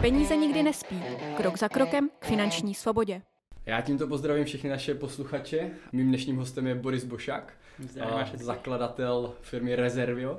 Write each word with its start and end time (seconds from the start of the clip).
Peníze 0.00 0.36
nikdy 0.36 0.62
nespí. 0.62 1.02
Krok 1.36 1.58
za 1.58 1.68
krokem 1.68 2.10
k 2.18 2.24
finanční 2.24 2.74
svobodě. 2.74 3.22
Já 3.66 3.80
tímto 3.80 4.06
pozdravím 4.06 4.44
všechny 4.44 4.70
naše 4.70 4.94
posluchače. 4.94 5.70
Mým 5.92 6.08
dnešním 6.08 6.36
hostem 6.36 6.66
je 6.66 6.74
Boris 6.74 7.04
Bošák, 7.04 7.52
zakladatel 8.34 9.32
firmy 9.40 9.76
Reservio. 9.76 10.38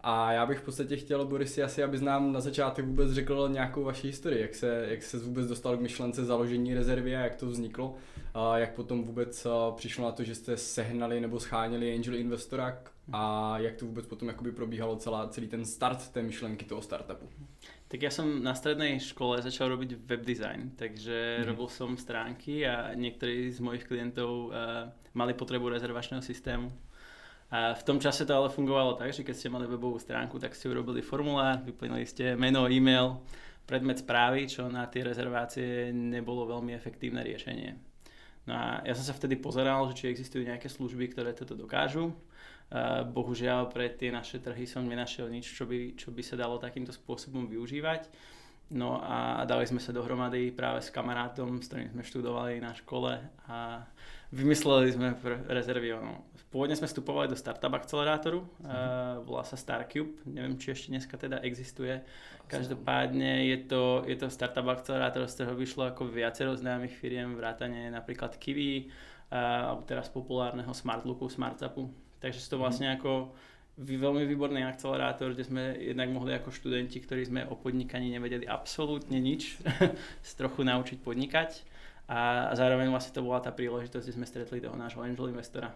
A 0.00 0.32
já 0.32 0.46
bych 0.46 0.58
v 0.58 0.62
podstatě 0.62 0.96
chtěl, 0.96 1.24
Borisi, 1.24 1.62
asi 1.62 1.82
abys 1.82 2.00
nám 2.00 2.32
na 2.32 2.40
začátek 2.40 2.84
vůbec 2.84 3.12
řekl 3.12 3.48
nějakou 3.52 3.84
vaši 3.84 4.06
historii, 4.06 4.42
jak 4.42 4.54
se, 4.54 4.86
jak 4.88 5.02
se 5.02 5.18
vůbec 5.18 5.46
dostal 5.46 5.76
k 5.76 5.80
myšlence 5.80 6.24
založení 6.24 6.74
rezervy 6.74 7.16
a 7.16 7.20
jak 7.20 7.34
to 7.34 7.46
vzniklo, 7.46 7.94
a 8.34 8.58
jak 8.58 8.74
potom 8.74 9.04
vůbec 9.04 9.46
přišlo 9.76 10.04
na 10.04 10.12
to, 10.12 10.24
že 10.24 10.34
jste 10.34 10.56
sehnali 10.56 11.20
nebo 11.20 11.40
scháněli 11.40 11.94
angel 11.94 12.14
investora 12.14 12.78
a 13.12 13.58
jak 13.58 13.76
to 13.76 13.86
vůbec 13.86 14.06
potom 14.06 14.28
jakoby 14.28 14.52
probíhalo 14.52 14.96
celá, 14.96 15.28
celý 15.28 15.48
ten 15.48 15.64
start 15.64 16.08
té 16.08 16.22
myšlenky 16.22 16.64
toho 16.64 16.82
startupu. 16.82 17.28
Tak 17.90 18.06
ja 18.06 18.10
som 18.14 18.38
na 18.38 18.54
strednej 18.54 19.02
škole 19.02 19.42
začal 19.42 19.74
robiť 19.74 20.06
web 20.06 20.22
design, 20.22 20.70
takže 20.78 21.42
mm. 21.42 21.46
robil 21.50 21.66
som 21.66 21.98
stránky 21.98 22.62
a 22.62 22.94
niektorí 22.94 23.50
z 23.50 23.58
mojich 23.58 23.82
klientov 23.82 24.30
uh, 24.46 24.94
mali 25.10 25.34
potrebu 25.34 25.66
rezervačného 25.74 26.22
systému. 26.22 26.70
A 27.50 27.74
v 27.74 27.82
tom 27.82 27.98
čase 27.98 28.22
to 28.22 28.30
ale 28.30 28.46
fungovalo 28.46 28.94
tak, 28.94 29.10
že 29.10 29.26
keď 29.26 29.34
ste 29.34 29.50
mali 29.50 29.66
webovú 29.66 29.98
stránku, 29.98 30.38
tak 30.38 30.54
ste 30.54 30.70
urobili 30.70 31.02
formulár, 31.02 31.66
vyplnili 31.66 32.06
ste 32.06 32.38
meno, 32.38 32.70
e-mail, 32.70 33.18
predmet 33.66 34.06
správy, 34.06 34.46
čo 34.46 34.70
na 34.70 34.86
tie 34.86 35.02
rezervácie 35.02 35.90
nebolo 35.90 36.46
veľmi 36.46 36.70
efektívne 36.70 37.26
riešenie. 37.26 37.74
No 38.46 38.54
a 38.54 38.86
ja 38.86 38.94
som 38.94 39.02
sa 39.02 39.18
vtedy 39.18 39.34
pozeral, 39.34 39.82
že 39.90 39.98
či 39.98 40.14
existujú 40.14 40.46
nejaké 40.46 40.70
služby, 40.70 41.10
ktoré 41.10 41.34
toto 41.34 41.58
dokážu 41.58 42.14
Bohužiaľ 43.10 43.66
pre 43.66 43.90
tie 43.90 44.14
naše 44.14 44.38
trhy 44.38 44.62
som 44.62 44.86
nenašiel 44.86 45.26
nič, 45.26 45.50
čo 45.50 45.66
by, 45.66 45.98
čo 45.98 46.14
by 46.14 46.22
sa 46.22 46.38
dalo 46.38 46.62
takýmto 46.62 46.94
spôsobom 46.94 47.50
využívať. 47.50 48.06
No 48.70 49.02
a 49.02 49.42
dali 49.50 49.66
sme 49.66 49.82
sa 49.82 49.90
dohromady 49.90 50.54
práve 50.54 50.78
s 50.78 50.94
kamarátom, 50.94 51.58
s 51.58 51.66
ktorým 51.66 51.90
sme 51.90 52.06
študovali 52.06 52.62
na 52.62 52.70
škole 52.70 53.18
a 53.50 53.82
vymysleli 54.30 54.94
sme 54.94 55.18
rezervy. 55.50 55.90
No. 55.98 56.22
Pôvodne 56.54 56.78
sme 56.78 56.86
vstupovali 56.86 57.26
do 57.26 57.34
startup 57.34 57.74
akcelerátoru, 57.74 58.46
mm-hmm. 58.46 58.70
uh, 58.70 59.26
volá 59.26 59.42
sa 59.42 59.58
Starcube, 59.58 60.22
neviem 60.22 60.54
či 60.54 60.70
ešte 60.70 60.94
dneska 60.94 61.18
teda 61.18 61.42
existuje. 61.42 61.98
Každopádne 62.46 63.50
je 63.50 63.58
to, 63.66 64.06
je 64.06 64.14
to 64.14 64.30
startup 64.30 64.66
akcelerátor, 64.70 65.26
z 65.26 65.34
ktorého 65.34 65.58
vyšlo 65.58 65.90
ako 65.90 66.06
viacero 66.06 66.54
známych 66.54 66.94
firiem, 66.94 67.34
vrátane 67.34 67.90
napríklad 67.90 68.38
Kiwi, 68.38 68.86
uh, 68.86 69.82
teraz 69.86 70.06
populárneho 70.10 70.70
Smartlooku, 70.70 71.26
Smartzapu 71.26 71.90
Takže 72.20 72.38
to 72.46 72.56
mhm. 72.56 72.62
vlastne 72.62 72.86
ako 72.94 73.32
veľmi 73.80 74.28
výborný 74.28 74.60
akcelerátor, 74.68 75.32
kde 75.32 75.48
sme 75.48 75.62
jednak 75.80 76.12
mohli 76.12 76.36
ako 76.36 76.52
študenti, 76.52 77.00
ktorí 77.00 77.24
sme 77.24 77.48
o 77.48 77.56
podnikaní 77.56 78.12
nevedeli 78.12 78.44
absolútne 78.44 79.16
nič, 79.16 79.56
z 80.28 80.30
trochu 80.36 80.60
naučiť 80.68 81.00
podnikať. 81.00 81.50
A 82.10 82.50
zároveň 82.58 82.90
vlastne 82.90 83.14
to 83.14 83.24
bola 83.24 83.38
tá 83.38 83.54
príležitosť, 83.54 84.02
kde 84.02 84.16
sme 84.18 84.26
stretli 84.26 84.58
toho 84.58 84.74
nášho 84.74 85.00
angel 85.00 85.30
investora. 85.30 85.70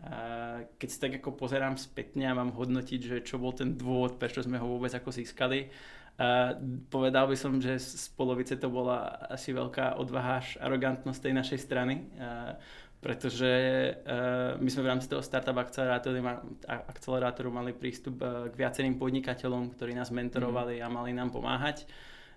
A 0.00 0.64
keď 0.76 0.88
si 0.88 0.98
tak 1.00 1.12
ako 1.20 1.36
pozerám 1.36 1.80
spätne 1.80 2.28
a 2.28 2.36
mám 2.36 2.52
hodnotiť, 2.52 3.00
že 3.00 3.16
čo 3.24 3.40
bol 3.40 3.56
ten 3.56 3.76
dôvod, 3.76 4.20
prečo 4.20 4.44
sme 4.44 4.60
ho 4.60 4.68
vôbec 4.68 4.92
ako 4.92 5.08
získali, 5.08 5.72
a 6.20 6.52
povedal 6.92 7.32
by 7.32 7.36
som, 7.36 7.56
že 7.56 7.80
z 7.80 8.12
polovice 8.12 8.52
to 8.60 8.68
bola 8.68 9.08
asi 9.32 9.56
veľká 9.56 9.96
odvaha 9.96 10.44
až 10.44 10.60
arogantnosť 10.60 11.16
tej 11.16 11.32
našej 11.32 11.58
strany. 11.64 12.12
A 12.20 12.60
pretože 13.00 13.48
uh, 13.96 14.60
my 14.60 14.68
sme 14.68 14.84
v 14.84 14.90
rámci 14.92 15.08
toho 15.08 15.24
startup 15.24 15.56
akcelerátoru, 15.56 16.20
akcelerátoru 16.68 17.48
mali 17.48 17.72
prístup 17.72 18.20
uh, 18.20 18.52
k 18.52 18.54
viacerým 18.60 19.00
podnikateľom, 19.00 19.72
ktorí 19.72 19.96
nás 19.96 20.12
mentorovali 20.12 20.78
mm. 20.78 20.84
a 20.84 20.86
mali 20.92 21.16
nám 21.16 21.32
pomáhať. 21.32 21.88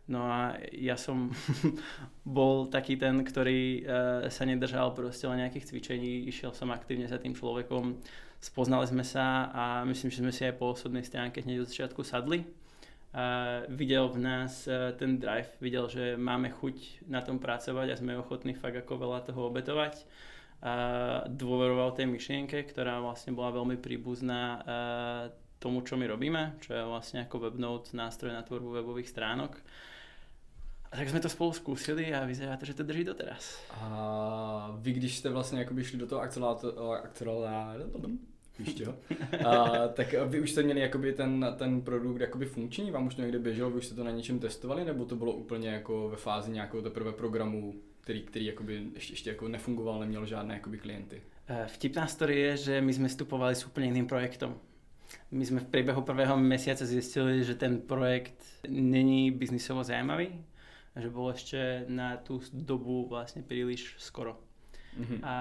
No 0.08 0.24
a 0.24 0.56
ja 0.72 0.96
som 0.96 1.36
bol 2.24 2.72
taký 2.72 2.96
ten, 2.96 3.20
ktorý 3.28 3.84
uh, 3.84 3.84
sa 4.32 4.48
nedržal 4.48 4.96
proste 4.96 5.28
len 5.28 5.44
nejakých 5.44 5.68
cvičení, 5.68 6.32
išiel 6.32 6.56
som 6.56 6.72
aktívne 6.72 7.12
za 7.12 7.20
tým 7.20 7.36
človekom, 7.36 8.00
spoznali 8.40 8.88
sme 8.88 9.04
sa 9.04 9.52
a 9.52 9.64
myslím, 9.84 10.16
že 10.16 10.24
sme 10.24 10.32
si 10.32 10.48
aj 10.48 10.56
po 10.56 10.72
osobnej 10.72 11.04
stránke 11.04 11.44
hneď 11.44 11.68
od 11.68 11.72
začiatku 11.72 12.08
sadli. 12.08 12.48
Uh, 13.14 13.68
videl 13.68 14.08
v 14.08 14.20
nás 14.24 14.64
uh, 14.72 14.96
ten 14.96 15.20
drive, 15.20 15.60
videl, 15.60 15.92
že 15.92 16.16
máme 16.16 16.56
chuť 16.56 17.04
na 17.12 17.20
tom 17.20 17.36
pracovať 17.36 17.88
a 17.92 18.00
sme 18.00 18.16
ochotní 18.16 18.56
fakt 18.56 18.80
ako 18.80 18.96
veľa 18.96 19.28
toho 19.28 19.52
obetovať 19.52 20.08
dôveroval 21.28 21.92
tej 21.92 22.08
myšlienke, 22.08 22.64
ktorá 22.64 23.04
vlastne 23.04 23.36
bola 23.36 23.52
veľmi 23.52 23.76
príbuzná 23.78 24.64
tomu, 25.60 25.82
čo 25.84 25.96
my 26.00 26.08
robíme, 26.08 26.56
čo 26.60 26.74
je 26.74 26.84
vlastne 26.84 27.24
ako 27.24 27.40
webnote, 27.40 27.96
nástroj 27.96 28.32
na 28.32 28.44
tvorbu 28.44 28.72
webových 28.72 29.12
stránok. 29.12 29.60
A 30.92 30.96
tak 30.96 31.10
sme 31.10 31.20
to 31.20 31.30
spolu 31.30 31.54
skúsili 31.54 32.14
a 32.14 32.22
vyzerá 32.26 32.58
to, 32.58 32.66
že 32.66 32.74
to 32.74 32.84
drží 32.84 33.04
doteraz. 33.04 33.58
A 33.82 34.76
vy, 34.78 34.92
když 34.94 35.18
jste 35.18 35.30
vlastně 35.30 35.60
jakoby 35.60 35.84
šli 35.84 35.98
do 36.00 36.08
toho 36.08 36.22
akcelerátoru, 36.22 38.20
víš? 38.60 38.84
A, 39.46 39.88
tak 39.88 40.14
vy 40.14 40.42
už 40.42 40.52
jste 40.52 40.64
měli 40.64 40.80
jakoby 40.80 41.14
ten, 41.14 41.56
ten 41.58 41.82
produkt 41.82 42.22
jakoby 42.22 42.46
funkční, 42.46 42.92
vám 42.92 43.08
už 43.08 43.16
to 43.16 43.22
někde 43.22 43.40
běželo, 43.40 43.70
vy 43.70 43.78
už 43.78 43.86
jste 43.86 43.96
to 43.96 44.04
na 44.04 44.12
něčem 44.12 44.40
testovali, 44.40 44.86
nebo 44.86 45.06
to 45.06 45.16
bylo 45.16 45.34
úplně 45.34 45.70
jako 45.70 46.10
ve 46.10 46.18
fázi 46.18 46.52
nějakého 46.52 46.84
teprve 46.84 47.12
programu 47.12 47.74
který, 48.04 48.22
který 48.22 48.46
jakoby 48.46 48.84
ještě, 48.94 49.14
ještě 49.14 49.30
jako 49.30 49.48
nefungoval, 49.48 50.00
neměl 50.00 50.26
žádné 50.26 50.54
jakoby 50.54 50.78
klienty. 50.78 51.22
Eh, 51.48 51.68
vtipná 51.68 52.08
story 52.08 52.40
je, 52.40 52.58
že 52.58 52.82
my 52.82 52.94
sme 52.94 53.08
vstupovali 53.08 53.56
s 53.56 53.68
úplne 53.68 53.92
iným 53.92 54.08
projektom. 54.08 54.56
My 55.32 55.44
sme 55.44 55.60
v 55.60 55.72
priebehu 55.72 56.02
prvého 56.02 56.40
mesiaca 56.40 56.88
zistili, 56.88 57.44
že 57.44 57.60
ten 57.60 57.84
projekt 57.84 58.64
není 58.68 59.32
biznisovo 59.32 59.84
zaujímavý, 59.84 60.32
že 60.96 61.10
bol 61.12 61.36
ešte 61.36 61.84
na 61.92 62.16
tú 62.16 62.40
dobu 62.56 63.12
vlastne 63.12 63.44
príliš 63.44 63.96
skoro. 64.00 64.40
Mm-hmm. 64.96 65.20
A 65.20 65.36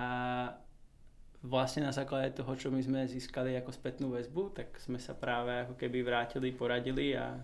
vlastne 1.42 1.86
na 1.86 1.94
základe 1.94 2.34
toho, 2.34 2.50
čo 2.58 2.70
my 2.70 2.82
sme 2.82 3.06
získali 3.06 3.54
ako 3.58 3.70
spätnú 3.70 4.14
väzbu, 4.14 4.54
tak 4.54 4.78
sme 4.82 4.98
sa 4.98 5.14
práve 5.14 5.66
ako 5.66 5.74
keby 5.78 6.02
vrátili, 6.02 6.50
poradili 6.50 7.14
a 7.14 7.38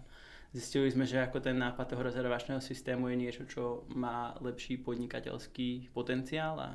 Zistili 0.49 0.89
sme, 0.89 1.05
že 1.05 1.21
ako 1.21 1.45
ten 1.45 1.61
nápad 1.61 1.93
toho 1.93 2.01
rezervačného 2.01 2.65
systému 2.65 3.13
je 3.13 3.17
niečo, 3.21 3.45
čo 3.45 3.85
má 3.93 4.33
lepší 4.41 4.81
podnikateľský 4.81 5.93
potenciál 5.93 6.57
a 6.57 6.71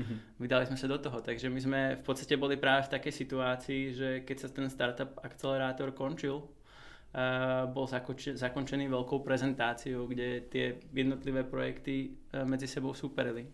mm-hmm. 0.00 0.40
vydali 0.40 0.64
sme 0.64 0.80
sa 0.80 0.88
do 0.88 0.96
toho. 0.96 1.20
Takže 1.20 1.52
my 1.52 1.60
sme 1.60 1.80
v 2.00 2.02
podstate 2.08 2.40
boli 2.40 2.56
práve 2.56 2.88
v 2.88 2.92
takej 2.96 3.12
situácii, 3.12 3.82
že 3.92 4.08
keď 4.24 4.36
sa 4.40 4.48
ten 4.48 4.72
startup 4.72 5.12
akcelerátor 5.20 5.92
končil, 5.92 6.40
uh, 6.40 7.68
bol 7.68 7.84
zakončený, 7.84 8.40
zakončený 8.40 8.88
veľkou 8.88 9.20
prezentáciou, 9.20 10.08
kde 10.08 10.48
tie 10.48 10.80
jednotlivé 10.96 11.44
projekty 11.44 12.16
uh, 12.32 12.48
medzi 12.48 12.64
sebou 12.64 12.96
superili. 12.96 13.44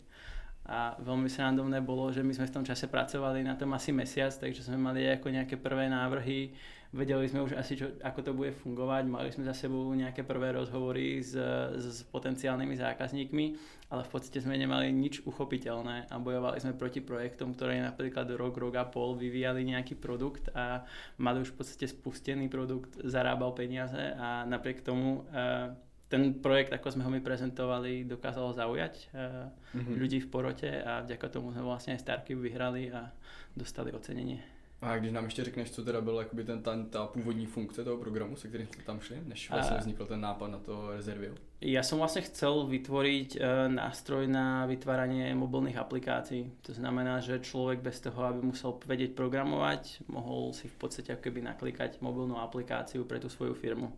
A 0.64 0.96
veľmi 0.96 1.28
sa 1.28 1.52
nádobné 1.52 1.84
bolo, 1.84 2.08
že 2.08 2.24
my 2.24 2.32
sme 2.32 2.48
v 2.48 2.54
tom 2.56 2.64
čase 2.64 2.88
pracovali 2.88 3.44
na 3.44 3.52
tom 3.52 3.74
asi 3.76 3.92
mesiac, 3.92 4.32
takže 4.32 4.64
sme 4.64 4.80
mali 4.80 5.04
ako 5.04 5.28
nejaké 5.28 5.60
prvé 5.60 5.92
návrhy, 5.92 6.56
vedeli 6.94 7.26
sme 7.26 7.42
už 7.42 7.58
asi, 7.58 7.74
čo, 7.74 7.90
ako 7.98 8.20
to 8.22 8.32
bude 8.32 8.54
fungovať, 8.54 9.02
mali 9.10 9.34
sme 9.34 9.42
za 9.42 9.52
sebou 9.52 9.90
nejaké 9.90 10.22
prvé 10.22 10.54
rozhovory 10.54 11.18
s, 11.18 11.34
s 11.74 12.06
potenciálnymi 12.06 12.78
zákazníkmi, 12.78 13.44
ale 13.90 14.06
v 14.06 14.10
podstate 14.14 14.38
sme 14.38 14.54
nemali 14.54 14.94
nič 14.94 15.26
uchopiteľné 15.26 16.06
a 16.06 16.14
bojovali 16.22 16.62
sme 16.62 16.78
proti 16.78 17.02
projektom, 17.02 17.58
ktoré 17.58 17.82
napríklad 17.82 18.30
rok, 18.38 18.54
rok 18.54 18.74
a 18.78 18.86
pol 18.86 19.18
vyvíjali 19.18 19.66
nejaký 19.66 19.98
produkt 19.98 20.54
a 20.54 20.86
mali 21.18 21.42
už 21.42 21.52
v 21.52 21.58
podstate 21.58 21.90
spustený 21.90 22.46
produkt, 22.46 22.94
zarábal 23.02 23.50
peniaze 23.58 24.14
a 24.14 24.46
napriek 24.46 24.86
tomu 24.86 25.26
uh, 25.34 25.74
ten 26.06 26.38
projekt, 26.38 26.70
ako 26.70 26.94
sme 26.94 27.02
ho 27.02 27.10
my 27.10 27.18
prezentovali, 27.18 28.06
dokázal 28.06 28.54
zaujať 28.54 28.94
uh, 29.10 29.50
mm-hmm. 29.74 29.94
ľudí 29.98 30.22
v 30.22 30.30
porote 30.30 30.70
a 30.70 31.02
vďaka 31.02 31.26
tomu 31.26 31.50
sme 31.50 31.66
vlastne 31.66 31.98
aj 31.98 32.06
Starky 32.06 32.38
vyhrali 32.38 32.94
a 32.94 33.10
dostali 33.58 33.90
ocenenie. 33.90 34.53
A 34.84 34.96
když 34.96 35.12
nám 35.12 35.24
ještě 35.24 35.44
řekneš, 35.44 35.70
co 35.70 35.84
teda 35.84 36.00
byl 36.00 36.18
jakoby 36.18 36.44
ten, 36.44 36.62
ten, 36.62 36.86
ta 36.86 37.06
původní 37.06 37.46
funkce 37.46 37.84
toho 37.84 37.96
programu, 37.96 38.36
se 38.36 38.48
kterým 38.48 38.66
jste 38.66 38.82
tam 38.82 39.00
šli, 39.00 39.16
než 39.26 39.50
vlastně 39.50 39.76
vznikl 39.76 40.06
ten 40.06 40.20
nápad 40.20 40.48
na 40.48 40.58
to 40.58 40.90
rezervio? 40.92 41.32
Ja 41.64 41.80
som 41.80 41.96
vlastne 41.96 42.20
chcel 42.20 42.68
vytvoriť 42.68 43.40
uh, 43.40 43.72
nástroj 43.72 44.28
na 44.28 44.68
vytváranie 44.68 45.32
mobilných 45.32 45.80
aplikácií. 45.80 46.52
To 46.68 46.76
znamená, 46.76 47.24
že 47.24 47.40
človek 47.40 47.80
bez 47.80 48.04
toho, 48.04 48.20
aby 48.28 48.44
musel 48.44 48.76
vedieť 48.84 49.16
programovať, 49.16 50.04
mohol 50.12 50.52
si 50.52 50.68
v 50.68 50.76
podstate 50.76 51.16
ako 51.16 51.24
keby 51.24 51.40
naklikať 51.40 52.04
mobilnú 52.04 52.36
aplikáciu 52.36 53.08
pre 53.08 53.16
tú 53.16 53.32
svoju 53.32 53.56
firmu. 53.56 53.96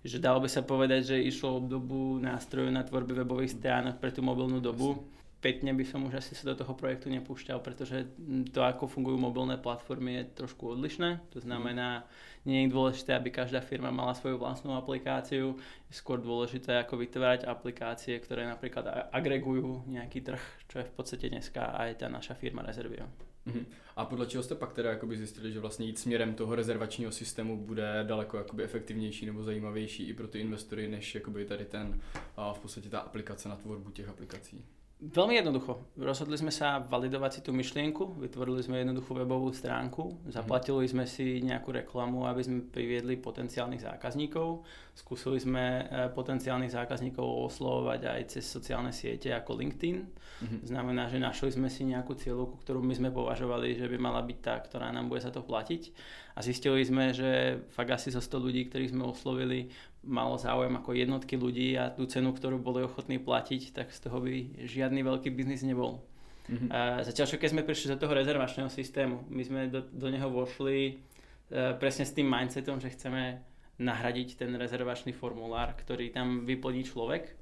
Že 0.00 0.24
dalo 0.24 0.40
by 0.40 0.48
sa 0.48 0.64
povedať, 0.64 1.12
že 1.12 1.20
išlo 1.20 1.60
o 1.60 1.60
dobu 1.60 2.16
nástrojov 2.16 2.72
na 2.72 2.80
tvorbe 2.80 3.12
webových 3.12 3.60
stránok 3.60 4.00
pre 4.00 4.08
tú 4.08 4.24
mobilnú 4.24 4.64
dobu. 4.64 4.96
Jasne 4.96 5.21
spätne 5.42 5.74
by 5.74 5.82
som 5.82 6.06
už 6.06 6.22
asi 6.22 6.38
sa 6.38 6.46
do 6.46 6.54
toho 6.54 6.70
projektu 6.78 7.10
nepúšťal, 7.10 7.58
pretože 7.58 8.06
to, 8.54 8.62
ako 8.62 8.86
fungujú 8.86 9.18
mobilné 9.18 9.58
platformy, 9.58 10.22
je 10.22 10.46
trošku 10.46 10.70
odlišné. 10.70 11.18
To 11.34 11.42
znamená, 11.42 12.06
nie 12.46 12.62
je 12.62 12.70
dôležité, 12.70 13.10
aby 13.18 13.34
každá 13.34 13.58
firma 13.58 13.90
mala 13.90 14.14
svoju 14.14 14.38
vlastnú 14.38 14.78
aplikáciu. 14.78 15.58
Je 15.90 15.98
skôr 15.98 16.22
dôležité, 16.22 16.78
ako 16.78 16.94
vytvárať 16.94 17.50
aplikácie, 17.50 18.14
ktoré 18.22 18.46
napríklad 18.46 19.10
agregujú 19.10 19.82
nejaký 19.90 20.22
trh, 20.22 20.42
čo 20.70 20.78
je 20.78 20.86
v 20.86 20.94
podstate 20.94 21.26
dneska 21.26 21.74
aj 21.74 21.98
tá 21.98 22.06
naša 22.06 22.38
firma 22.38 22.62
Reservio. 22.62 23.10
Mm-hmm. 23.42 23.66
A 23.98 24.06
podle 24.06 24.26
čeho 24.26 24.42
jste 24.42 24.54
pak 24.54 24.72
teda 24.72 24.90
jakoby 24.90 25.16
zjistili, 25.16 25.52
že 25.52 25.60
vlastně 25.60 25.86
jít 25.86 25.98
směrem 25.98 26.34
toho 26.34 26.54
rezervačního 26.54 27.12
systému 27.12 27.66
bude 27.66 28.04
daleko 28.06 28.38
jakoby 28.38 28.62
efektivnější 28.62 29.26
nebo 29.26 29.42
zajímavější 29.42 30.08
i 30.08 30.14
pro 30.14 30.28
ty 30.28 30.38
investory, 30.38 30.88
než 30.88 31.14
jakoby 31.14 31.44
tady 31.44 31.64
ten 31.64 32.00
a 32.36 32.52
v 32.52 32.58
podstatě 32.58 32.88
ta 32.88 32.98
aplikace 32.98 33.48
na 33.48 33.56
tvorbu 33.56 33.90
těch 33.90 34.08
aplikací? 34.08 34.64
Veľmi 35.02 35.34
jednoducho. 35.34 35.82
Rozhodli 35.98 36.38
sme 36.38 36.54
sa 36.54 36.78
validovať 36.78 37.30
si 37.34 37.40
tú 37.42 37.50
myšlienku, 37.50 38.22
vytvorili 38.22 38.62
sme 38.62 38.86
jednoduchú 38.86 39.18
webovú 39.18 39.50
stránku, 39.50 40.30
zaplatili 40.30 40.86
sme 40.86 41.10
si 41.10 41.42
nejakú 41.42 41.74
reklamu, 41.74 42.30
aby 42.30 42.38
sme 42.38 42.62
priviedli 42.62 43.18
potenciálnych 43.18 43.82
zákazníkov. 43.82 44.62
Skúsili 44.94 45.42
sme 45.42 45.64
e, 45.82 46.06
potenciálnych 46.14 46.70
zákazníkov 46.70 47.26
oslovovať 47.50 48.00
aj 48.14 48.22
cez 48.30 48.46
sociálne 48.46 48.94
siete 48.94 49.34
ako 49.34 49.58
LinkedIn. 49.58 50.06
Mm-hmm. 50.06 50.70
Znamená, 50.70 51.10
že 51.10 51.18
našli 51.18 51.50
sme 51.50 51.66
si 51.66 51.82
nejakú 51.82 52.14
cieľovku, 52.14 52.62
ktorú 52.62 52.78
my 52.86 52.94
sme 52.94 53.10
považovali, 53.10 53.74
že 53.74 53.90
by 53.90 53.98
mala 53.98 54.22
byť 54.22 54.38
tá, 54.38 54.54
ktorá 54.62 54.94
nám 54.94 55.10
bude 55.10 55.18
za 55.18 55.34
to 55.34 55.42
platiť. 55.42 55.90
A 56.38 56.46
zistili 56.46 56.78
sme, 56.86 57.10
že 57.10 57.58
fakt 57.74 57.90
asi 57.90 58.14
zo 58.14 58.22
100 58.22 58.38
ľudí, 58.38 58.70
ktorých 58.70 58.94
sme 58.94 59.02
oslovili, 59.04 59.68
malo 60.02 60.34
záujem 60.34 60.74
ako 60.74 60.98
jednotky 60.98 61.38
ľudí 61.38 61.78
a 61.78 61.94
tú 61.94 62.06
cenu, 62.10 62.34
ktorú 62.34 62.58
boli 62.58 62.82
ochotní 62.82 63.22
platiť, 63.22 63.70
tak 63.70 63.94
z 63.94 63.98
toho 64.02 64.18
by 64.18 64.66
žiadny 64.66 65.00
veľký 65.06 65.30
biznis 65.30 65.62
nebol. 65.62 66.02
Mm-hmm. 66.50 66.68
A 66.74 67.06
zatiaľ, 67.06 67.26
čo 67.30 67.38
keď 67.38 67.48
sme 67.54 67.62
prišli 67.62 67.94
do 67.94 68.00
toho 68.02 68.12
rezervačného 68.18 68.66
systému, 68.66 69.22
my 69.30 69.42
sme 69.46 69.60
do, 69.70 69.86
do 69.86 70.10
neho 70.10 70.26
vošli 70.26 70.98
uh, 70.98 71.78
presne 71.78 72.02
s 72.02 72.14
tým 72.14 72.26
mindsetom, 72.26 72.82
že 72.82 72.90
chceme 72.90 73.38
nahradiť 73.78 74.42
ten 74.42 74.50
rezervačný 74.58 75.14
formulár, 75.14 75.74
ktorý 75.78 76.10
tam 76.10 76.42
vyplní 76.42 76.82
človek. 76.82 77.34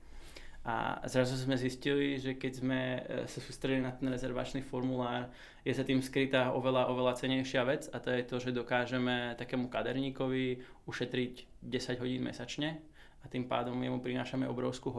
A 0.61 1.01
zrazu 1.09 1.41
sme 1.41 1.57
zistili, 1.57 2.21
že 2.21 2.37
keď 2.37 2.53
sme 2.53 2.81
e, 2.81 3.01
sa 3.25 3.41
sústredili 3.41 3.81
na 3.81 3.97
ten 3.97 4.13
rezervačný 4.13 4.61
formulár, 4.61 5.33
je 5.65 5.73
sa 5.73 5.89
tým 5.89 6.05
skrytá 6.05 6.53
oveľa, 6.53 6.93
oveľa 6.93 7.17
cenejšia 7.17 7.65
vec 7.65 7.89
a 7.89 7.97
to 7.97 8.13
je 8.13 8.23
to, 8.29 8.37
že 8.37 8.53
dokážeme 8.53 9.41
takému 9.41 9.73
kaderníkovi 9.73 10.61
ušetriť 10.85 11.65
10 11.65 12.03
hodín 12.05 12.29
mesačne 12.29 12.77
a 13.21 13.29
tým 13.29 13.49
pádom 13.49 13.77
jemu 13.77 14.05
prinášame 14.05 14.45
obrovskú 14.49 14.93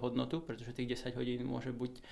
hodnotu, 0.00 0.40
pretože 0.40 0.72
tých 0.72 0.96
10 0.96 1.20
hodín 1.20 1.44
môže 1.44 1.76
buď 1.76 1.92
e, 1.92 2.02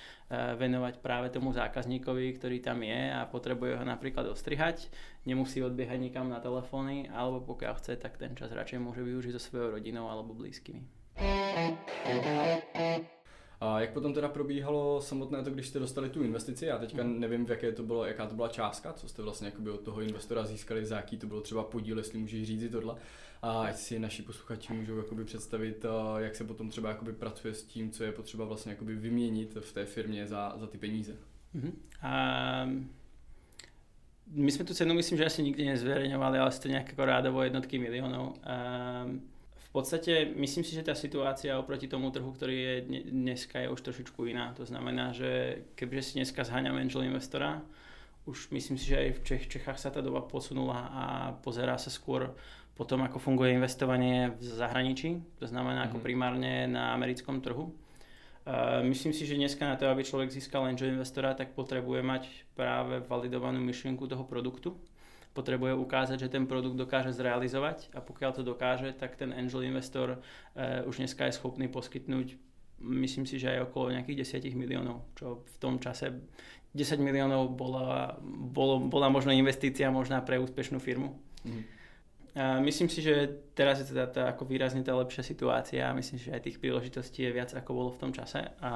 venovať 0.61 1.00
práve 1.00 1.32
tomu 1.32 1.56
zákazníkovi, 1.56 2.37
ktorý 2.37 2.61
tam 2.61 2.85
je 2.85 3.17
a 3.17 3.25
potrebuje 3.25 3.81
ho 3.81 3.85
napríklad 3.85 4.29
ostrihať, 4.29 4.93
nemusí 5.25 5.64
odbiehať 5.64 5.97
nikam 5.97 6.29
na 6.29 6.37
telefóny, 6.37 7.08
alebo 7.08 7.56
pokiaľ 7.56 7.81
chce, 7.81 7.97
tak 7.97 8.20
ten 8.20 8.37
čas 8.37 8.52
radšej 8.52 8.76
môže 8.76 9.00
využiť 9.00 9.32
so 9.37 9.41
svojou 9.41 9.81
rodinou 9.81 10.05
alebo 10.12 10.37
blízkymi. 10.37 11.00
A 13.60 13.80
jak 13.80 13.92
potom 13.92 14.14
teda 14.14 14.28
probíhalo 14.28 15.00
samotné 15.00 15.42
to, 15.42 15.50
když 15.50 15.66
jste 15.66 15.78
dostali 15.78 16.10
tu 16.10 16.22
investici? 16.22 16.66
Já 16.66 16.78
teďka 16.78 17.02
mhm. 17.02 17.20
nevím, 17.20 17.46
v 17.46 17.50
jaké 17.50 17.72
to 17.72 17.82
bylo, 17.82 18.06
jaká 18.06 18.26
to 18.26 18.34
byla 18.34 18.48
částka, 18.48 18.92
co 18.92 19.08
jste 19.08 19.22
vlastně 19.22 19.52
od 19.74 19.80
toho 19.80 20.00
investora 20.00 20.44
získali, 20.44 20.86
za 20.86 20.96
jaký 20.96 21.16
to 21.16 21.26
bylo 21.26 21.40
třeba 21.40 21.64
podíl, 21.64 21.98
jestli 21.98 22.18
můžeš 22.18 22.46
říct 22.46 22.72
tohle. 22.72 22.96
A 23.42 23.62
ať 23.62 23.76
si 23.76 23.98
naši 23.98 24.22
posluchači 24.22 24.72
můžou 24.72 24.96
jakoby 24.96 25.24
představit, 25.24 25.84
jak 26.18 26.36
se 26.36 26.44
potom 26.44 26.70
třeba 26.70 26.88
jakoby 26.88 27.12
pracuje 27.12 27.54
s 27.54 27.64
tím, 27.64 27.90
co 27.90 28.04
je 28.04 28.12
potřeba 28.12 28.44
vlastně 28.44 28.72
jakoby 28.72 28.94
vyměnit 28.94 29.56
v 29.60 29.72
té 29.72 29.84
firmě 29.84 30.26
za, 30.26 30.54
za 30.56 30.66
ty 30.66 30.78
peníze. 30.78 31.16
Uh-huh. 31.54 31.72
Um, 32.64 32.90
my 34.26 34.52
jsme 34.52 34.64
tu 34.64 34.74
cenu 34.74 34.94
myslím, 34.94 35.18
že 35.18 35.24
asi 35.24 35.42
nikdy 35.42 35.64
nezverejňovali, 35.64 36.38
ale 36.38 36.52
ste 36.54 36.70
nejak 36.70 36.94
ako 36.94 37.02
rádovo 37.02 37.42
jednotky 37.42 37.78
miliónov. 37.78 38.38
Um, 38.38 39.26
v 39.70 39.78
podstate 39.78 40.26
myslím 40.34 40.67
si, 40.67 40.75
že 40.75 40.82
tá 40.82 40.99
situácia 40.99 41.55
oproti 41.55 41.87
tomu 41.87 42.11
trhu, 42.11 42.26
ktorý 42.26 42.56
je 42.58 42.75
dneska, 43.06 43.62
je 43.62 43.70
už 43.70 43.78
trošičku 43.78 44.26
iná. 44.26 44.50
To 44.58 44.67
znamená, 44.67 45.14
že 45.14 45.62
keďže 45.78 46.02
si 46.02 46.12
dneska 46.19 46.43
zháňam 46.43 46.75
angel 46.75 47.06
investora, 47.06 47.62
už 48.26 48.50
myslím 48.50 48.75
si, 48.75 48.90
že 48.90 48.99
aj 48.99 49.08
v 49.14 49.20
Čech, 49.22 49.44
Čechách 49.46 49.78
sa 49.78 49.94
tá 49.94 50.02
doba 50.02 50.26
posunula 50.26 50.90
a 50.90 51.05
pozerá 51.38 51.78
sa 51.78 51.87
skôr 51.87 52.34
po 52.75 52.82
tom, 52.82 53.06
ako 53.06 53.22
funguje 53.22 53.55
investovanie 53.55 54.34
v 54.34 54.43
zahraničí, 54.43 55.22
to 55.38 55.46
znamená 55.46 55.87
ako 55.87 56.02
mhm. 56.02 56.05
primárne 56.05 56.52
na 56.66 56.90
americkom 56.90 57.38
trhu. 57.38 57.70
Uh, 58.40 58.82
myslím 58.90 59.14
si, 59.14 59.23
že 59.23 59.38
dneska 59.38 59.62
na 59.62 59.78
to, 59.78 59.87
aby 59.87 60.02
človek 60.02 60.34
získal 60.34 60.66
angel 60.66 60.90
investora, 60.90 61.38
tak 61.38 61.55
potrebuje 61.55 62.02
mať 62.02 62.26
práve 62.58 62.99
validovanú 63.06 63.62
myšlienku 63.62 64.11
toho 64.11 64.26
produktu 64.26 64.75
potrebuje 65.30 65.78
ukázať, 65.78 66.26
že 66.26 66.32
ten 66.32 66.46
produkt 66.46 66.74
dokáže 66.74 67.14
zrealizovať 67.14 67.94
a 67.94 68.02
pokiaľ 68.02 68.30
to 68.34 68.42
dokáže, 68.42 68.94
tak 68.98 69.14
ten 69.14 69.30
angel 69.30 69.62
investor 69.62 70.18
uh, 70.18 70.88
už 70.90 71.02
dneska 71.02 71.26
je 71.30 71.38
schopný 71.38 71.70
poskytnúť 71.70 72.50
myslím 72.80 73.28
si, 73.28 73.36
že 73.36 73.52
aj 73.52 73.70
okolo 73.70 73.92
nejakých 73.92 74.40
10 74.40 74.56
miliónov, 74.56 75.04
čo 75.12 75.44
v 75.44 75.56
tom 75.60 75.76
čase 75.76 76.16
10 76.72 76.96
miliónov 77.02 77.52
bola, 77.52 78.16
bolo, 78.24 78.80
bola 78.80 79.12
možno 79.12 79.34
investícia 79.36 79.92
možná 79.92 80.24
pre 80.24 80.40
úspešnú 80.40 80.80
firmu. 80.80 81.18
Mm. 81.44 81.62
A 82.30 82.62
myslím 82.62 82.86
si, 82.86 83.02
že 83.02 83.42
teraz 83.58 83.82
je 83.82 83.90
teda 83.90 84.06
tá, 84.06 84.22
ako 84.30 84.46
výrazne 84.46 84.86
tá 84.86 84.94
lepšia 84.94 85.26
situácia 85.26 85.82
a 85.90 85.96
myslím 85.98 86.14
že 86.14 86.30
aj 86.30 86.46
tých 86.46 86.62
príležitostí 86.62 87.26
je 87.26 87.34
viac 87.34 87.50
ako 87.50 87.70
bolo 87.74 87.90
v 87.90 88.00
tom 88.06 88.14
čase 88.14 88.54
a 88.62 88.72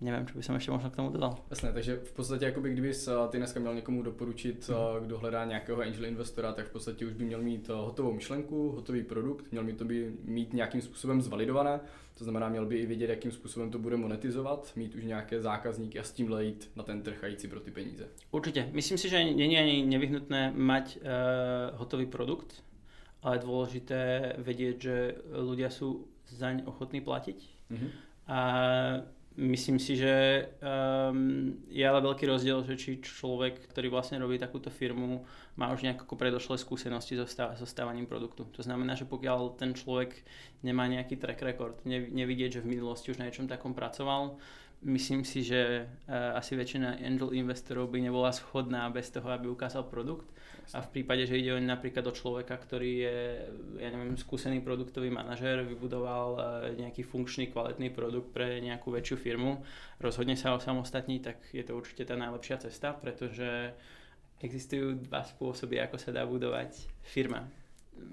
nevím, 0.00 0.26
co 0.26 0.36
by 0.36 0.42
jsem 0.42 0.54
ještě 0.54 0.70
možná 0.70 0.90
k 0.90 0.96
tomu 0.96 1.10
dodal. 1.10 1.38
Jasné, 1.50 1.72
takže 1.72 1.96
v 1.96 2.12
podstatě, 2.12 2.44
jakoby, 2.44 2.72
kdyby 2.72 2.92
ty 3.28 3.38
dneska 3.38 3.60
měl 3.60 3.74
někomu 3.74 4.02
doporučit, 4.02 4.70
mm. 4.70 5.06
kdo 5.06 5.18
hledá 5.18 5.44
nějakého 5.44 5.80
angel 5.82 6.04
investora, 6.04 6.52
tak 6.52 6.66
v 6.66 6.72
podstatě 6.72 7.06
už 7.06 7.12
by 7.12 7.24
měl 7.24 7.42
mít 7.42 7.68
hotovou 7.68 8.12
myšlenku, 8.12 8.70
hotový 8.70 9.02
produkt, 9.02 9.52
měl 9.52 9.64
by 9.64 9.72
to 9.72 9.84
by 9.84 10.12
mít 10.24 10.52
nějakým 10.52 10.80
způsobem 10.80 11.22
zvalidované, 11.22 11.80
to 12.14 12.24
znamená, 12.24 12.48
měl 12.48 12.66
by 12.66 12.76
i 12.76 12.86
vědět, 12.86 13.10
jakým 13.10 13.32
způsobem 13.32 13.70
to 13.70 13.78
bude 13.78 13.96
monetizovat, 13.96 14.72
mít 14.76 14.94
už 14.94 15.04
nějaké 15.04 15.40
zákazníky 15.40 15.98
a 15.98 16.02
s 16.02 16.12
tím 16.12 16.34
jít 16.38 16.70
na 16.76 16.82
ten 16.82 17.02
trh 17.02 17.24
a 17.24 17.26
jít 17.26 17.40
si 17.40 17.48
pro 17.48 17.60
ty 17.60 17.70
peníze. 17.70 18.08
Určitě. 18.30 18.68
Myslím 18.72 18.98
si, 18.98 19.08
že 19.08 19.24
není 19.24 19.58
ani 19.58 19.86
nevyhnutné 19.86 20.52
mať 20.56 20.96
uh, 20.96 21.02
hotový 21.78 22.06
produkt, 22.06 22.64
ale 23.22 23.36
je 23.36 23.42
dôležité 23.42 24.02
vedieť, 24.38 24.76
že 24.78 24.96
ľudia 25.26 25.74
sú 25.74 26.06
zaň 26.30 26.62
ochotní 26.70 27.02
platiť. 27.02 27.38
Mm-hmm. 27.70 27.90
A 28.30 28.40
Myslím 29.38 29.78
si, 29.78 29.94
že 29.94 30.46
um, 30.58 31.54
je 31.70 31.84
ale 31.86 32.02
veľký 32.02 32.26
rozdiel, 32.26 32.66
že 32.66 32.74
či 32.74 32.98
človek, 32.98 33.70
ktorý 33.70 33.86
vlastne 33.86 34.18
robí 34.18 34.34
takúto 34.34 34.66
firmu, 34.66 35.22
má 35.54 35.70
už 35.70 35.86
nejaké 35.86 36.02
predošlé 36.02 36.58
skúsenosti 36.58 37.14
so, 37.14 37.22
stav, 37.22 37.54
so 37.54 37.62
stávaním 37.62 38.10
produktu. 38.10 38.50
To 38.58 38.62
znamená, 38.66 38.98
že 38.98 39.06
pokiaľ 39.06 39.54
ten 39.54 39.78
človek 39.78 40.26
nemá 40.66 40.90
nejaký 40.90 41.22
track 41.22 41.38
record, 41.46 41.78
nevidieť, 41.86 42.58
že 42.58 42.64
v 42.66 42.74
minulosti 42.74 43.14
už 43.14 43.22
na 43.22 43.30
niečom 43.30 43.46
takom 43.46 43.78
pracoval, 43.78 44.42
myslím 44.82 45.22
si, 45.22 45.46
že 45.46 45.86
uh, 45.86 46.34
asi 46.34 46.58
väčšina 46.58 46.98
angel 46.98 47.30
investorov 47.30 47.94
by 47.94 48.10
nebola 48.10 48.34
schodná 48.34 48.90
bez 48.90 49.06
toho, 49.14 49.30
aby 49.30 49.46
ukázal 49.46 49.86
produkt. 49.86 50.26
A 50.76 50.84
v 50.84 51.00
prípade, 51.00 51.24
že 51.24 51.40
ide 51.40 51.56
o 51.56 51.60
napríklad 51.60 52.04
o 52.04 52.12
človeka, 52.12 52.52
ktorý 52.60 52.92
je, 53.00 53.18
ja 53.80 53.88
neviem, 53.88 54.20
skúsený 54.20 54.60
produktový 54.60 55.08
manažer, 55.08 55.64
vybudoval 55.64 56.28
e, 56.36 56.40
nejaký 56.84 57.08
funkčný, 57.08 57.48
kvalitný 57.48 57.88
produkt 57.88 58.36
pre 58.36 58.60
nejakú 58.60 58.92
väčšiu 58.92 59.16
firmu, 59.16 59.64
rozhodne 59.96 60.36
sa 60.36 60.52
o 60.52 60.60
samostatní, 60.60 61.24
tak 61.24 61.40
je 61.56 61.64
to 61.64 61.72
určite 61.72 62.04
tá 62.04 62.20
najlepšia 62.20 62.68
cesta, 62.68 62.92
pretože 62.92 63.72
existujú 64.44 65.08
dva 65.08 65.24
spôsoby, 65.24 65.80
ako 65.80 65.96
sa 65.96 66.12
dá 66.12 66.28
budovať 66.28 66.76
firma 67.00 67.48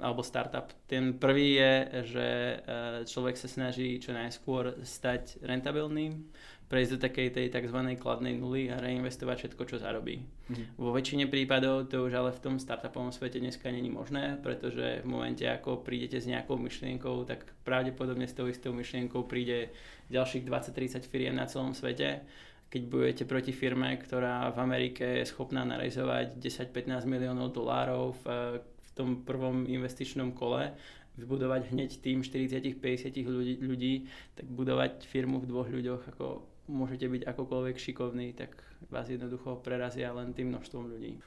alebo 0.01 0.25
startup. 0.25 0.74
Ten 0.89 1.13
prvý 1.13 1.62
je, 1.62 1.74
že 2.10 2.27
e, 2.27 2.58
človek 3.06 3.38
sa 3.38 3.46
snaží 3.46 4.01
čo 4.01 4.18
najskôr 4.18 4.82
stať 4.82 5.38
rentabilným, 5.46 6.25
prejsť 6.65 6.91
do 6.98 7.00
takej 7.05 7.27
tej 7.29 7.48
tzv. 7.53 7.79
kladnej 8.01 8.34
nuly 8.34 8.74
a 8.74 8.81
reinvestovať 8.81 9.45
všetko, 9.45 9.63
čo 9.69 9.77
zarobí. 9.77 10.25
Mm-hmm. 10.25 10.81
Vo 10.81 10.89
väčšine 10.89 11.29
prípadov 11.29 11.86
to 11.86 12.10
už 12.10 12.13
ale 12.17 12.34
v 12.34 12.41
tom 12.41 12.55
startupovom 12.57 13.13
svete 13.13 13.38
dneska 13.38 13.69
není 13.69 13.93
možné, 13.93 14.41
pretože 14.41 15.05
v 15.05 15.07
momente, 15.07 15.45
ako 15.45 15.86
prídete 15.86 16.17
s 16.17 16.25
nejakou 16.25 16.57
myšlienkou, 16.57 17.22
tak 17.29 17.45
pravdepodobne 17.62 18.25
s 18.25 18.34
tou 18.34 18.50
istou 18.50 18.74
myšlienkou 18.74 19.29
príde 19.29 19.69
ďalších 20.10 20.45
20-30 20.45 21.05
firiem 21.05 21.38
na 21.38 21.45
celom 21.45 21.77
svete. 21.77 22.25
Keď 22.74 22.81
budete 22.89 23.24
proti 23.29 23.53
firme, 23.53 23.93
ktorá 24.01 24.50
v 24.50 24.57
Amerike 24.57 25.22
je 25.22 25.29
schopná 25.29 25.62
narizovať 25.69 26.41
10-15 26.41 27.05
miliónov 27.05 27.53
dolárov 27.53 28.17
v, 28.25 28.25
v 28.57 28.89
tom 28.98 29.22
prvom 29.22 29.69
investičnom 29.69 30.34
kole, 30.34 30.74
vybudovať 31.15 31.72
hneď 31.72 31.89
tým 32.03 32.25
40-50 32.25 33.15
ľudí, 33.24 33.55
ľudí, 33.63 33.93
tak 34.36 34.50
budovať 34.50 35.07
firmu 35.07 35.39
v 35.39 35.48
dvoch 35.48 35.69
ľuďoch 35.72 36.12
ako 36.12 36.54
môžete 36.67 37.10
byť 37.10 37.22
akokoľvek 37.27 37.77
šikovný, 37.77 38.34
tak 38.34 38.63
vás 38.89 39.10
jednoducho 39.10 39.62
prerazia 39.63 40.13
len 40.13 40.34
tým 40.34 40.50
množstvom 40.50 40.84
ľudí. 40.89 41.22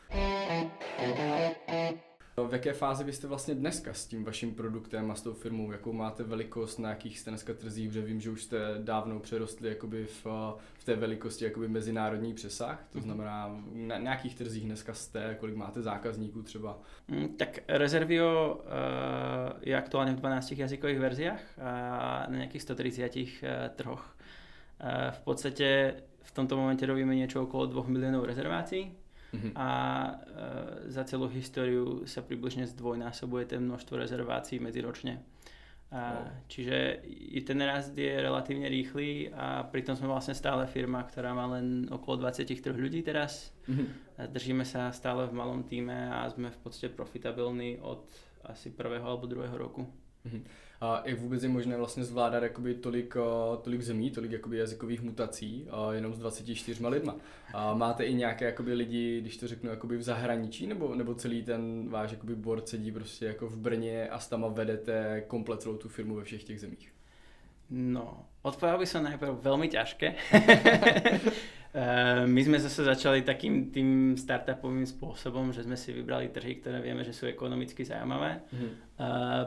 V 2.47 2.53
jaké 2.53 2.73
fázi 2.73 3.05
vy 3.05 3.13
jste 3.13 3.27
vlastně 3.27 3.55
dneska 3.55 3.95
s 3.95 4.07
tím 4.07 4.25
vaším 4.25 4.55
produktem 4.55 5.11
a 5.11 5.15
s 5.15 5.23
tou 5.23 5.33
firmou? 5.33 5.73
Jakou 5.73 5.93
máte 5.93 6.23
velikost, 6.23 6.79
na 6.79 6.89
jakých 6.91 7.19
jste 7.19 7.31
dneska 7.31 7.55
trzích? 7.55 7.89
Protože 7.89 8.03
vím, 8.03 8.21
že 8.21 8.31
už 8.31 8.43
jste 8.43 8.59
dávno 8.79 9.21
přerostli 9.21 9.69
jakoby 9.69 10.07
v, 10.07 10.27
v 10.75 10.85
té 10.85 10.97
velikosti 10.97 11.45
jakoby 11.45 11.69
mezinárodní 11.69 12.35
přesah. 12.35 12.87
To 12.93 12.99
mhm. 12.99 13.05
znamená, 13.05 13.61
na 13.73 13.99
nějakých 13.99 14.35
trzích 14.35 14.65
dneska 14.65 14.95
jste, 14.95 15.37
kolik 15.41 15.57
máte 15.57 15.83
zákazníků 15.83 16.43
třeba? 16.43 16.79
Mm, 17.09 17.29
tak 17.29 17.59
Reservio 17.69 18.55
uh, 18.55 18.63
je 19.61 19.77
aktuálně 19.77 20.13
v 20.13 20.17
12 20.17 20.53
jazykových 20.53 20.99
verziách 20.99 21.59
a 21.61 22.27
na 22.29 22.37
nějakých 22.37 22.63
130 22.63 23.17
uh, 23.17 23.23
trhoch. 23.77 24.18
V 24.87 25.21
podstate 25.27 25.99
v 26.29 26.31
tomto 26.31 26.55
momente 26.55 26.87
robíme 26.87 27.17
niečo 27.17 27.49
okolo 27.49 27.67
2 27.67 27.89
miliónov 27.89 28.29
rezervácií 28.29 28.93
mm-hmm. 29.33 29.53
a 29.57 29.69
e, 30.07 30.11
za 30.93 31.03
celú 31.09 31.27
históriu 31.33 32.05
sa 32.05 32.21
približne 32.21 32.69
zdvojnásobuje 32.69 33.57
ten 33.57 33.65
množstvo 33.65 33.97
rezervácií 33.97 34.61
medziročne. 34.61 35.25
A. 35.89 36.29
Čiže 36.53 37.01
i 37.33 37.41
ten 37.49 37.65
rast 37.65 37.97
je 37.97 38.13
relatívne 38.21 38.69
rýchly 38.69 39.33
a 39.33 39.65
pritom 39.65 39.97
sme 39.97 40.13
vlastne 40.13 40.37
stále 40.37 40.69
firma, 40.69 41.01
ktorá 41.01 41.33
má 41.33 41.49
len 41.57 41.89
okolo 41.89 42.29
23 42.29 42.77
ľudí 42.77 43.01
teraz. 43.01 43.57
Mm-hmm. 43.65 44.29
Držíme 44.29 44.69
sa 44.69 44.93
stále 44.93 45.25
v 45.25 45.33
malom 45.33 45.65
týme 45.65 46.13
a 46.13 46.29
sme 46.29 46.53
v 46.53 46.61
podstate 46.61 46.93
profitabilní 46.93 47.81
od 47.81 48.05
asi 48.45 48.69
prvého 48.69 49.01
alebo 49.01 49.25
druhého 49.25 49.57
roku. 49.57 49.89
Mm-hmm. 50.29 50.43
A 50.81 51.03
jak 51.05 51.19
vůbec 51.21 51.43
je 51.43 51.49
možné 51.49 51.77
vlastně 51.77 52.05
zvládat 52.05 52.43
jakoby 52.43 52.75
tolik, 52.75 53.17
tolik 53.63 53.83
zemí, 53.83 54.11
tolik 54.11 54.33
jakoby 54.33 54.59
jazykových 54.59 55.03
mutací 55.03 55.69
jenom 55.91 56.15
s 56.15 56.19
24 56.19 56.87
lidma? 56.87 57.17
A 57.55 57.75
máte 57.75 58.05
i 58.05 58.15
nějaké 58.15 58.45
jakoby 58.45 58.75
lidi, 58.75 59.21
když 59.21 59.37
to 59.37 59.49
řeknu, 59.49 59.71
jakoby 59.71 59.97
v 59.97 60.03
zahraničí, 60.03 60.67
nebo, 60.67 60.95
nebo 60.95 61.15
celý 61.15 61.43
ten 61.43 61.89
váš 61.89 62.11
jakoby 62.11 62.35
board 62.35 62.69
sedí 62.69 62.93
prostě 62.93 63.27
jako 63.27 63.47
v 63.47 63.57
Brně 63.57 64.09
a 64.09 64.19
s 64.19 64.29
tama 64.29 64.49
vedete 64.49 65.25
komplet 65.27 65.63
celou 65.63 65.77
tu 65.77 65.89
firmu 65.89 66.15
ve 66.15 66.25
všech 66.25 66.45
těch 66.45 66.61
zemích? 66.61 66.93
No, 67.71 68.25
odpovedal 68.43 68.81
by 68.81 68.87
som 68.89 69.05
najprv 69.05 69.45
veľmi 69.45 69.69
ťažké. 69.69 70.17
Eh, 71.79 72.27
my 72.27 72.41
sme 72.43 72.59
zase 72.59 72.83
začali 72.83 73.23
takým 73.23 73.71
tým 73.71 74.19
startupovým 74.19 74.83
spôsobom, 74.83 75.55
že 75.55 75.63
sme 75.63 75.79
si 75.79 75.95
vybrali 75.95 76.35
trhy, 76.35 76.59
ktoré 76.59 76.83
vieme, 76.83 77.07
že 77.07 77.15
sú 77.15 77.31
ekonomicky 77.31 77.87
zaujímavé. 77.87 78.43
Mm. 78.51 78.73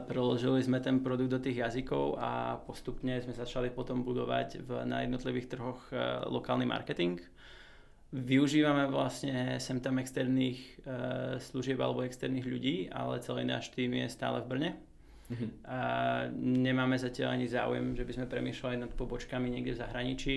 Preložili 0.08 0.64
sme 0.64 0.80
ten 0.80 1.04
produkt 1.04 1.28
do 1.28 1.36
tých 1.36 1.60
jazykov 1.60 2.16
a 2.16 2.56
postupne 2.64 3.20
sme 3.20 3.36
začali 3.36 3.68
potom 3.68 4.00
budovať 4.00 4.64
v, 4.64 4.68
na 4.88 5.04
jednotlivých 5.04 5.50
trhoch 5.52 5.80
eh, 5.92 6.24
lokálny 6.24 6.64
marketing. 6.64 7.20
Využívame 8.12 8.88
vlastne 8.92 9.56
sem 9.56 9.80
tam 9.80 9.96
externých 9.96 10.84
služieb 11.40 11.80
alebo 11.80 12.04
externých 12.04 12.44
ľudí, 12.44 12.76
ale 12.92 13.24
celý 13.24 13.48
náš 13.48 13.72
tým 13.72 13.96
je 13.96 14.04
stále 14.12 14.44
v 14.44 14.48
Brne. 14.52 14.70
Mm-hmm. 15.32 15.50
A 15.64 15.78
nemáme 16.36 17.00
zatiaľ 17.00 17.40
ani 17.40 17.48
záujem, 17.48 17.96
že 17.96 18.04
by 18.04 18.12
sme 18.12 18.26
premýšľali 18.28 18.76
nad 18.84 18.92
pobočkami 18.92 19.48
niekde 19.48 19.72
v 19.72 19.80
zahraničí. 19.80 20.36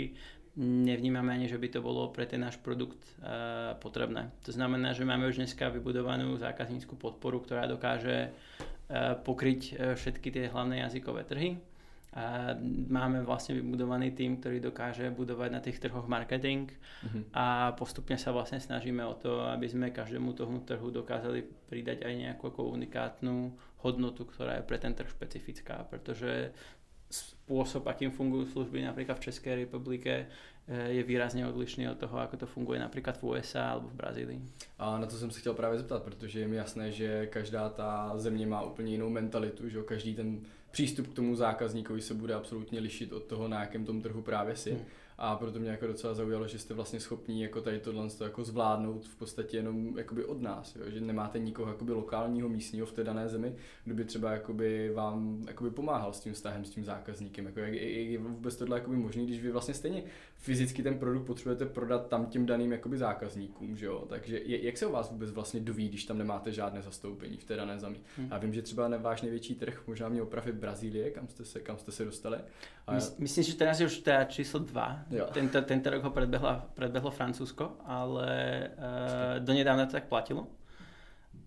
Nevnímame 0.56 1.36
ani, 1.36 1.52
že 1.52 1.60
by 1.60 1.68
to 1.68 1.80
bolo 1.84 2.08
pre 2.16 2.24
ten 2.24 2.40
náš 2.40 2.56
produkt 2.56 3.04
uh, 3.20 3.76
potrebné. 3.76 4.32
To 4.48 4.56
znamená, 4.56 4.96
že 4.96 5.04
máme 5.04 5.28
už 5.28 5.44
dneska 5.44 5.68
vybudovanú 5.68 6.32
zákazníckú 6.40 6.96
podporu, 6.96 7.44
ktorá 7.44 7.68
dokáže 7.68 8.32
uh, 8.32 9.20
pokryť 9.20 9.62
uh, 9.62 10.00
všetky 10.00 10.32
tie 10.32 10.48
hlavné 10.48 10.80
jazykové 10.88 11.28
trhy. 11.28 11.60
A 12.16 12.56
máme 12.88 13.28
vlastne 13.28 13.60
vybudovaný 13.60 14.16
tým, 14.16 14.40
ktorý 14.40 14.64
dokáže 14.64 15.12
budovať 15.12 15.50
na 15.52 15.60
tých 15.60 15.84
trhoch 15.84 16.08
marketing 16.08 16.72
mm-hmm. 16.72 17.36
a 17.36 17.76
postupne 17.76 18.16
sa 18.16 18.32
vlastne 18.32 18.64
snažíme 18.64 19.04
o 19.04 19.20
to, 19.20 19.44
aby 19.52 19.68
sme 19.68 19.92
každému 19.92 20.32
tomu 20.32 20.64
trhu 20.64 20.96
dokázali 20.96 21.44
pridať 21.68 22.08
aj 22.08 22.14
nejakú 22.16 22.56
unikátnu 22.56 23.52
hodnotu, 23.84 24.24
ktorá 24.24 24.56
je 24.56 24.64
pre 24.64 24.80
ten 24.80 24.96
trh 24.96 25.12
špecifická, 25.12 25.84
pretože 25.92 26.56
spôsob, 27.16 27.88
akým 27.88 28.12
fungujú 28.12 28.46
služby 28.52 28.82
napríklad 28.82 29.20
v 29.20 29.26
Českej 29.32 29.56
republike, 29.56 30.26
eh, 30.68 30.90
je 30.90 31.04
výrazně 31.04 31.48
odlišný 31.48 31.90
od 31.90 31.98
toho, 31.98 32.20
ako 32.20 32.38
to 32.38 32.46
funguje 32.46 32.80
například 32.80 33.18
v 33.18 33.24
USA 33.24 33.70
alebo 33.70 33.88
v 33.88 33.94
Brazílii. 33.94 34.42
A 34.80 35.00
na 35.00 35.06
to 35.08 35.18
jsem 35.18 35.32
se 35.32 35.40
chtěl 35.40 35.54
právě 35.54 35.80
zeptat, 35.80 36.04
protože 36.04 36.40
je 36.40 36.48
mi 36.48 36.56
jasné, 36.56 36.92
že 36.92 37.28
každá 37.28 37.70
ta 37.70 38.12
země 38.16 38.48
má 38.48 38.62
úplně 38.62 38.92
jinou 38.92 39.10
mentalitu, 39.10 39.70
že 39.70 39.82
každý 39.82 40.16
ten 40.16 40.40
přístup 40.72 41.08
k 41.08 41.14
tomu 41.14 41.36
zákazníkovi 41.36 42.02
se 42.02 42.14
bude 42.14 42.34
absolutně 42.34 42.80
lišit 42.80 43.14
od 43.14 43.24
toho, 43.24 43.48
na 43.48 43.60
jakém 43.62 43.86
tom 43.86 44.02
trhu 44.02 44.22
právě 44.22 44.56
si. 44.56 44.72
Hmm 44.72 44.86
a 45.18 45.36
proto 45.36 45.60
mě 45.60 45.70
jako 45.70 45.88
docela 45.88 46.14
zaujalo, 46.14 46.48
že 46.48 46.60
jste 46.60 46.74
vlastně 46.74 47.00
schopní 47.00 47.42
jako 47.42 47.62
tady 47.62 47.80
tohle 47.80 48.08
jako 48.24 48.44
zvládnout 48.44 49.06
v 49.06 49.16
podstatě 49.16 49.58
jenom 49.58 49.98
jakoby 49.98 50.26
od 50.26 50.42
nás, 50.42 50.76
jo? 50.76 50.84
že 50.88 51.02
nemáte 51.02 51.40
nikoho 51.40 51.72
jakoby 51.72 51.92
lokálního, 51.92 52.50
místního 52.50 52.86
v 52.86 52.92
té 52.92 53.04
dané 53.04 53.30
zemi, 53.30 53.56
kdo 53.86 53.96
by 53.96 54.06
třeba 54.06 54.32
jakoby 54.32 54.92
vám 54.94 55.44
jakoby 55.48 55.70
pomáhal 55.70 56.14
s 56.14 56.20
tím 56.20 56.34
vztahem, 56.34 56.66
s 56.66 56.70
tím 56.70 56.86
zákazníkem. 56.86 57.46
Jako 57.46 57.60
jak, 57.60 57.74
je 57.74 58.20
vůbec 58.20 58.56
tohle 58.56 58.78
jakoby 58.78 58.98
možný, 58.98 59.26
když 59.26 59.42
vy 59.42 59.52
vlastně 59.52 59.74
stejně 59.74 60.04
fyzicky 60.36 60.84
ten 60.84 61.00
produkt 61.00 61.26
potřebujete 61.26 61.66
prodat 61.66 62.08
tam 62.08 62.26
těm 62.26 62.46
daným 62.46 62.72
jakoby 62.72 62.98
zákazníkům, 62.98 63.78
že 63.78 63.86
jo? 63.86 64.06
Takže 64.10 64.40
je, 64.40 64.66
jak 64.66 64.78
se 64.78 64.86
o 64.86 64.92
vás 64.92 65.12
vůbec 65.12 65.32
vlastně 65.32 65.60
doví, 65.60 65.90
když 65.90 66.06
tam 66.06 66.18
nemáte 66.18 66.52
žádné 66.52 66.82
zastoupení 66.82 67.38
v 67.38 67.44
té 67.44 67.56
dané 67.56 67.80
zemi? 67.80 68.00
Hmm. 68.18 68.28
Já 68.32 68.38
vím, 68.38 68.54
že 68.54 68.62
třeba 68.62 68.98
váš 68.98 69.22
největší 69.22 69.56
trh 69.56 69.84
možná 69.88 70.10
mě 70.10 70.22
opravit 70.22 70.56
Brazílie, 70.56 71.12
kam 71.12 71.28
jste 71.28 71.46
se, 71.46 71.60
kam 71.60 71.78
jste 71.78 71.92
se 71.92 72.06
dostali. 72.06 72.38
A... 72.88 72.94
Myslím, 73.20 73.44
že 73.44 73.56
teraz 73.56 73.80
je 73.80 73.86
už 73.86 73.98
teda 73.98 74.24
číslo 74.24 74.60
2 74.60 75.05
tento, 75.34 75.62
tento 75.62 75.88
rok 75.94 76.02
ho 76.02 76.12
predbehla, 76.12 76.74
predbehlo 76.74 77.14
Francúzsko, 77.14 77.78
ale 77.86 78.30
uh, 78.74 79.36
donedávna 79.38 79.86
to 79.86 80.02
tak 80.02 80.10
platilo. 80.10 80.50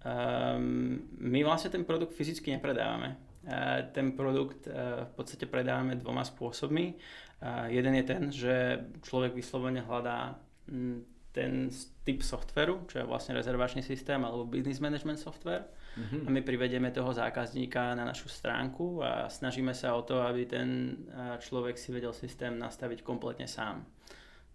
Um, 0.06 1.02
my 1.18 1.42
vlastne 1.42 1.74
ten 1.74 1.82
produkt 1.82 2.14
fyzicky 2.14 2.54
nepredávame. 2.54 3.18
Uh, 3.42 3.82
ten 3.90 4.14
produkt 4.14 4.70
uh, 4.70 5.10
v 5.10 5.12
podstate 5.18 5.50
predávame 5.50 5.98
dvoma 5.98 6.22
spôsobmi. 6.22 6.94
Uh, 7.42 7.66
jeden 7.66 7.98
je 7.98 8.04
ten, 8.06 8.22
že 8.30 8.54
človek 9.02 9.34
vyslovene 9.34 9.82
hľadá 9.82 10.38
m, 10.70 11.02
ten 11.34 11.66
typ 12.06 12.22
softveru, 12.22 12.86
čo 12.86 13.02
je 13.02 13.10
vlastne 13.10 13.34
rezervačný 13.34 13.82
systém 13.82 14.22
alebo 14.22 14.46
business 14.46 14.78
management 14.78 15.18
software 15.18 15.66
mm-hmm. 15.98 16.22
a 16.24 16.28
my 16.30 16.40
privedieme 16.46 16.94
toho 16.94 17.10
zákazníka 17.10 17.98
na 17.98 18.06
našu 18.06 18.30
stránku 18.30 19.02
a 19.02 19.26
snažíme 19.26 19.74
sa 19.74 19.98
o 19.98 20.06
to, 20.06 20.22
aby 20.22 20.46
ten 20.46 20.94
človek 21.42 21.74
si 21.74 21.90
vedel 21.90 22.14
systém 22.14 22.54
nastaviť 22.54 23.02
kompletne 23.02 23.50
sám. 23.50 23.82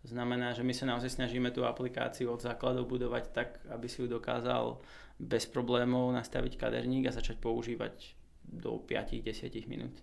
To 0.04 0.12
znamená, 0.12 0.52
že 0.52 0.64
my 0.64 0.74
sa 0.76 0.88
naozaj 0.88 1.16
snažíme 1.16 1.52
tú 1.52 1.64
aplikáciu 1.64 2.32
od 2.32 2.44
základov 2.44 2.88
budovať 2.92 3.24
tak, 3.32 3.60
aby 3.72 3.88
si 3.88 4.04
ju 4.04 4.08
dokázal 4.08 4.80
bez 5.20 5.48
problémov 5.48 6.12
nastaviť 6.12 6.60
kaderník 6.60 7.08
a 7.08 7.16
začať 7.16 7.40
používať 7.40 8.16
do 8.44 8.84
5-10 8.84 9.68
minút. 9.72 9.96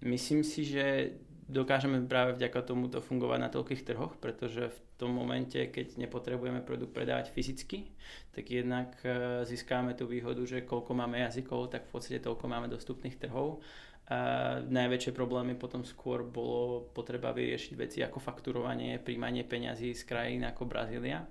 Myslím 0.00 0.40
si, 0.40 0.64
že 0.64 1.16
dokážeme 1.48 2.00
práve 2.08 2.36
vďaka 2.36 2.60
tomuto 2.64 3.04
fungovať 3.04 3.38
na 3.40 3.50
toľkých 3.52 3.84
trhoch, 3.84 4.16
pretože 4.16 4.72
v 4.72 4.78
tom 4.96 5.12
momente, 5.12 5.56
keď 5.56 6.00
nepotrebujeme 6.00 6.64
produkt 6.64 6.96
predávať 6.96 7.32
fyzicky, 7.32 7.92
tak 8.32 8.48
jednak 8.48 8.96
e, 9.04 9.42
získáme 9.44 9.92
tú 9.92 10.08
výhodu, 10.08 10.40
že 10.46 10.64
koľko 10.64 10.96
máme 10.96 11.20
jazykov, 11.20 11.68
tak 11.68 11.84
v 11.88 11.92
podstate 11.92 12.20
toľko 12.24 12.44
máme 12.48 12.72
dostupných 12.72 13.20
trhov. 13.20 13.60
A 14.04 14.60
najväčšie 14.68 15.16
problémy 15.16 15.56
potom 15.56 15.80
skôr 15.80 16.20
bolo 16.20 16.92
potreba 16.92 17.32
vyriešiť 17.32 17.72
veci 17.72 17.98
ako 18.04 18.20
fakturovanie, 18.20 19.00
príjmanie 19.00 19.48
peňazí 19.48 19.96
z 19.96 20.02
krajín 20.04 20.44
ako 20.44 20.68
Brazília. 20.68 21.24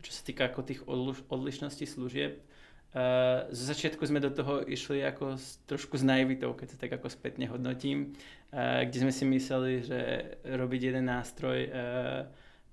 Čo 0.00 0.12
sa 0.16 0.22
týka 0.24 0.48
ako 0.48 0.60
tých 0.64 0.80
odlišností 1.28 1.84
služieb, 1.84 2.40
Uh, 2.96 3.44
začiatku 3.52 4.00
sme 4.08 4.24
do 4.24 4.32
toho 4.32 4.64
išli 4.64 5.04
ako 5.04 5.36
s, 5.36 5.60
trošku 5.68 6.00
s 6.00 6.04
naivitou, 6.06 6.56
keď 6.56 6.66
sa 6.72 6.80
tak 6.80 6.96
ako 6.96 7.12
spätne 7.12 7.44
hodnotím, 7.44 8.16
kde 8.52 8.98
sme 9.02 9.12
si 9.12 9.24
mysleli, 9.26 9.82
že 9.82 10.00
robiť 10.46 10.80
jeden 10.92 11.10
nástroj 11.10 11.58
uh, 11.66 12.24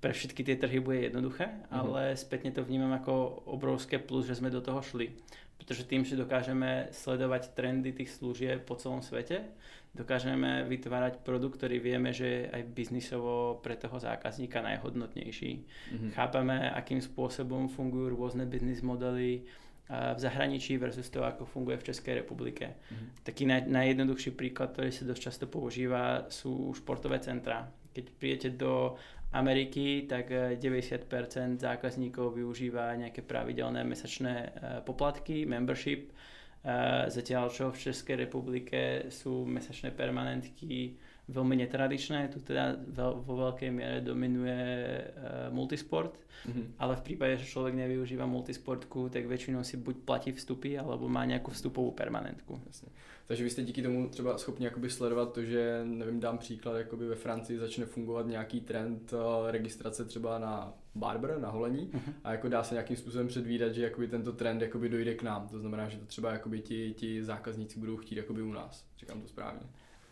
pre 0.03 0.11
všetky 0.11 0.43
tie 0.43 0.59
trhy 0.59 0.83
bude 0.83 1.07
jednoduché, 1.07 1.47
mm-hmm. 1.47 1.71
ale 1.71 2.19
spätne 2.19 2.51
to 2.51 2.59
vnímam 2.59 2.91
ako 2.91 3.47
obrovské 3.47 4.03
plus, 4.03 4.27
že 4.27 4.35
sme 4.35 4.51
do 4.51 4.59
toho 4.59 4.83
šli. 4.83 5.15
Pretože 5.55 5.87
tým, 5.87 6.03
že 6.03 6.19
dokážeme 6.19 6.91
sledovať 6.91 7.55
trendy 7.55 7.95
tých 7.95 8.11
služieb 8.19 8.67
po 8.67 8.75
celom 8.75 8.99
svete, 8.99 9.47
dokážeme 9.95 10.67
vytvárať 10.67 11.23
produkt, 11.23 11.55
ktorý 11.55 11.79
vieme, 11.79 12.11
že 12.11 12.27
je 12.27 12.41
aj 12.51 12.61
biznisovo 12.75 13.63
pre 13.63 13.79
toho 13.79 13.95
zákazníka 13.95 14.59
najhodnotnejší. 14.59 15.51
Mm-hmm. 15.63 16.11
Chápame, 16.19 16.67
akým 16.75 16.99
spôsobom 16.99 17.71
fungujú 17.71 18.11
rôzne 18.11 18.43
biznis 18.43 18.83
modely, 18.83 19.47
v 19.91 20.19
zahraničí 20.19 20.79
versus 20.79 21.11
to, 21.11 21.27
ako 21.27 21.43
funguje 21.43 21.75
v 21.75 21.87
Českej 21.91 22.23
republike. 22.23 22.71
Mm-hmm. 22.71 23.07
Taký 23.27 23.43
naj, 23.43 23.61
najjednoduchší 23.67 24.31
príklad, 24.31 24.71
ktorý 24.71 24.89
sa 24.95 25.03
dosť 25.03 25.21
často 25.21 25.45
používa, 25.51 26.31
sú 26.31 26.71
športové 26.71 27.19
centra. 27.19 27.67
Keď 27.91 28.05
príjete 28.15 28.49
do 28.55 28.95
Ameriky, 29.33 30.05
tak 30.05 30.29
90% 30.29 30.61
eh, 30.61 31.57
zákazníkov 31.57 32.37
využíva 32.37 32.93
nejaké 32.93 33.25
pravidelné 33.25 33.81
mesačné 33.81 34.33
eh, 34.33 34.49
poplatky, 34.85 35.49
membership, 35.49 36.13
eh, 36.13 37.09
zatiaľ 37.09 37.49
čo 37.49 37.73
v 37.73 37.81
Českej 37.81 38.29
republike 38.29 39.09
sú 39.09 39.43
mesačné 39.49 39.89
permanentky 39.89 40.95
veľmi 41.27 41.55
netradičné, 41.55 42.27
tu 42.27 42.43
teda 42.43 42.75
veľ, 42.83 43.23
vo 43.23 43.33
veľkej 43.47 43.71
miere 43.71 44.03
dominuje 44.03 44.59
uh, 44.59 45.47
multisport, 45.55 46.19
mm-hmm. 46.43 46.65
ale 46.79 46.99
v 46.99 47.01
prípade, 47.01 47.39
že 47.39 47.47
človek 47.47 47.79
nevyužíva 47.79 48.27
multisportku, 48.27 49.07
tak 49.07 49.31
väčšinou 49.31 49.63
si 49.63 49.79
buď 49.79 49.95
platí 50.03 50.31
vstupy, 50.35 50.75
alebo 50.75 51.07
má 51.07 51.23
nejakú 51.23 51.55
vstupovú 51.55 51.95
permanentku. 51.95 52.59
Jasne. 52.67 52.91
Takže 53.27 53.43
vy 53.43 53.49
jste 53.49 53.63
díky 53.63 53.81
tomu 53.81 54.09
třeba 54.09 54.37
schopni 54.37 54.65
jakoby 54.65 54.89
sledovat 54.89 55.33
to, 55.33 55.43
že, 55.43 55.81
nevím, 55.83 56.19
dám 56.19 56.37
příklad, 56.37 56.77
jakoby 56.77 57.07
ve 57.07 57.15
Francii 57.15 57.59
začne 57.59 57.85
fungovat 57.85 58.27
nějaký 58.27 58.61
trend 58.61 59.13
uh, 59.13 59.19
registrace 59.51 60.05
třeba 60.05 60.39
na 60.39 60.73
barber, 60.95 61.39
na 61.39 61.49
holení 61.49 61.89
uh-huh. 61.93 62.13
a 62.23 62.31
jako 62.31 62.49
dá 62.49 62.63
se 62.63 62.75
nějakým 62.75 62.97
způsobem 62.97 63.27
předvídat, 63.27 63.73
že 63.73 63.83
jakoby 63.83 64.07
tento 64.07 64.31
trend 64.33 64.61
jakoby 64.61 64.89
dojde 64.89 65.13
k 65.15 65.23
nám. 65.23 65.47
To 65.47 65.59
znamená, 65.59 65.89
že 65.89 65.97
to 65.97 66.05
třeba 66.05 66.31
jakoby 66.31 66.61
ti, 66.61 66.93
ti 66.93 67.23
zákazníci 67.23 67.79
budou 67.79 67.97
chtít 67.97 68.15
jakoby 68.15 68.41
u 68.41 68.53
nás. 68.53 68.85
Říkám 68.99 69.21
to 69.21 69.27
správně. 69.27 69.61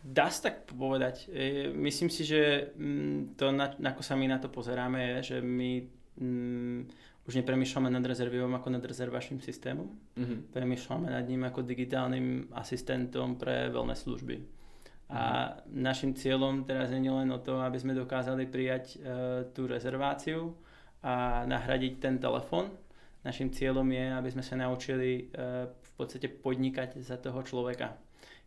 Dá 0.02 0.26
sa 0.34 0.50
tak 0.50 0.66
povedať. 0.66 1.30
E, 1.30 1.70
myslím 1.78 2.10
si, 2.10 2.26
že 2.26 2.74
mm, 2.74 3.38
to, 3.38 3.54
na, 3.54 3.70
ako 3.70 4.02
sa 4.02 4.18
my 4.18 4.26
na 4.26 4.42
to 4.42 4.50
pozeráme, 4.50 4.98
je, 4.98 5.16
že 5.22 5.36
my 5.38 5.70
mm, 6.18 6.80
už 7.22 7.38
nepremýšľame 7.38 7.86
nad 7.86 8.02
rezervivom 8.02 8.50
ako 8.58 8.68
nad 8.74 8.82
rezervačným 8.82 9.38
systémom. 9.38 9.86
Mm-hmm. 10.18 10.38
Premýšľame 10.50 11.06
nad 11.06 11.22
ním 11.30 11.46
ako 11.46 11.62
digitálnym 11.62 12.50
asistentom 12.50 13.38
pre 13.38 13.70
veľné 13.70 13.94
služby. 13.94 14.36
Mm-hmm. 14.42 15.14
A 15.14 15.22
mhm. 15.22 15.86
našim 15.86 16.12
cieľom 16.18 16.66
teraz 16.66 16.90
nie 16.90 17.06
je 17.06 17.14
len 17.14 17.30
o 17.30 17.38
to, 17.38 17.62
aby 17.62 17.78
sme 17.78 17.94
dokázali 17.94 18.50
prijať 18.50 18.84
e, 18.90 19.06
tú 19.54 19.70
rezerváciu 19.70 20.50
a 20.98 21.46
nahradiť 21.46 22.02
ten 22.02 22.18
telefón. 22.18 22.74
Našim 23.22 23.54
cieľom 23.54 23.86
je, 23.86 24.18
aby 24.18 24.28
sme 24.34 24.42
sa 24.42 24.58
naučili 24.58 25.30
e, 25.30 25.70
v 25.70 25.92
podstate 25.94 26.26
podnikať 26.26 26.98
za 26.98 27.22
toho 27.22 27.38
človeka 27.46 28.01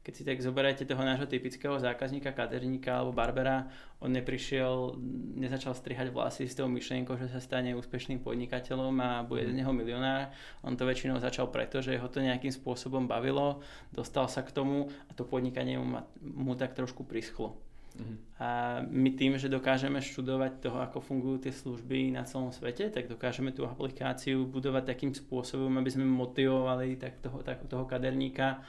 keď 0.06 0.14
si 0.14 0.22
tak 0.22 0.38
zoberáte 0.38 0.86
toho 0.86 1.02
nášho 1.02 1.26
typického 1.26 1.82
zákazníka, 1.82 2.30
kaderníka 2.30 3.02
alebo 3.02 3.10
barbera, 3.10 3.66
on 3.98 4.14
neprišiel, 4.14 5.02
nezačal 5.34 5.74
strihať 5.74 6.14
vlasy 6.14 6.46
s 6.46 6.54
tou 6.54 6.70
myšlienkou, 6.70 7.18
že 7.18 7.26
sa 7.26 7.42
stane 7.42 7.74
úspešným 7.74 8.22
podnikateľom 8.22 8.94
a 9.02 9.26
bude 9.26 9.50
z 9.50 9.58
mhm. 9.58 9.58
neho 9.58 9.72
milionár. 9.74 10.30
On 10.62 10.78
to 10.78 10.86
väčšinou 10.86 11.18
začal 11.18 11.50
preto, 11.50 11.82
že 11.82 11.98
ho 11.98 12.06
to 12.06 12.22
nejakým 12.22 12.54
spôsobom 12.54 13.10
bavilo, 13.10 13.66
dostal 13.90 14.30
sa 14.30 14.46
k 14.46 14.54
tomu 14.54 14.94
a 15.10 15.12
to 15.18 15.26
podnikanie 15.26 15.82
mu, 15.82 16.06
mu 16.22 16.54
tak 16.54 16.78
trošku 16.78 17.02
prischlo. 17.02 17.58
Uh-huh. 17.96 18.18
A 18.38 18.48
my 18.86 19.10
tým, 19.16 19.42
že 19.42 19.50
dokážeme 19.50 20.04
študovať 20.04 20.60
toho, 20.62 20.84
ako 20.86 21.02
fungujú 21.02 21.50
tie 21.50 21.54
služby 21.56 22.14
na 22.14 22.28
celom 22.28 22.52
svete, 22.54 22.94
tak 22.94 23.10
dokážeme 23.10 23.56
tú 23.56 23.66
aplikáciu 23.66 24.46
budovať 24.46 24.84
takým 24.86 25.16
spôsobom, 25.16 25.72
aby 25.82 25.90
sme 25.90 26.06
motivovali 26.06 27.00
tak 27.00 27.24
toho, 27.24 27.40
tak, 27.42 27.64
toho 27.66 27.88
kaderníka 27.88 28.60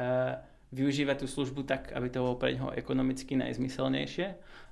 uh, 0.00 0.40
využívať 0.74 1.22
tú 1.22 1.26
službu 1.30 1.62
tak, 1.62 1.94
aby 1.94 2.10
to 2.10 2.22
bolo 2.22 2.34
pre 2.38 2.54
neho 2.54 2.74
ekonomicky 2.74 3.38
najzmyselnejšie. 3.38 4.26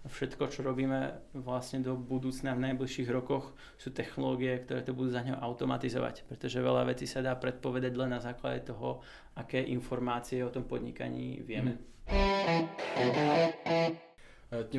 A 0.04 0.06
všetko, 0.10 0.52
čo 0.52 0.60
robíme 0.60 1.16
vlastne 1.32 1.80
do 1.80 1.96
budúcna 1.96 2.52
v 2.52 2.70
najbližších 2.70 3.08
rokoch, 3.08 3.56
sú 3.80 3.88
technológie, 3.94 4.60
ktoré 4.60 4.84
to 4.84 4.92
budú 4.92 5.14
za 5.14 5.24
neho 5.24 5.38
automatizovať, 5.40 6.28
pretože 6.28 6.60
veľa 6.60 6.92
vecí 6.92 7.08
sa 7.08 7.24
dá 7.24 7.32
predpovedať 7.32 7.92
len 7.96 8.12
na 8.12 8.20
základe 8.20 8.68
toho, 8.68 9.00
aké 9.38 9.64
informácie 9.64 10.44
o 10.44 10.52
tom 10.52 10.68
podnikaní 10.68 11.40
vieme. 11.40 11.80
Hmm. 12.04 12.43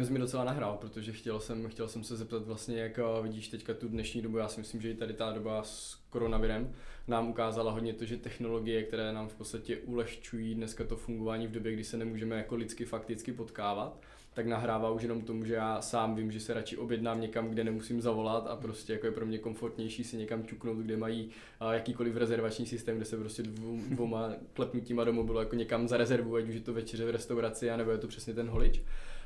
Jsi 0.06 0.14
mi 0.14 0.20
docela 0.20 0.44
nahrál, 0.44 0.78
protože 0.82 1.12
chtěl 1.12 1.40
jsem, 1.40 1.70
chtěl 1.70 1.88
jsem 1.88 2.04
se 2.04 2.16
zeptat 2.16 2.46
vlastně, 2.46 2.80
jak 2.80 3.00
vidíš 3.22 3.48
teďka 3.48 3.74
tu 3.74 3.88
dnešní 3.88 4.22
dobu. 4.22 4.38
Já 4.38 4.48
si 4.48 4.60
myslím, 4.60 4.82
že 4.82 4.92
i 4.92 4.96
tady 4.96 5.14
ta 5.14 5.32
doba 5.32 5.64
s 5.64 6.00
koronavirem 6.10 6.74
nám 7.08 7.30
ukázala 7.30 7.72
hodně 7.72 7.94
to, 7.94 8.06
že 8.06 8.18
technologie, 8.18 8.84
které 8.84 9.14
nám 9.14 9.28
v 9.28 9.36
podstatě 9.36 9.78
ulehčují 9.78 10.56
dneska 10.56 10.84
to 10.84 10.96
fungování 10.96 11.48
v 11.48 11.52
době, 11.52 11.74
kdy 11.74 11.84
se 11.84 11.98
nemůžeme 11.98 12.38
jako 12.38 12.56
lidsky 12.56 12.86
fakticky 12.86 13.34
potkávat, 13.34 14.02
tak 14.34 14.46
nahrává 14.46 14.92
už 14.92 15.02
jenom 15.02 15.22
tomu, 15.22 15.46
že 15.46 15.54
já 15.54 15.82
sám 15.82 16.16
vím, 16.16 16.32
že 16.32 16.40
se 16.40 16.54
radši 16.54 16.78
objednám 16.78 17.22
někam, 17.22 17.50
kde 17.50 17.64
nemusím 17.64 18.02
zavolat 18.02 18.48
a 18.48 18.56
prostě 18.56 18.94
jako 18.94 19.06
je 19.06 19.12
pro 19.12 19.26
mě 19.26 19.38
komfortnější 19.38 20.04
si 20.04 20.18
někam 20.18 20.46
čuknout, 20.46 20.78
kde 20.78 20.98
mají 20.98 21.30
jakýkoliv 21.72 22.16
rezervační 22.16 22.66
systém, 22.66 22.96
kde 22.96 23.06
se 23.06 23.18
prostě 23.18 23.44
dvou, 23.44 23.80
dvouma 23.90 24.34
klepnutíma 24.54 25.04
do 25.04 25.14
mobilu 25.14 25.40
jako 25.40 25.56
někam 25.56 25.88
zarezervují, 25.88 26.44
ať 26.44 26.50
už 26.50 26.56
je 26.56 26.62
to 26.62 26.74
večeře 26.74 27.06
v 27.06 27.10
restauraci, 27.10 27.70
nebo 27.78 27.92
je 27.92 27.98
to 27.98 28.08
přesně 28.08 28.34
ten 28.34 28.50
holič. 28.50 28.82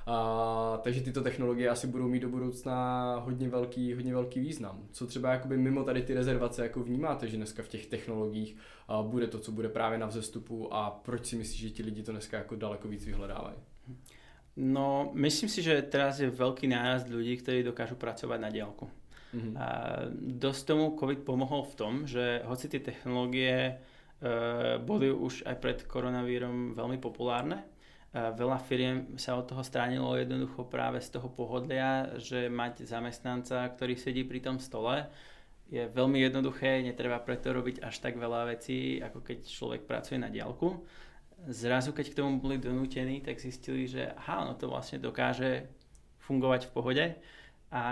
A, 0.10 0.80
takže 0.84 1.02
tyto 1.02 1.22
technologie 1.22 1.70
asi 1.70 1.88
budou 1.88 2.08
mít 2.08 2.20
do 2.20 2.30
budoucna 2.30 3.16
hodně 3.26 3.50
velký, 3.50 3.94
hodně 3.94 4.14
velký 4.14 4.40
význam. 4.40 4.88
Co 4.92 5.08
třeba 5.08 5.32
jakoby 5.32 5.58
mimo 5.58 5.84
tady 5.84 6.02
ty 6.02 6.14
rezervace 6.14 6.64
jako 6.64 6.84
vnímáte, 6.84 7.28
že 7.28 7.38
dneska 7.38 7.64
v 7.64 7.68
těch 7.68 7.86
technologiích 7.86 8.58
a, 8.88 9.02
bude 9.02 9.28
to, 9.28 9.40
co 9.40 9.52
bude 9.52 9.70
právě 9.70 9.98
na 9.98 10.08
vzestupu 10.08 10.74
a 10.74 10.92
proč 10.92 11.26
si 11.26 11.36
myslíš, 11.36 11.62
že 11.62 11.70
ti 11.70 11.84
lidi 11.84 12.04
to 12.04 12.12
dneska 12.12 12.38
jako 12.38 12.56
daleko 12.56 12.88
víc 12.88 13.06
vyhledávají? 13.06 13.58
No, 14.58 15.12
myslím 15.14 15.50
si, 15.50 15.62
že 15.62 15.88
teraz 15.88 16.20
je 16.20 16.28
veľký 16.28 16.68
nárast 16.68 17.08
ľudí, 17.08 17.40
ktorí 17.40 17.64
dokážu 17.64 17.96
pracovať 17.96 18.40
na 18.44 18.50
diálku. 18.52 18.92
Mm-hmm. 19.32 19.54
A 19.56 19.68
dosť 20.20 20.62
tomu 20.68 21.00
COVID 21.00 21.24
pomohol 21.24 21.64
v 21.64 21.78
tom, 21.80 21.94
že 22.04 22.44
hoci 22.44 22.68
tie 22.68 22.84
technológie 22.84 23.56
e, 23.56 23.74
boli 24.84 25.14
už 25.14 25.48
aj 25.48 25.56
pred 25.64 25.78
koronavírom 25.88 26.76
veľmi 26.76 27.00
populárne, 27.00 27.64
Veľa 28.10 28.58
firiem 28.66 29.22
sa 29.22 29.38
od 29.38 29.46
toho 29.46 29.62
stránilo 29.62 30.18
jednoducho 30.18 30.66
práve 30.66 30.98
z 30.98 31.14
toho 31.14 31.30
pohodlia, 31.30 32.18
že 32.18 32.50
mať 32.50 32.82
zamestnanca, 32.90 33.70
ktorý 33.70 33.94
sedí 33.94 34.26
pri 34.26 34.42
tom 34.42 34.58
stole, 34.58 35.06
je 35.70 35.86
veľmi 35.86 36.18
jednoduché, 36.18 36.82
netreba 36.82 37.22
preto 37.22 37.54
robiť 37.54 37.86
až 37.86 38.02
tak 38.02 38.18
veľa 38.18 38.50
vecí, 38.50 38.98
ako 38.98 39.22
keď 39.22 39.38
človek 39.46 39.82
pracuje 39.86 40.18
na 40.18 40.34
diálku. 40.34 40.82
Zrazu, 41.46 41.94
keď 41.94 42.06
k 42.10 42.18
tomu 42.18 42.42
boli 42.42 42.58
donútení, 42.58 43.22
tak 43.22 43.38
zistili, 43.38 43.86
že 43.86 44.10
aha, 44.18 44.50
no 44.50 44.58
to 44.58 44.66
vlastne 44.66 44.98
dokáže 44.98 45.70
fungovať 46.26 46.66
v 46.66 46.74
pohode 46.74 47.06
a 47.70 47.84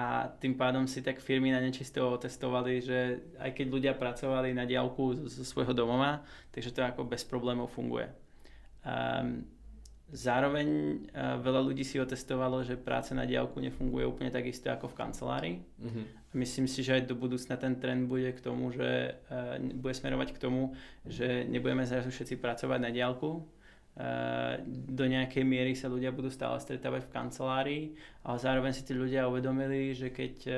tým 0.41 0.57
pádom 0.57 0.89
si 0.89 1.05
tak 1.05 1.21
firmy 1.21 1.53
na 1.53 1.61
nečisto 1.61 2.01
otestovali, 2.17 2.81
že 2.81 3.21
aj 3.37 3.53
keď 3.53 3.65
ľudia 3.69 3.93
pracovali 3.93 4.57
na 4.57 4.65
diálku 4.65 5.29
zo 5.29 5.45
svojho 5.45 5.77
domova, 5.77 6.25
takže 6.49 6.73
to 6.73 6.81
ako 6.81 7.05
bez 7.05 7.21
problémov 7.21 7.69
funguje. 7.69 8.09
Um, 8.81 9.45
Zároveň 10.07 10.67
uh, 11.11 11.35
veľa 11.43 11.67
ľudí 11.67 11.83
si 11.83 11.99
otestovalo, 11.99 12.63
že 12.63 12.79
práca 12.79 13.11
na 13.11 13.27
diálku 13.27 13.59
nefunguje 13.59 14.07
úplne 14.07 14.31
tak 14.31 14.47
isto 14.47 14.71
ako 14.71 14.87
v 14.87 14.97
kancelárii. 15.03 15.55
Mm-hmm. 15.59 16.05
Myslím 16.39 16.67
si, 16.71 16.79
že 16.79 16.95
aj 16.95 17.11
do 17.11 17.15
budúcna 17.19 17.59
ten 17.59 17.75
trend 17.75 18.07
bude 18.07 18.31
k 18.31 18.39
tomu, 18.39 18.71
že 18.71 19.19
uh, 19.27 19.59
bude 19.59 19.91
smerovať 19.91 20.31
k 20.31 20.39
tomu, 20.39 20.71
že 21.03 21.43
nebudeme 21.51 21.83
zrazu 21.83 22.07
všetci 22.07 22.39
pracovať 22.39 22.79
na 22.79 22.91
diálku. 22.95 23.43
Uh, 23.97 24.63
do 24.67 25.03
nejakej 25.11 25.43
miery 25.43 25.75
sa 25.75 25.91
ľudia 25.91 26.15
budú 26.15 26.31
stále 26.31 26.55
stretávať 26.63 27.03
v 27.03 27.11
kancelárii, 27.11 27.83
ale 28.23 28.37
zároveň 28.39 28.71
si 28.71 28.87
tí 28.87 28.95
ľudia 28.95 29.27
uvedomili, 29.27 29.91
že 29.91 30.07
keď 30.07 30.35
uh, 30.47 30.55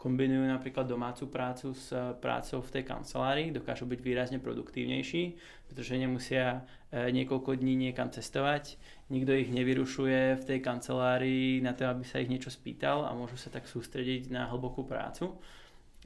kombinujú 0.00 0.48
napríklad 0.48 0.88
domácu 0.88 1.28
prácu 1.28 1.76
s 1.76 1.92
eh, 1.92 2.16
prácou 2.16 2.64
v 2.64 2.80
tej 2.80 2.84
kancelárii, 2.88 3.52
dokážu 3.52 3.84
byť 3.84 4.00
výrazne 4.00 4.40
produktívnejší, 4.40 5.36
pretože 5.68 6.00
nemusia 6.00 6.64
eh, 6.88 7.12
niekoľko 7.12 7.60
dní 7.60 7.76
niekam 7.76 8.08
cestovať, 8.08 8.80
nikto 9.12 9.36
ich 9.36 9.52
nevyrušuje 9.52 10.40
v 10.40 10.46
tej 10.48 10.58
kancelárii 10.64 11.60
na 11.60 11.76
to, 11.76 11.84
aby 11.84 12.08
sa 12.08 12.24
ich 12.24 12.32
niečo 12.32 12.48
spýtal 12.48 13.04
a 13.04 13.12
môžu 13.12 13.36
sa 13.36 13.52
tak 13.52 13.68
sústrediť 13.68 14.32
na 14.32 14.48
hlbokú 14.48 14.88
prácu. 14.88 15.36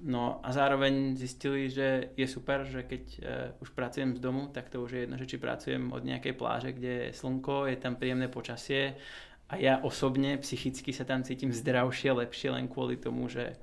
No 0.03 0.43
a 0.43 0.51
zároveň 0.51 1.15
zistili, 1.15 1.71
že 1.71 2.11
je 2.19 2.27
super, 2.27 2.67
že 2.67 2.83
keď 2.83 3.03
uh, 3.15 3.63
už 3.63 3.71
pracujem 3.79 4.19
z 4.19 4.21
domu, 4.21 4.51
tak 4.51 4.67
to 4.67 4.83
už 4.83 4.91
je 4.91 5.01
jedno, 5.07 5.15
že 5.15 5.31
či 5.31 5.39
pracujem 5.39 5.95
od 5.95 6.03
nejakej 6.03 6.35
pláže, 6.35 6.75
kde 6.75 6.93
je 7.09 7.15
slnko, 7.15 7.71
je 7.71 7.79
tam 7.79 7.95
príjemné 7.95 8.27
počasie 8.27 8.99
a 9.47 9.55
ja 9.55 9.79
osobne 9.79 10.35
psychicky 10.43 10.91
sa 10.91 11.07
tam 11.07 11.23
cítim 11.23 11.55
zdravšie, 11.55 12.11
lepšie 12.11 12.51
len 12.51 12.67
kvôli 12.67 12.99
tomu, 12.99 13.31
že 13.31 13.55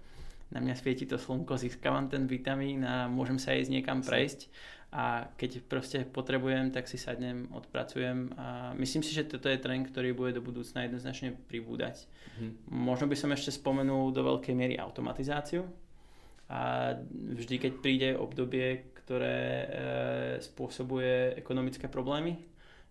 na 0.52 0.60
mňa 0.60 0.76
svieti 0.76 1.08
to 1.08 1.16
slnko, 1.16 1.56
získavam 1.56 2.12
ten 2.12 2.28
vitamín 2.28 2.84
a 2.84 3.08
môžem 3.08 3.40
sa 3.40 3.56
ísť 3.56 3.72
niekam 3.72 4.04
prejsť 4.04 4.52
a 4.92 5.32
keď 5.40 5.64
proste 5.72 6.04
potrebujem, 6.04 6.76
tak 6.76 6.84
si 6.84 7.00
sadnem, 7.00 7.48
odpracujem 7.56 8.36
a 8.36 8.76
myslím 8.76 9.00
si, 9.00 9.16
že 9.16 9.24
toto 9.24 9.48
je 9.48 9.56
trend, 9.56 9.88
ktorý 9.88 10.12
bude 10.12 10.36
do 10.36 10.44
budúcna 10.44 10.84
jednoznačne 10.84 11.40
pribúdať. 11.48 12.12
Mm. 12.36 12.60
Možno 12.68 13.08
by 13.08 13.16
som 13.16 13.32
ešte 13.32 13.56
spomenul 13.56 14.12
do 14.12 14.20
veľkej 14.20 14.52
miery 14.52 14.76
automatizáciu 14.76 15.64
a 16.52 16.92
vždy, 17.16 17.56
keď 17.56 17.72
príde 17.80 18.10
obdobie, 18.20 18.92
ktoré 19.00 19.40
e, 19.40 19.68
spôsobuje 20.44 21.40
ekonomické 21.40 21.88
problémy, 21.88 22.44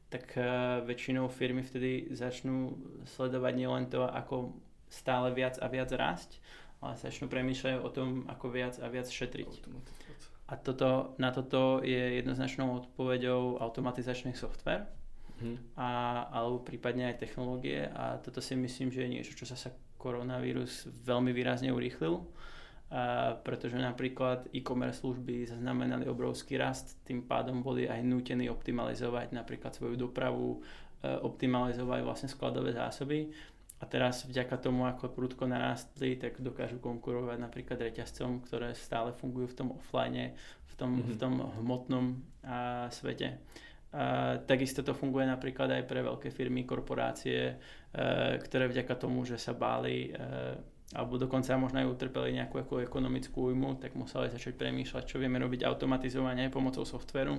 tak 0.09 0.41
e, 0.41 0.45
väčšinou 0.89 1.29
firmy 1.29 1.61
vtedy 1.61 2.17
začnú 2.17 2.81
sledovať 3.13 3.53
nielen 3.53 3.93
to, 3.93 4.09
ako 4.09 4.57
stále 4.89 5.37
viac 5.37 5.61
a 5.61 5.69
viac 5.69 5.93
rásť, 5.93 6.41
ale 6.81 6.97
začnú 6.97 7.29
premýšľať 7.29 7.85
o 7.85 7.89
tom, 7.93 8.25
ako 8.29 8.49
viac 8.49 8.81
a 8.81 8.89
viac 8.89 9.09
šetriť. 9.09 9.65
A 10.51 10.59
toto, 10.59 11.15
na 11.23 11.31
toto 11.31 11.79
je 11.85 12.19
jednoznačnou 12.19 12.83
odpoveďou 12.83 13.63
automatizačný 13.63 14.35
software, 14.35 14.91
hmm. 15.39 15.79
a, 15.79 15.89
alebo 16.35 16.65
prípadne 16.67 17.15
aj 17.15 17.23
technológie 17.23 17.87
a 17.87 18.19
toto 18.19 18.43
si 18.43 18.59
myslím, 18.59 18.91
že 18.91 19.07
je 19.07 19.13
niečo, 19.15 19.33
čo 19.39 19.47
sa 19.47 19.55
sa 19.55 19.71
koronavírus 20.01 20.89
veľmi 21.07 21.31
výrazne 21.31 21.71
urýchlil, 21.71 22.19
a 22.91 23.39
pretože 23.47 23.79
napríklad 23.79 24.51
e-commerce 24.51 25.07
služby 25.07 25.47
zaznamenali 25.47 26.11
obrovský 26.11 26.59
rast, 26.59 26.99
tým 27.07 27.23
pádom 27.23 27.63
boli 27.63 27.87
aj 27.87 28.03
nútení 28.03 28.51
optimalizovať 28.51 29.31
napríklad 29.31 29.71
svoju 29.71 29.95
dopravu, 29.95 30.59
e, 30.99 31.07
optimalizovať 31.07 32.01
vlastne 32.03 32.27
skladové 32.27 32.75
zásoby 32.75 33.31
a 33.81 33.85
teraz 33.89 34.29
vďaka 34.29 34.61
tomu, 34.61 34.85
ako 34.85 35.09
prudko 35.09 35.49
narástli, 35.49 36.21
tak 36.21 36.37
dokážu 36.37 36.77
konkurovať 36.85 37.41
napríklad 37.41 37.81
reťazcom, 37.81 38.45
ktoré 38.45 38.77
stále 38.77 39.17
fungujú 39.17 39.57
v 39.57 39.57
tom 39.57 39.69
offline, 39.73 40.37
v 40.69 40.75
tom, 40.77 41.01
mm-hmm. 41.01 41.09
v 41.09 41.15
tom 41.17 41.33
hmotnom 41.65 42.05
a, 42.45 42.87
svete. 42.93 43.41
A, 43.97 44.37
takisto 44.45 44.85
to 44.85 44.93
funguje 44.93 45.25
napríklad 45.25 45.81
aj 45.81 45.89
pre 45.89 46.05
veľké 46.05 46.29
firmy, 46.29 46.69
korporácie, 46.69 47.41
e, 47.41 47.55
ktoré 48.37 48.69
vďaka 48.69 49.01
tomu, 49.01 49.25
že 49.25 49.41
sa 49.41 49.57
báli 49.57 50.13
e, 50.13 50.21
alebo 50.91 51.23
dokonca 51.23 51.55
možno 51.55 51.81
aj 51.81 51.89
utrpeli 51.89 52.35
nejakú 52.35 52.67
ako 52.67 52.83
ekonomickú 52.83 53.55
újmu, 53.55 53.79
tak 53.79 53.95
museli 53.95 54.27
začať 54.27 54.59
premýšľať, 54.59 55.07
čo 55.07 55.23
vieme 55.23 55.39
robiť 55.39 55.63
automatizovane 55.63 56.51
pomocou 56.51 56.83
softveru. 56.83 57.39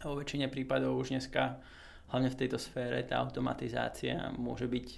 A 0.00 0.04
vo 0.08 0.16
väčšine 0.16 0.48
prípadov 0.48 0.96
už 0.96 1.12
dneska 1.12 1.60
hlavne 2.08 2.32
v 2.32 2.38
tejto 2.40 2.56
sfére 2.56 3.04
tá 3.04 3.20
automatizácia 3.20 4.32
môže 4.36 4.64
byť 4.64 4.88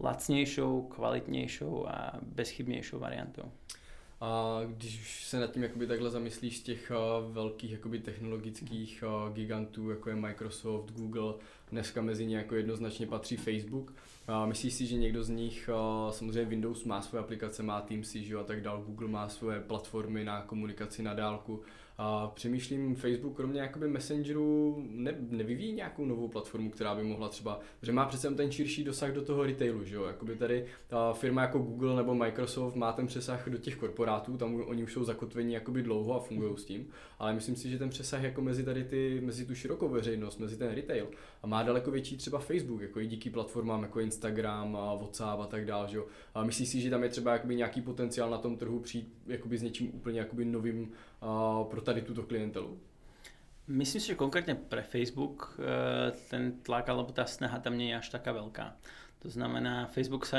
lacnejšou, 0.00 0.82
kvalitnějšou 0.82 1.86
a 1.88 2.12
bezchybnějšou 2.22 2.98
variantou. 2.98 3.52
A 4.20 4.60
když 4.66 5.24
se 5.24 5.40
nad 5.40 5.52
tím 5.52 5.62
jakoby 5.62 5.86
takhle 5.86 6.10
zamyslíš 6.10 6.58
z 6.58 6.62
těch 6.62 6.92
uh, 7.20 7.32
velkých 7.32 7.72
jakoby 7.72 7.98
technologických 7.98 9.04
uh, 9.06 9.34
gigantů, 9.34 9.90
jako 9.90 10.10
je 10.10 10.16
Microsoft, 10.16 10.90
Google, 10.90 11.34
dneska 11.70 12.02
mezi 12.02 12.26
ně 12.26 12.36
jako 12.36 12.54
jednoznačně 12.54 13.06
patří 13.06 13.36
Facebook. 13.36 13.94
Uh, 14.28 14.46
myslíš 14.46 14.74
si, 14.74 14.86
že 14.86 14.96
někdo 14.96 15.24
z 15.24 15.28
nich, 15.28 15.70
uh, 15.72 16.12
samozřejmě 16.12 16.44
Windows 16.44 16.84
má 16.84 17.02
svoje 17.02 17.24
aplikace, 17.24 17.62
má 17.62 17.80
Teamsy 17.80 18.24
že 18.24 18.36
a 18.36 18.42
tak 18.42 18.62
dál, 18.62 18.82
Google 18.86 19.08
má 19.08 19.28
svoje 19.28 19.60
platformy 19.60 20.24
na 20.24 20.42
komunikaci 20.42 21.02
na 21.02 21.14
dálku, 21.14 21.62
přemýšlím, 22.34 22.94
Facebook 22.94 23.36
kromě 23.36 23.60
jakoby 23.60 23.88
Messengeru 23.88 24.76
ne, 24.90 25.14
nevyvíjí 25.30 25.72
nějakou 25.72 26.04
novou 26.04 26.28
platformu, 26.28 26.70
která 26.70 26.94
by 26.94 27.02
mohla 27.02 27.28
třeba, 27.28 27.60
že 27.82 27.92
má 27.92 28.06
přece 28.06 28.30
ten 28.30 28.52
širší 28.52 28.84
dosah 28.84 29.12
do 29.12 29.22
toho 29.22 29.42
retailu, 29.42 29.84
že 29.84 29.94
jo? 29.94 30.04
Jakoby 30.04 30.36
tady 30.36 30.64
ta 30.86 31.12
firma 31.12 31.42
jako 31.42 31.58
Google 31.58 31.96
nebo 31.96 32.14
Microsoft 32.14 32.74
má 32.74 32.92
ten 32.92 33.06
přesah 33.06 33.48
do 33.48 33.58
těch 33.58 33.76
korporátů, 33.76 34.36
tam 34.36 34.54
oni 34.54 34.82
už 34.82 34.92
jsou 34.92 35.04
zakotvení 35.04 35.54
jakoby 35.54 35.82
dlouho 35.82 36.14
a 36.14 36.20
fungují 36.20 36.56
s 36.56 36.64
tím, 36.64 36.88
ale 37.18 37.34
myslím 37.34 37.56
si, 37.56 37.70
že 37.70 37.78
ten 37.78 37.88
přesah 37.88 38.22
jako 38.22 38.42
mezi 38.42 38.64
tady 38.64 38.84
ty, 38.84 39.20
mezi 39.24 39.46
tu 39.46 39.54
širokou 39.54 39.88
veřejnost, 39.88 40.38
mezi 40.38 40.56
ten 40.56 40.74
retail 40.74 41.08
a 41.42 41.46
má 41.46 41.62
daleko 41.62 41.90
větší 41.90 42.16
třeba 42.16 42.38
Facebook, 42.38 42.80
jako 42.80 43.00
i 43.00 43.06
díky 43.06 43.30
platformám 43.30 43.82
jako 43.82 44.00
Instagram 44.00 44.76
a 44.76 44.94
WhatsApp 44.94 45.40
a 45.40 45.46
tak 45.46 45.64
dále, 45.64 45.88
že 45.88 45.96
jo? 45.96 46.06
A 46.34 46.44
myslíš 46.44 46.68
si, 46.68 46.80
že 46.80 46.90
tam 46.90 47.02
je 47.02 47.08
třeba 47.08 47.32
jakoby 47.32 47.56
nějaký 47.56 47.80
potenciál 47.80 48.30
na 48.30 48.38
tom 48.38 48.56
trhu 48.56 48.80
přijít 48.80 49.14
jakoby 49.26 49.58
s 49.58 49.62
něčím 49.62 49.90
úplně 49.94 50.18
jakoby 50.18 50.44
novým 50.44 50.92
pro 51.70 51.80
tady 51.80 52.02
tuto 52.02 52.22
klientelu? 52.22 52.78
Myslím 53.66 54.00
si, 54.00 54.14
že 54.14 54.14
konkrétne 54.14 54.54
pre 54.54 54.86
Facebook 54.86 55.58
e, 55.58 56.14
ten 56.30 56.62
tlak 56.62 56.86
alebo 56.86 57.10
tá 57.10 57.26
snaha 57.26 57.58
tam 57.58 57.74
nie 57.74 57.90
je 57.90 57.98
až 57.98 58.14
taká 58.14 58.30
veľká. 58.30 58.78
To 59.26 59.28
znamená, 59.32 59.90
Facebook 59.90 60.22
sa 60.22 60.38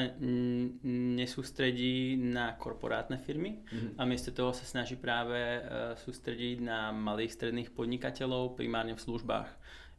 nesústredí 1.20 2.16
na 2.16 2.56
korporátne 2.56 3.20
firmy 3.20 3.60
mm-hmm. 3.60 4.00
a 4.00 4.02
miesto 4.08 4.32
toho 4.32 4.56
sa 4.56 4.64
snaží 4.64 4.96
práve 4.96 5.36
e, 5.36 5.62
sústrediť 6.00 6.64
na 6.64 6.96
malých 6.96 7.36
stredných 7.36 7.76
podnikateľov, 7.76 8.56
primárne 8.56 8.96
v 8.96 9.04
službách. 9.04 9.50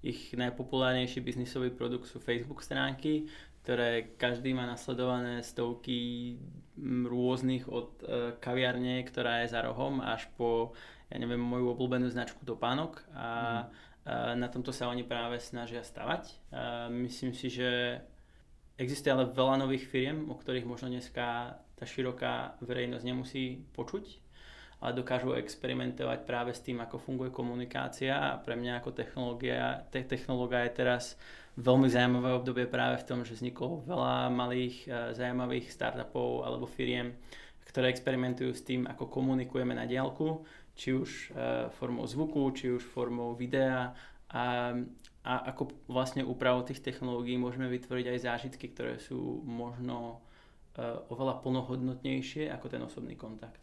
Ich 0.01 0.33
najpopulárnejší 0.33 1.21
biznisový 1.21 1.69
produkt 1.69 2.09
sú 2.09 2.23
Facebook 2.23 2.65
stránky, 2.65 3.29
ktoré 3.69 4.17
každý 4.17 4.57
má 4.57 4.65
nasledované 4.65 5.45
stovky 5.45 6.41
rôznych 7.05 7.69
od 7.69 8.01
e, 8.01 8.33
kaviarne, 8.41 9.05
ktorá 9.05 9.45
je 9.45 9.53
za 9.53 9.61
rohom, 9.61 10.01
až 10.01 10.25
po, 10.41 10.73
ja 11.13 11.21
neviem, 11.21 11.37
moju 11.37 11.77
obľúbenú 11.77 12.09
značku 12.09 12.49
topánok 12.49 13.05
a, 13.13 13.13
mm. 13.13 13.29
a 14.09 14.33
na 14.41 14.49
tomto 14.49 14.73
sa 14.73 14.89
oni 14.89 15.05
práve 15.05 15.37
snažia 15.45 15.85
stavať. 15.85 16.33
A 16.49 16.89
myslím 16.89 17.37
si, 17.37 17.53
že 17.53 18.01
existuje 18.81 19.13
ale 19.13 19.29
veľa 19.29 19.61
nových 19.61 19.85
firiem, 19.85 20.33
o 20.33 20.35
ktorých 20.41 20.65
možno 20.65 20.89
dneska 20.89 21.61
tá 21.77 21.85
široká 21.85 22.57
verejnosť 22.65 23.05
nemusí 23.05 23.69
počuť, 23.77 24.05
ale 24.81 24.97
dokážu 24.97 25.37
experimentovať 25.37 26.25
práve 26.25 26.57
s 26.57 26.65
tým, 26.65 26.81
ako 26.81 26.97
funguje 26.97 27.29
komunikácia 27.29 28.17
a 28.17 28.41
pre 28.41 28.57
mňa 28.57 28.81
ako 28.81 28.97
technológia, 28.97 29.85
te, 29.93 30.01
technológia 30.09 30.65
je 30.65 30.73
teraz 30.73 31.21
veľmi 31.59 31.91
zaujímavé 31.91 32.31
obdobie 32.39 32.71
práve 32.71 33.03
v 33.03 33.07
tom, 33.07 33.19
že 33.27 33.35
vzniklo 33.35 33.83
veľa 33.83 34.31
malých 34.31 34.77
uh, 34.87 34.93
zaujímavých 35.13 35.75
startupov 35.75 36.47
alebo 36.47 36.71
firiem, 36.71 37.19
ktoré 37.67 37.91
experimentujú 37.91 38.55
s 38.55 38.63
tým, 38.63 38.87
ako 38.87 39.11
komunikujeme 39.11 39.75
na 39.75 39.85
diálku, 39.85 40.47
či 40.79 40.95
už 40.95 41.11
uh, 41.35 41.69
formou 41.75 42.07
zvuku, 42.07 42.55
či 42.55 42.71
už 42.71 42.87
formou 42.87 43.35
videa 43.35 43.93
a, 44.31 44.73
a 45.27 45.33
ako 45.51 45.91
vlastne 45.91 46.23
úpravou 46.23 46.63
tých 46.63 46.79
technológií 46.79 47.35
môžeme 47.35 47.67
vytvoriť 47.67 48.07
aj 48.07 48.19
zážitky, 48.23 48.71
ktoré 48.71 49.03
sú 49.03 49.43
možno 49.43 50.23
uh, 50.79 51.03
oveľa 51.11 51.43
plnohodnotnejšie 51.43 52.55
ako 52.55 52.67
ten 52.71 52.81
osobný 52.87 53.19
kontakt. 53.19 53.59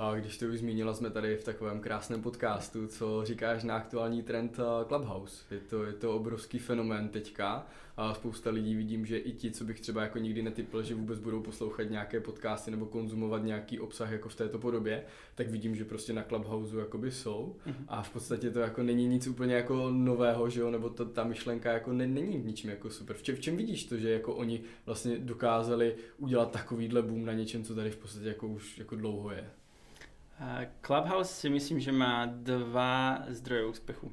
A 0.00 0.14
když 0.14 0.38
to 0.38 0.46
už 0.46 0.58
zmínila, 0.58 0.94
jsme 0.94 1.10
tady 1.10 1.36
v 1.36 1.44
takovém 1.44 1.80
krásném 1.80 2.22
podcastu, 2.22 2.86
co 2.86 3.24
říkáš 3.24 3.64
na 3.64 3.76
aktuální 3.76 4.22
trend 4.22 4.58
eh, 4.58 4.84
Clubhouse. 4.84 5.54
Je 5.54 5.60
to, 5.60 5.84
je 5.84 5.92
to 5.92 6.16
obrovský 6.16 6.58
fenomén 6.58 7.08
teďka 7.08 7.66
a 7.96 8.14
spousta 8.14 8.50
lidí 8.50 8.74
vidím, 8.74 9.06
že 9.06 9.18
i 9.18 9.32
ti, 9.32 9.50
co 9.50 9.64
bych 9.64 9.80
třeba 9.80 10.02
jako 10.02 10.18
nikdy 10.18 10.42
netypl, 10.42 10.82
že 10.82 10.94
vůbec 10.94 11.18
budou 11.18 11.42
poslouchat 11.42 11.82
nějaké 11.82 12.20
podcasty 12.20 12.70
nebo 12.70 12.86
konzumovat 12.86 13.42
nějaký 13.42 13.80
obsah 13.80 14.10
jako 14.10 14.28
v 14.28 14.34
této 14.34 14.58
podobě, 14.58 15.04
tak 15.34 15.48
vidím, 15.48 15.76
že 15.76 15.84
prostě 15.84 16.12
na 16.12 16.22
Clubhouse 16.22 16.78
jakoby 16.78 17.10
jsou 17.10 17.56
mm-hmm. 17.66 17.84
a 17.88 18.02
v 18.02 18.10
podstatě 18.10 18.50
to 18.50 18.58
jako 18.58 18.82
není 18.82 19.06
nic 19.06 19.26
úplně 19.26 19.54
jako 19.54 19.90
nového, 19.90 20.50
že 20.50 20.60
jo, 20.60 20.70
nebo 20.70 20.90
to, 20.90 21.04
ta 21.04 21.24
myšlenka 21.24 21.72
jako 21.72 21.92
ne, 21.92 22.06
není 22.06 22.38
ničím 22.38 22.70
jako 22.70 22.90
super. 22.90 23.16
V 23.16 23.22
čem, 23.22 23.36
v 23.36 23.40
čem 23.40 23.56
vidíš 23.56 23.84
to, 23.84 23.96
že 23.96 24.10
jako 24.10 24.34
oni 24.34 24.60
vlastně 24.86 25.18
dokázali 25.18 25.96
udělat 26.18 26.50
takovýhle 26.50 27.02
boom 27.02 27.24
na 27.24 27.32
něčem, 27.32 27.64
co 27.64 27.74
tady 27.74 27.90
v 27.90 27.96
podstatě 27.96 28.28
jako 28.28 28.48
už 28.48 28.78
jako 28.78 28.96
dlouho 28.96 29.30
je? 29.30 29.50
Clubhouse 30.82 31.34
si 31.34 31.50
myslím, 31.50 31.82
že 31.82 31.90
má 31.90 32.26
dva 32.26 33.26
zdroje 33.34 33.74
úspechu. 33.74 34.12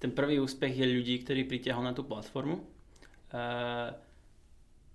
Ten 0.00 0.16
prvý 0.16 0.40
úspech 0.40 0.72
je 0.72 0.86
ľudí, 0.88 1.20
ktorí 1.20 1.44
pritiahol 1.44 1.84
na 1.84 1.92
tú 1.92 2.08
platformu. 2.08 2.64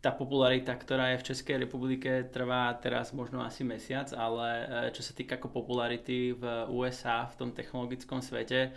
Tá 0.01 0.11
popularita, 0.13 0.73
ktorá 0.73 1.13
je 1.13 1.21
v 1.21 1.27
Českej 1.33 1.55
republike, 1.65 2.29
trvá 2.29 2.73
teraz 2.77 3.13
možno 3.13 3.41
asi 3.41 3.65
mesiac, 3.65 4.05
ale 4.13 4.45
e, 4.45 4.65
čo 4.93 5.01
sa 5.01 5.17
týka 5.17 5.41
ako 5.41 5.49
popularity 5.49 6.29
v 6.29 6.69
USA, 6.69 7.25
v 7.25 7.41
tom 7.41 7.49
technologickom 7.49 8.21
svete, 8.21 8.69
e, 8.69 8.71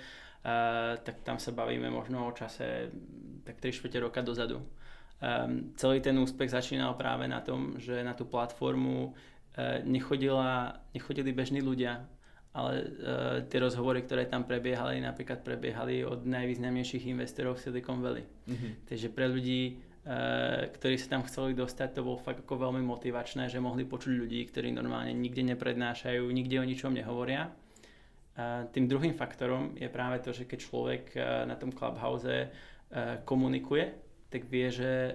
tak 0.96 1.20
tam 1.28 1.36
sa 1.36 1.52
bavíme 1.52 1.92
možno 1.92 2.24
o 2.24 2.32
čase 2.32 2.88
tak 3.44 3.60
3 3.60 3.76
čtvrte 3.76 4.00
roka 4.00 4.24
dozadu. 4.24 4.64
Um, 5.18 5.74
celý 5.74 5.98
ten 5.98 6.14
úspech 6.14 6.48
začínal 6.48 6.94
práve 6.94 7.26
na 7.26 7.42
tom, 7.42 7.74
že 7.76 8.06
na 8.06 8.14
tú 8.14 8.22
platformu 8.22 9.18
nechodila, 9.86 10.80
nechodili 10.92 11.30
bežní 11.32 11.62
ľudia, 11.62 12.04
ale 12.48 12.72
uh, 12.80 12.86
tie 13.46 13.58
rozhovory, 13.60 14.02
ktoré 14.02 14.26
tam 14.26 14.42
prebiehali, 14.42 14.98
napríklad 14.98 15.46
prebiehali 15.46 16.02
od 16.02 16.26
najvýznamnejších 16.26 17.06
investorov 17.06 17.60
v 17.60 17.62
Silicon 17.70 18.02
Valley. 18.02 18.24
Mm-hmm. 18.24 18.72
Takže 18.88 19.08
pre 19.14 19.30
ľudí, 19.30 19.78
uh, 19.78 20.66
ktorí 20.72 20.96
sa 20.98 21.12
tam 21.14 21.22
chceli 21.28 21.54
dostať, 21.54 21.94
to 21.94 22.02
bolo 22.02 22.18
fakt 22.18 22.42
ako 22.42 22.70
veľmi 22.70 22.82
motivačné, 22.82 23.46
že 23.52 23.62
mohli 23.62 23.86
počuť 23.86 24.10
ľudí, 24.10 24.42
ktorí 24.48 24.74
normálne 24.74 25.14
nikde 25.14 25.44
neprednášajú, 25.54 26.24
nikde 26.34 26.58
o 26.58 26.66
ničom 26.66 26.96
nehovoria. 26.96 27.52
Uh, 28.34 28.66
tým 28.74 28.90
druhým 28.90 29.14
faktorom 29.14 29.76
je 29.78 29.86
práve 29.92 30.18
to, 30.24 30.34
že 30.34 30.48
keď 30.48 30.58
človek 30.58 31.02
uh, 31.14 31.44
na 31.46 31.54
tom 31.54 31.70
Clubhouse 31.70 32.26
uh, 32.26 32.46
komunikuje, 33.22 33.92
tak 34.32 34.48
vie, 34.50 34.66
že 34.72 35.14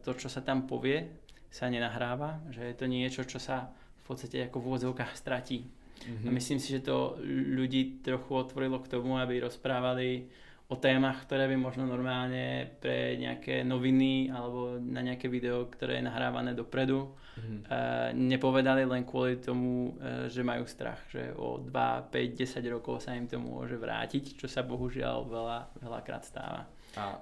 to, 0.00 0.14
čo 0.16 0.30
sa 0.30 0.40
tam 0.40 0.64
povie, 0.64 1.04
sa 1.48 1.72
nenahráva, 1.72 2.44
že 2.52 2.64
je 2.68 2.74
to 2.76 2.86
niečo, 2.86 3.22
čo 3.24 3.40
sa 3.40 3.72
v 3.72 4.02
podstate 4.04 4.48
ako 4.48 4.60
v 4.60 4.66
úvodzovkách 4.72 5.12
stratí. 5.16 5.64
Mm-hmm. 5.64 6.26
A 6.26 6.30
myslím 6.30 6.58
si, 6.62 6.72
že 6.78 6.86
to 6.86 7.18
ľudí 7.26 8.00
trochu 8.04 8.30
otvorilo 8.38 8.78
k 8.80 8.90
tomu, 8.90 9.18
aby 9.18 9.42
rozprávali 9.42 10.30
o 10.68 10.76
témach, 10.76 11.24
ktoré 11.24 11.48
by 11.48 11.56
možno 11.56 11.88
normálne 11.88 12.68
pre 12.76 13.16
nejaké 13.16 13.64
noviny 13.64 14.28
alebo 14.28 14.76
na 14.76 15.00
nejaké 15.00 15.24
video, 15.24 15.64
ktoré 15.64 15.98
je 15.98 16.04
nahrávané 16.04 16.52
dopredu, 16.52 17.08
mm-hmm. 17.08 17.60
uh, 17.64 18.12
nepovedali 18.12 18.84
len 18.84 19.08
kvôli 19.08 19.40
tomu, 19.40 19.96
uh, 19.96 20.28
že 20.28 20.44
majú 20.44 20.68
strach, 20.68 21.00
že 21.08 21.32
o 21.40 21.56
2, 21.56 21.72
5, 21.72 22.12
10 22.12 22.60
rokov 22.68 23.00
sa 23.00 23.16
im 23.16 23.24
to 23.24 23.40
môže 23.40 23.80
vrátiť, 23.80 24.36
čo 24.36 24.44
sa 24.44 24.60
bohužiaľ 24.60 25.24
veľa, 25.24 25.58
veľakrát 25.80 26.28
stáva. 26.28 26.68
A 27.00 27.16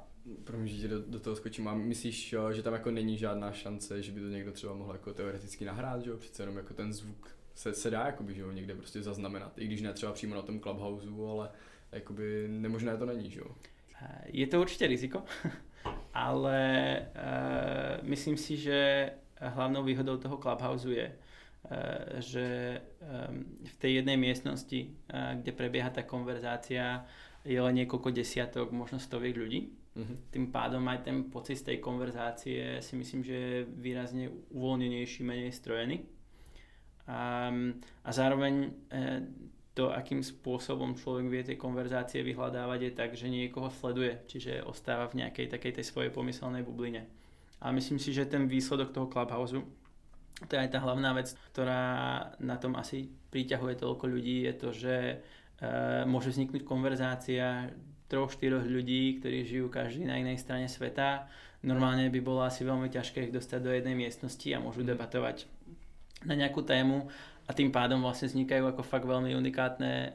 promiň, 0.45 0.69
že 0.69 0.89
do, 0.89 1.03
do 1.03 1.21
toho 1.21 1.37
skočím, 1.37 1.69
a 1.69 1.75
myslíš, 1.75 2.35
že 2.53 2.62
tam 2.62 2.73
jako 2.73 2.91
není 2.91 3.19
žádná 3.19 3.53
šance, 3.53 4.03
že 4.03 4.12
by 4.12 4.21
to 4.21 4.27
někdo 4.27 4.53
třeba 4.53 4.75
mohl 4.75 4.93
jako 4.93 5.15
teoreticky 5.15 5.65
nahrát, 5.65 6.03
že 6.03 6.11
jo? 6.11 6.17
Přece 6.17 6.43
jenom 6.43 6.57
jako 6.57 6.75
ten 6.75 6.93
zvuk 6.93 7.37
se, 7.55 7.75
se 7.75 7.91
dá 7.91 8.07
jakoby, 8.07 8.35
že 8.35 8.41
jo, 8.41 8.53
někde 8.53 8.75
prostě 8.75 9.03
zaznamenat, 9.03 9.59
i 9.59 9.67
když 9.67 9.83
ne 9.83 9.93
třeba 9.93 10.12
přímo 10.12 10.35
na 10.35 10.43
tom 10.43 10.61
Clubhouse, 10.61 11.09
ale 11.31 11.51
jakoby 11.93 12.47
nemožné 12.49 12.97
to 12.97 13.07
není, 13.07 13.31
že 13.31 13.41
jo? 13.41 13.55
Je 14.25 14.47
to 14.47 14.61
určitě 14.61 14.87
riziko, 14.87 15.23
ale 16.15 16.99
uh, 17.15 18.09
myslím 18.09 18.37
si, 18.37 18.57
že 18.57 19.11
hlavnou 19.41 19.85
výhodou 19.85 20.17
toho 20.17 20.37
Clubhouse 20.37 20.93
je, 20.93 21.12
že 22.19 22.81
v 23.65 23.77
tej 23.79 23.95
jednej 23.95 24.17
miestnosti, 24.17 24.87
kde 25.11 25.53
prebieha 25.53 25.91
tá 25.91 26.07
konverzácia, 26.07 27.03
je 27.43 27.59
len 27.59 27.75
niekoľko 27.75 28.15
desiatok, 28.15 28.71
možno 28.71 29.03
stoviek 29.03 29.35
ľudí 29.35 29.75
Mm-hmm. 29.97 30.17
Tým 30.29 30.47
pádom 30.53 30.85
aj 30.93 31.09
ten 31.09 31.33
pocit 31.33 31.57
z 31.57 31.73
tej 31.73 31.79
konverzácie 31.81 32.85
si 32.85 32.95
myslím, 33.01 33.25
že 33.25 33.33
je 33.33 33.57
výrazne 33.65 34.29
uvoľnenejší, 34.53 35.25
menej 35.25 35.57
strojený. 35.57 36.05
A, 37.09 37.49
a 38.05 38.11
zároveň 38.13 38.55
e, 38.67 38.69
to, 39.73 39.89
akým 39.93 40.21
spôsobom 40.21 40.97
človek 41.01 41.27
vie 41.33 41.43
tie 41.45 41.57
konverzácie 41.57 42.21
vyhľadávať 42.21 42.81
je 42.81 42.93
tak, 42.93 43.11
že 43.17 43.33
niekoho 43.33 43.73
sleduje, 43.73 44.21
čiže 44.29 44.65
ostáva 44.69 45.09
v 45.09 45.25
nejakej 45.25 45.49
takej 45.49 45.81
tej 45.81 45.85
svojej 45.85 46.11
pomyselnej 46.13 46.61
bubline. 46.61 47.09
A 47.61 47.73
myslím 47.73 47.97
si, 47.97 48.13
že 48.13 48.29
ten 48.29 48.49
výsledok 48.49 48.93
toho 48.93 49.09
Clubhouse, 49.09 49.57
to 50.45 50.53
je 50.53 50.61
aj 50.61 50.77
tá 50.77 50.81
hlavná 50.85 51.17
vec, 51.17 51.33
ktorá 51.57 51.85
na 52.41 52.61
tom 52.61 52.77
asi 52.77 53.09
priťahuje 53.33 53.81
toľko 53.81 54.05
ľudí, 54.13 54.45
je 54.45 54.55
to, 54.61 54.69
že 54.77 54.97
e, 54.97 55.17
môže 56.05 56.37
vzniknúť 56.37 56.69
konverzácia, 56.69 57.73
troch, 58.07 58.31
štyroch 58.31 58.66
ľudí, 58.66 59.19
ktorí 59.19 59.42
žijú 59.42 59.66
každý 59.66 60.07
na 60.07 60.19
inej 60.19 60.42
strane 60.42 60.71
sveta. 60.71 61.27
Normálne 61.66 62.07
by 62.11 62.21
bolo 62.23 62.47
asi 62.47 62.62
veľmi 62.62 62.87
ťažké 62.87 63.31
ich 63.31 63.35
dostať 63.35 63.61
do 63.62 63.71
jednej 63.75 63.99
miestnosti 63.99 64.47
a 64.55 64.62
môžu 64.62 64.87
mhm. 64.87 64.95
debatovať 64.95 65.47
na 66.25 66.35
nejakú 66.35 66.64
tému 66.64 67.11
a 67.47 67.51
tým 67.55 67.71
pádom 67.71 68.03
vlastne 68.03 68.27
vznikajú 68.27 68.66
ako 68.75 68.83
fakt 68.83 69.07
veľmi 69.07 69.37
unikátne 69.37 69.92
e, 69.92 70.09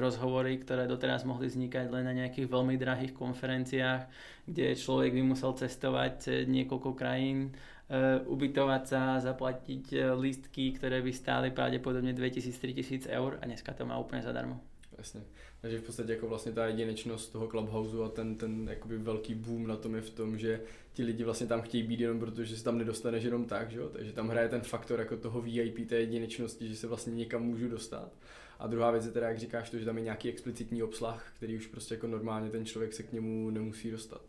rozhovory, 0.00 0.56
ktoré 0.60 0.88
doteraz 0.88 1.28
mohli 1.28 1.48
vznikať 1.48 1.92
len 1.92 2.04
na 2.08 2.14
nejakých 2.16 2.48
veľmi 2.48 2.80
drahých 2.80 3.12
konferenciách, 3.12 4.08
kde 4.48 4.76
človek 4.76 5.12
by 5.12 5.22
musel 5.24 5.52
cestovať 5.52 6.48
niekoľko 6.48 6.96
krajín, 6.96 7.52
e, 7.88 8.20
ubytovať 8.24 8.82
sa, 8.88 9.20
zaplatiť 9.20 9.84
e, 9.92 9.96
lístky, 10.16 10.72
ktoré 10.80 11.04
by 11.04 11.12
stáli 11.12 11.48
pravdepodobne 11.52 12.16
2000-3000 12.16 13.12
eur 13.12 13.36
a 13.36 13.44
dneska 13.44 13.76
to 13.76 13.84
má 13.84 14.00
úplne 14.00 14.24
zadarmo. 14.24 14.60
Jasně. 14.96 15.20
Takže 15.60 15.78
v 15.78 15.82
podstatě 15.82 16.12
jako 16.12 16.28
vlastně 16.28 16.52
ta 16.52 16.66
jedinečnost 16.66 17.32
toho 17.32 17.48
Clubhouse 17.48 18.04
a 18.04 18.08
ten, 18.08 18.36
ten 18.36 18.68
jakoby 18.70 18.98
velký 18.98 19.34
boom 19.34 19.66
na 19.66 19.76
tom 19.76 19.94
je 19.94 20.00
v 20.00 20.10
tom, 20.10 20.38
že 20.38 20.60
ti 20.92 21.04
lidi 21.04 21.24
vlastně 21.24 21.46
tam 21.46 21.62
chtějí 21.62 21.82
být 21.82 22.00
jenom 22.00 22.20
proto, 22.20 22.44
že 22.44 22.56
se 22.56 22.64
tam 22.64 22.78
nedostaneš 22.78 23.24
jenom 23.24 23.44
tak, 23.44 23.70
že 23.70 23.78
jo? 23.78 23.88
takže 23.88 24.12
tam 24.12 24.28
hraje 24.28 24.48
ten 24.48 24.60
faktor 24.60 24.98
jako 24.98 25.16
toho 25.16 25.40
VIP, 25.40 25.88
té 25.88 25.96
jedinečnosti, 25.96 26.68
že 26.68 26.76
se 26.76 26.86
vlastně 26.86 27.12
někam 27.12 27.42
můžu 27.42 27.68
dostat. 27.68 28.12
A 28.58 28.66
druhá 28.66 28.90
věc 28.90 29.06
je 29.06 29.12
teda, 29.12 29.28
jak 29.28 29.38
říkáš, 29.38 29.70
to, 29.70 29.78
že 29.78 29.84
tam 29.84 29.96
je 29.96 30.04
nějaký 30.04 30.28
explicitní 30.28 30.82
obsah, 30.82 31.32
který 31.36 31.56
už 31.56 31.66
prostě 31.66 31.94
jako 31.94 32.06
normálně 32.06 32.50
ten 32.50 32.66
člověk 32.66 32.92
se 32.92 33.02
k 33.02 33.12
němu 33.12 33.50
nemusí 33.50 33.90
dostat. 33.90 34.22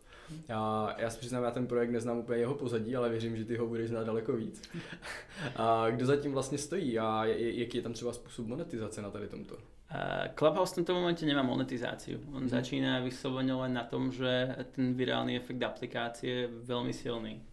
Já, 0.48 0.94
já 0.98 1.10
si 1.10 1.18
přiznám, 1.18 1.44
já 1.44 1.50
ten 1.50 1.66
projekt 1.66 1.90
neznám 1.90 2.18
úplně 2.18 2.40
jeho 2.40 2.54
pozadí, 2.54 2.96
ale 2.96 3.10
věřím, 3.10 3.36
že 3.36 3.44
ty 3.44 3.56
ho 3.56 3.66
budeš 3.66 3.88
znát 3.88 4.04
daleko 4.04 4.32
víc. 4.32 4.62
A 5.56 5.90
kdo 5.90 6.06
zatím 6.06 6.32
vlastně 6.32 6.58
stojí 6.58 6.98
a 6.98 7.24
jaký 7.24 7.78
je 7.78 7.82
tam 7.82 7.92
třeba 7.92 8.12
způsob 8.12 8.46
monetizace 8.46 9.02
na 9.02 9.10
tady 9.10 9.28
tomto? 9.28 9.56
Clubhouse 10.34 10.72
v 10.72 10.76
tomto 10.80 10.96
momente 10.96 11.26
nemá 11.28 11.44
monetizáciu. 11.44 12.16
On 12.32 12.48
mm. 12.48 12.52
začína 12.52 13.04
vyslovene 13.04 13.52
len 13.52 13.76
na 13.76 13.84
tom, 13.84 14.08
že 14.08 14.48
ten 14.72 14.96
virálny 14.96 15.36
efekt 15.36 15.60
aplikácie 15.60 16.48
je 16.48 16.52
veľmi 16.64 16.92
silný. 16.96 17.44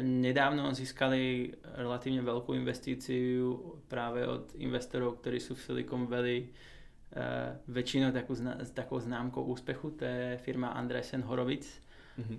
Nedávno 0.00 0.72
získali 0.72 1.52
relatívne 1.76 2.24
veľkú 2.24 2.56
investíciu 2.56 3.76
práve 3.84 4.24
od 4.24 4.56
investorov, 4.56 5.20
ktorí 5.20 5.36
sú 5.36 5.54
v 5.54 5.60
Silicon 5.60 6.08
Valley 6.08 6.48
uh, 6.48 7.52
väčšinou 7.68 8.08
takú, 8.08 8.32
s 8.32 8.72
takou 8.72 8.96
známkou 8.96 9.44
úspechu, 9.44 9.92
to 9.92 10.08
je 10.08 10.40
firma 10.40 10.72
Andresen 10.72 11.20
Horowitz 11.20 11.83
mm-hmm. 12.18 12.38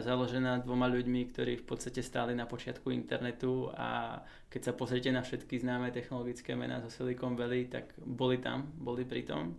založená 0.00 0.64
dvoma 0.64 0.88
ľuďmi, 0.88 1.20
ktorí 1.32 1.60
v 1.60 1.66
podstate 1.66 2.00
stáli 2.00 2.32
na 2.32 2.48
počiatku 2.48 2.88
internetu 2.90 3.68
a 3.76 4.20
keď 4.48 4.60
sa 4.60 4.72
pozriete 4.72 5.12
na 5.12 5.22
všetky 5.22 5.60
známe 5.60 5.92
technologické 5.92 6.56
mená 6.56 6.80
zo 6.80 6.90
Silicon 6.90 7.36
Valley, 7.36 7.68
tak 7.68 7.92
boli 8.00 8.40
tam, 8.40 8.72
boli 8.76 9.04
pri 9.04 9.22
tom. 9.22 9.56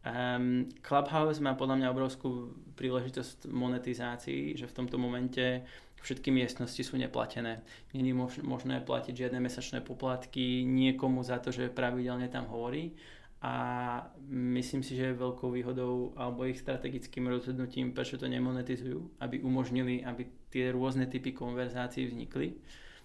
Um, 0.00 0.64
Clubhouse 0.80 1.44
má 1.44 1.52
podľa 1.52 1.76
mňa 1.76 1.92
obrovskú 1.92 2.56
príležitosť 2.72 3.52
monetizácii, 3.52 4.56
že 4.56 4.64
v 4.64 4.76
tomto 4.80 4.96
momente 4.96 5.60
všetky 6.00 6.32
miestnosti 6.32 6.80
sú 6.80 6.96
neplatené. 6.96 7.60
Není 7.92 8.16
možné 8.40 8.80
platiť 8.80 9.12
žiadne 9.12 9.44
mesačné 9.44 9.84
poplatky 9.84 10.64
niekomu 10.64 11.20
za 11.20 11.36
to, 11.36 11.52
že 11.52 11.68
pravidelne 11.68 12.32
tam 12.32 12.48
hovorí 12.48 12.96
a 13.40 13.54
myslím 14.28 14.84
si, 14.84 14.92
že 15.00 15.10
je 15.10 15.20
veľkou 15.20 15.48
výhodou 15.48 16.12
alebo 16.12 16.44
ich 16.44 16.60
strategickým 16.60 17.24
rozhodnutím, 17.24 17.96
prečo 17.96 18.20
to 18.20 18.28
nemonetizujú, 18.28 19.16
aby 19.24 19.40
umožnili, 19.40 20.04
aby 20.04 20.28
tie 20.52 20.68
rôzne 20.68 21.08
typy 21.08 21.32
konverzácií 21.32 22.04
vznikli. 22.04 22.60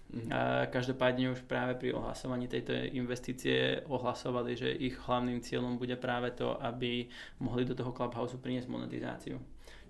Mm-hmm. 0.06 0.30
A 0.30 0.70
každopádne 0.70 1.34
už 1.34 1.42
práve 1.48 1.74
pri 1.74 1.90
ohlasovaní 1.96 2.46
tejto 2.46 2.76
investície 2.94 3.82
ohlasovali, 3.90 4.54
že 4.54 4.70
ich 4.70 4.94
hlavným 5.08 5.42
cieľom 5.42 5.80
bude 5.80 5.96
práve 5.98 6.30
to, 6.36 6.54
aby 6.62 7.10
mohli 7.42 7.66
do 7.66 7.74
toho 7.74 7.90
Clubhouse 7.90 8.38
priniesť 8.38 8.70
monetizáciu. 8.70 9.40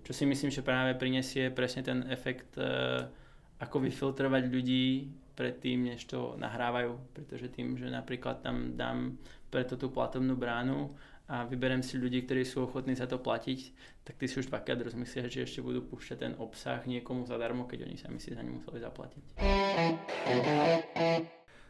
Čo 0.01 0.11
si 0.15 0.23
myslím, 0.25 0.49
že 0.49 0.65
práve 0.65 0.95
prinesie 0.95 1.51
presne 1.51 1.83
ten 1.83 2.07
efekt, 2.07 2.55
e, 2.55 2.65
ako 3.59 3.83
vyfiltrovať 3.83 4.43
ľudí 4.49 5.11
predtým, 5.37 5.93
než 5.93 6.09
to 6.09 6.33
nahrávajú. 6.41 6.97
Pretože 7.13 7.53
tým, 7.53 7.77
že 7.77 7.91
napríklad 7.91 8.41
tam 8.41 8.73
dám 8.73 9.21
preto 9.49 9.77
tú 9.77 9.89
platobnú 9.89 10.35
bránu 10.35 10.95
a 11.27 11.43
vyberem 11.43 11.83
si 11.83 11.97
ľudí, 11.97 12.23
ktorí 12.23 12.45
sú 12.45 12.63
ochotní 12.63 12.95
za 12.95 13.07
to 13.07 13.17
platiť, 13.17 13.59
tak 14.03 14.15
ty 14.15 14.27
si 14.27 14.39
už 14.39 14.47
dvakrát 14.47 14.81
rozmyslia, 14.81 15.27
že 15.27 15.43
ešte 15.43 15.61
budú 15.61 15.81
púšťať 15.81 16.17
ten 16.19 16.33
obsah 16.37 16.79
niekomu 16.87 17.27
zadarmo, 17.27 17.67
keď 17.67 17.83
oni 17.83 17.97
sami 17.97 18.19
si 18.19 18.31
za 18.35 18.41
ňu 18.41 18.63
museli 18.63 18.79
zaplatiť. 18.79 19.23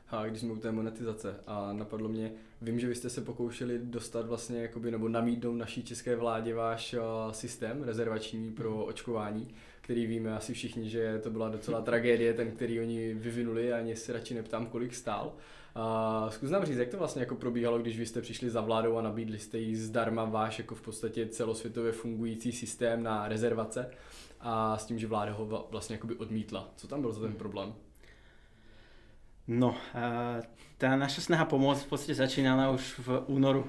A 0.10 0.26
když 0.26 0.40
jsme 0.42 0.54
u 0.54 0.58
té 0.58 0.72
monetizace 0.72 1.36
a 1.48 1.74
napadlo 1.74 2.10
mě, 2.10 2.32
vím, 2.62 2.80
že 2.80 2.88
vy 2.88 2.96
jste 2.96 3.10
se 3.10 3.22
pokoušeli 3.22 3.80
dostat 3.84 4.26
vlastně 4.26 4.62
jakoby, 4.62 4.92
nebo 4.92 5.10
namítnout 5.10 5.56
naší 5.56 5.84
české 5.84 6.16
vládě 6.16 6.54
váš 6.54 6.94
uh, 6.94 7.32
systém 7.32 7.84
rezervační 7.84 8.52
pro 8.52 8.86
očkování 8.86 9.48
který 9.88 10.08
víme 10.08 10.36
asi 10.36 10.54
všichni, 10.54 10.90
že 10.90 11.20
to 11.20 11.30
byla 11.30 11.50
docela 11.50 11.82
tragédie, 11.82 12.34
ten, 12.34 12.52
který 12.52 12.80
oni 12.80 13.14
vyvinuli 13.14 13.74
a 13.74 13.78
ani 13.78 13.96
si 13.96 14.14
radši 14.14 14.34
neptám, 14.34 14.66
kolik 14.66 14.96
stál. 14.96 15.34
A 15.78 16.26
zkus 16.30 16.50
nám 16.50 16.66
říct, 16.66 16.78
jak 16.78 16.90
to 16.90 16.98
vlastně 16.98 17.22
jako 17.22 17.36
probíhalo, 17.36 17.80
když 17.80 17.98
vy 18.00 18.06
jste 18.06 18.22
přišli 18.22 18.50
za 18.50 18.62
vládou 18.62 18.98
a 18.98 19.02
nabídli 19.02 19.40
jste 19.40 19.58
jí 19.58 19.76
zdarma 19.76 20.26
váš 20.26 20.60
jako 20.60 20.76
v 20.76 20.82
podstatě 20.82 21.26
celosvětově 21.26 21.92
fungující 21.92 22.52
systém 22.52 23.04
na 23.04 23.28
rezervace 23.28 23.90
a 24.40 24.78
s 24.78 24.86
tím, 24.86 25.00
že 25.00 25.08
vláda 25.08 25.34
ho 25.34 25.68
vlastně 25.72 25.96
jakoby 25.96 26.16
odmítla. 26.16 26.70
Co 26.76 26.88
tam 26.88 27.02
byl 27.02 27.12
za 27.12 27.22
ten 27.22 27.34
problém? 27.34 27.74
No, 29.48 29.80
tá 30.76 30.92
naša 31.00 31.24
snaha 31.24 31.48
pomôcť 31.48 31.88
v 31.88 31.90
podstate 31.96 32.20
začínala 32.20 32.68
už 32.76 33.00
v 33.00 33.08
únoru. 33.32 33.64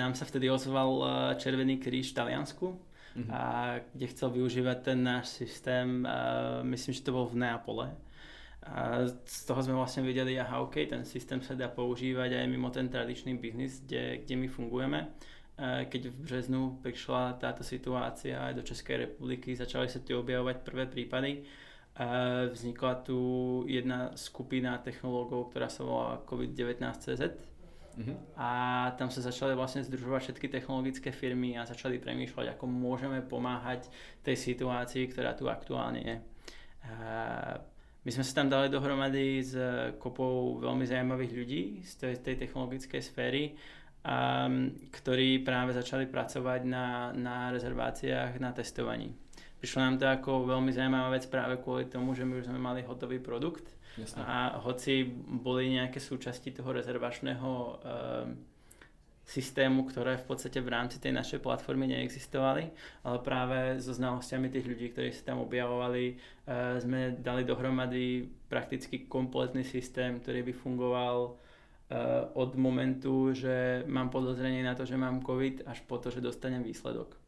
Nám 0.00 0.16
sa 0.16 0.24
vtedy 0.24 0.48
ozval 0.48 1.04
Červený 1.36 1.76
kríž 1.76 2.16
v 2.16 2.24
Taliansku, 2.24 2.72
mm-hmm. 2.72 3.92
kde 3.92 4.06
chcel 4.06 4.28
využívať 4.32 4.78
ten 4.80 5.04
náš 5.04 5.44
systém, 5.44 6.08
a 6.08 6.64
myslím, 6.64 6.96
že 6.96 7.04
to 7.04 7.12
bol 7.12 7.28
v 7.28 7.36
Neapole. 7.36 7.92
A 8.66 9.06
z 9.06 9.38
toho 9.46 9.62
sme 9.62 9.78
vlastne 9.78 10.02
videli, 10.02 10.34
aha, 10.34 10.58
OK, 10.66 10.90
ten 10.90 11.06
systém 11.06 11.38
sa 11.38 11.54
dá 11.54 11.70
používať 11.70 12.34
aj 12.34 12.46
mimo 12.50 12.66
ten 12.74 12.90
tradičný 12.90 13.38
biznis, 13.38 13.78
kde, 13.86 14.26
kde 14.26 14.34
my 14.34 14.48
fungujeme. 14.50 15.00
Keď 15.56 16.02
v 16.10 16.16
březnu 16.26 16.82
prišla 16.82 17.38
táto 17.38 17.62
situácia 17.62 18.42
aj 18.42 18.58
do 18.58 18.66
Českej 18.66 19.06
republiky, 19.06 19.54
začali 19.54 19.86
sa 19.86 20.02
tu 20.02 20.18
objavovať 20.18 20.66
prvé 20.66 20.84
prípady. 20.90 21.46
Vznikla 22.52 23.06
tu 23.06 23.18
jedna 23.70 24.12
skupina 24.18 24.76
technológov, 24.82 25.54
ktorá 25.54 25.70
sa 25.70 25.86
volá 25.86 26.20
COVID-19.cz, 26.26 27.54
Uh-huh. 27.96 28.12
A 28.36 28.92
tam 29.00 29.08
sa 29.08 29.24
začali 29.24 29.56
vlastne 29.56 29.80
združovať 29.80 30.28
všetky 30.28 30.52
technologické 30.52 31.08
firmy 31.16 31.56
a 31.56 31.64
začali 31.64 31.96
premýšľať, 31.96 32.52
ako 32.52 32.68
môžeme 32.68 33.24
pomáhať 33.24 33.88
tej 34.20 34.36
situácii, 34.36 35.08
ktorá 35.08 35.32
tu 35.32 35.48
aktuálne 35.48 36.04
je. 36.04 36.16
My 38.06 38.14
sme 38.14 38.22
sa 38.22 38.38
tam 38.38 38.46
dali 38.46 38.70
dohromady 38.70 39.42
s 39.42 39.58
kopou 39.98 40.62
veľmi 40.62 40.86
zaujímavých 40.86 41.32
ľudí 41.34 41.62
z 41.82 41.92
tej, 41.98 42.14
tej 42.22 42.38
technologickej 42.38 43.02
sféry, 43.02 43.58
um, 44.06 44.70
ktorí 44.94 45.42
práve 45.42 45.74
začali 45.74 46.06
pracovať 46.06 46.60
na, 46.70 47.10
na 47.10 47.50
rezerváciách, 47.50 48.38
na 48.38 48.54
testovaní. 48.54 49.10
Prišlo 49.58 49.82
nám 49.82 49.98
to 49.98 50.06
ako 50.06 50.46
veľmi 50.46 50.70
zaujímavá 50.70 51.18
vec 51.18 51.26
práve 51.26 51.58
kvôli 51.58 51.90
tomu, 51.90 52.14
že 52.14 52.22
my 52.22 52.38
už 52.38 52.46
sme 52.46 52.62
mali 52.62 52.86
hotový 52.86 53.18
produkt 53.18 53.74
Jasne. 53.96 54.22
A 54.22 54.60
hoci 54.60 55.08
boli 55.42 55.72
nejaké 55.72 55.98
súčasti 55.98 56.52
toho 56.52 56.68
rezervačného 56.76 57.50
uh, 57.50 57.74
systému, 59.26 59.90
ktoré 59.90 60.22
v 60.22 60.26
podstate 60.30 60.62
v 60.62 60.70
rámci 60.70 61.02
tej 61.02 61.10
našej 61.10 61.42
platformy 61.42 61.90
neexistovali, 61.90 62.70
ale 63.02 63.18
práve 63.26 63.82
so 63.82 63.90
znalosťami 63.90 64.46
tých 64.46 64.70
ľudí, 64.70 64.86
ktorí 64.94 65.10
sa 65.10 65.34
tam 65.34 65.42
objavovali, 65.42 66.14
uh, 66.14 66.78
sme 66.78 67.18
dali 67.18 67.42
dohromady 67.42 68.30
prakticky 68.46 69.10
kompletný 69.10 69.66
systém, 69.66 70.22
ktorý 70.22 70.46
by 70.46 70.52
fungoval 70.54 71.18
uh, 71.34 72.30
od 72.38 72.54
momentu, 72.54 73.34
že 73.34 73.82
mám 73.90 74.14
podozrenie 74.14 74.62
na 74.62 74.78
to, 74.78 74.86
že 74.86 74.94
mám 74.94 75.18
COVID, 75.26 75.66
až 75.66 75.82
po 75.90 75.98
to, 75.98 76.14
že 76.14 76.22
dostanem 76.22 76.62
výsledok. 76.62 77.18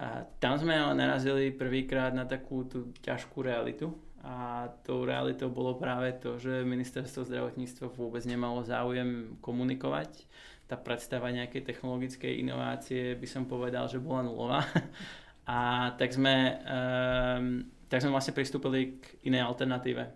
A 0.00 0.24
tam 0.40 0.56
sme 0.56 0.74
narazili 0.96 1.52
prvýkrát 1.52 2.10
na 2.16 2.24
takú 2.24 2.64
tú 2.64 2.90
ťažkú 3.04 3.44
realitu, 3.44 3.92
a 4.22 4.70
tou 4.86 5.02
realitou 5.02 5.50
bolo 5.50 5.74
práve 5.74 6.14
to, 6.22 6.38
že 6.38 6.62
ministerstvo 6.62 7.26
zdravotníctva 7.26 7.90
vôbec 7.90 8.22
nemalo 8.22 8.62
záujem 8.62 9.34
komunikovať. 9.42 10.30
Tá 10.72 10.80
predstava 10.80 11.28
nejakej 11.28 11.68
technologickej 11.68 12.40
inovácie 12.40 13.12
by 13.12 13.28
som 13.28 13.44
povedal, 13.44 13.92
že 13.92 14.00
bola 14.00 14.24
nulová. 14.24 14.64
A 15.44 15.92
tak 16.00 16.16
sme, 16.16 16.64
um, 16.64 17.68
tak 17.92 18.00
sme 18.00 18.08
vlastne 18.08 18.32
pristúpili 18.32 18.96
k 18.96 19.20
inej 19.28 19.44
alternatíve. 19.44 20.08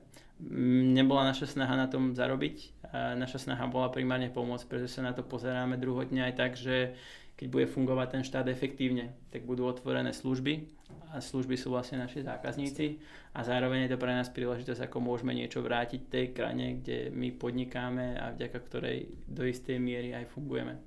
Nebola 0.96 1.28
naša 1.28 1.44
snaha 1.44 1.76
na 1.76 1.92
tom 1.92 2.16
zarobiť, 2.16 2.88
a 2.88 3.12
naša 3.20 3.44
snaha 3.44 3.68
bola 3.68 3.92
primárne 3.92 4.32
pomôcť, 4.32 4.64
pretože 4.64 4.96
sa 4.96 5.04
na 5.04 5.12
to 5.12 5.20
pozeráme 5.20 5.76
druhotne 5.76 6.24
aj 6.24 6.34
tak, 6.40 6.56
že 6.56 6.96
keď 7.36 7.46
bude 7.52 7.66
fungovať 7.68 8.08
ten 8.16 8.22
štát 8.24 8.48
efektívne, 8.48 9.12
tak 9.28 9.44
budú 9.44 9.68
otvorené 9.68 10.16
služby 10.16 10.72
a 11.12 11.20
služby 11.20 11.60
sú 11.60 11.68
vlastne 11.68 12.00
naši 12.00 12.24
zákazníci 12.24 12.96
a 13.36 13.44
zároveň 13.44 13.84
je 13.84 13.92
to 13.92 14.00
pre 14.00 14.16
nás 14.16 14.32
príležitosť, 14.32 14.88
ako 14.88 15.04
môžeme 15.04 15.36
niečo 15.36 15.60
vrátiť 15.60 16.08
tej 16.08 16.26
krajine, 16.32 16.80
kde 16.80 17.12
my 17.12 17.36
podnikáme 17.36 18.16
a 18.16 18.32
vďaka 18.32 18.58
ktorej 18.64 19.12
do 19.28 19.44
istej 19.44 19.76
miery 19.76 20.16
aj 20.16 20.32
fungujeme. 20.32 20.80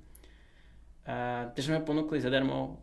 takže 1.54 1.70
sme 1.70 1.86
ponúkli 1.86 2.18
zadarmo 2.18 2.82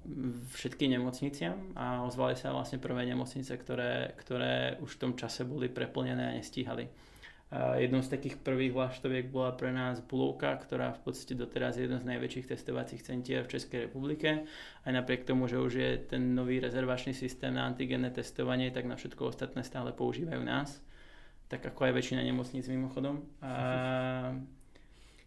všetkým 0.55 0.95
nemocniciam 0.95 1.75
a 1.75 2.07
ozvali 2.07 2.39
sa 2.39 2.55
vlastne 2.55 2.79
prvé 2.79 3.11
nemocnice, 3.11 3.51
ktoré, 3.59 4.15
ktoré 4.15 4.79
už 4.79 4.95
v 4.95 5.01
tom 5.03 5.11
čase 5.19 5.43
boli 5.43 5.67
preplnené 5.67 6.31
a 6.31 6.35
nestíhali. 6.39 6.87
Jednou 7.53 8.03
z 8.03 8.11
takých 8.11 8.43
prvých 8.43 8.75
vlaštoviek 8.75 9.31
bola 9.31 9.55
pre 9.55 9.71
nás 9.71 10.03
Bulovka, 10.03 10.51
ktorá 10.59 10.91
v 10.91 10.99
podstate 11.07 11.31
doteraz 11.31 11.79
je 11.79 11.87
jedno 11.87 11.95
z 11.95 12.03
najväčších 12.03 12.51
testovacích 12.51 12.99
centier 12.99 13.47
v 13.47 13.55
Českej 13.55 13.87
republike. 13.87 14.43
Aj 14.83 14.91
napriek 14.91 15.23
tomu, 15.23 15.47
že 15.47 15.55
už 15.55 15.73
je 15.79 15.91
ten 16.11 16.35
nový 16.35 16.59
rezervačný 16.59 17.15
systém 17.15 17.55
na 17.55 17.63
antigenné 17.63 18.11
testovanie, 18.11 18.67
tak 18.75 18.83
na 18.83 18.99
všetko 18.99 19.31
ostatné 19.31 19.63
stále 19.63 19.95
používajú 19.95 20.43
nás. 20.43 20.83
Tak 21.47 21.63
ako 21.71 21.87
aj 21.87 21.93
väčšina 21.95 22.19
nemocníc 22.27 22.67
mimochodom. 22.67 23.23
A... 23.39 24.35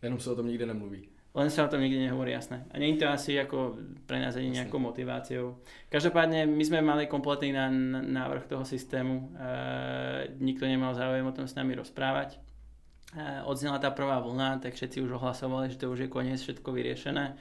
Jenom 0.04 0.20
sa 0.20 0.36
o 0.36 0.36
tom 0.36 0.52
nikde 0.52 0.68
nemluví. 0.68 1.08
Len 1.30 1.46
sa 1.46 1.62
o 1.62 1.70
tom 1.70 1.78
nikdy 1.78 2.10
nehovorí, 2.10 2.34
jasné. 2.34 2.66
A 2.74 2.82
nie 2.82 2.98
je 2.98 3.06
to 3.06 3.06
asi 3.06 3.38
ako 3.38 3.78
pre 4.02 4.18
nás 4.18 4.34
ani 4.34 4.50
nejakou 4.50 4.82
motiváciou. 4.82 5.62
Každopádne 5.86 6.42
my 6.42 6.64
sme 6.66 6.82
mali 6.82 7.06
kompletný 7.06 7.54
na, 7.54 7.70
návrh 8.02 8.50
toho 8.50 8.66
systému. 8.66 9.30
E, 9.38 10.34
nikto 10.42 10.66
nemal 10.66 10.90
záujem 10.90 11.22
o 11.22 11.30
tom 11.30 11.46
s 11.46 11.54
nami 11.54 11.78
rozprávať. 11.78 12.34
E, 12.34 12.38
odznela 13.46 13.78
tá 13.78 13.94
prvá 13.94 14.18
vlna, 14.18 14.58
tak 14.58 14.74
všetci 14.74 15.06
už 15.06 15.22
ohlasovali, 15.22 15.70
že 15.70 15.78
to 15.78 15.94
už 15.94 16.02
je 16.02 16.08
koniec, 16.10 16.42
všetko 16.42 16.66
vyriešené. 16.66 17.38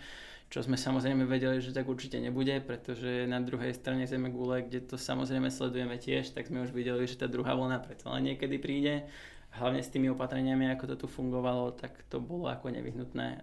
Čo 0.53 0.69
sme 0.69 0.77
samozrejme 0.77 1.25
vedeli, 1.25 1.57
že 1.57 1.73
tak 1.73 1.89
určite 1.89 2.21
nebude, 2.21 2.61
pretože 2.61 3.25
na 3.25 3.41
druhej 3.41 3.73
strane 3.73 4.05
Zeme 4.05 4.29
Gule, 4.29 4.69
kde 4.69 4.85
to 4.85 5.01
samozrejme 5.01 5.49
sledujeme 5.49 5.97
tiež, 5.97 6.37
tak 6.37 6.45
sme 6.45 6.61
už 6.61 6.73
videli, 6.77 7.09
že 7.09 7.17
tá 7.17 7.25
druhá 7.25 7.57
vlna 7.57 7.81
predsa 7.81 8.13
len 8.13 8.33
niekedy 8.33 8.61
príde 8.61 9.09
hlavne 9.49 9.81
s 9.81 9.89
tými 9.89 10.13
opatreniami, 10.13 10.69
ako 10.69 10.93
to 10.93 10.95
tu 11.05 11.07
fungovalo, 11.09 11.73
tak 11.73 12.05
to 12.05 12.21
bolo 12.21 12.45
ako 12.47 12.69
nevyhnutné. 12.69 13.41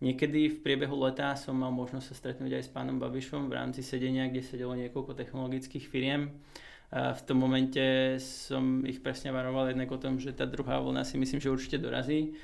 Niekedy 0.00 0.56
v 0.56 0.58
priebehu 0.64 0.96
leta 0.96 1.36
som 1.36 1.56
mal 1.56 1.68
možnosť 1.72 2.06
sa 2.08 2.14
stretnúť 2.16 2.56
aj 2.56 2.64
s 2.64 2.70
pánom 2.72 2.96
Babišom 2.96 3.52
v 3.52 3.56
rámci 3.60 3.84
sedenia, 3.84 4.28
kde 4.28 4.40
sedelo 4.40 4.72
niekoľko 4.72 5.12
technologických 5.12 5.84
firiem. 5.88 6.32
V 6.92 7.20
tom 7.26 7.42
momente 7.42 8.16
som 8.22 8.86
ich 8.86 9.02
presne 9.02 9.34
varoval 9.34 9.74
jednak 9.74 9.90
o 9.90 9.98
tom, 9.98 10.22
že 10.22 10.32
tá 10.32 10.46
druhá 10.46 10.78
vlna 10.80 11.02
si 11.02 11.18
myslím, 11.18 11.42
že 11.42 11.50
určite 11.50 11.82
dorazí, 11.82 12.38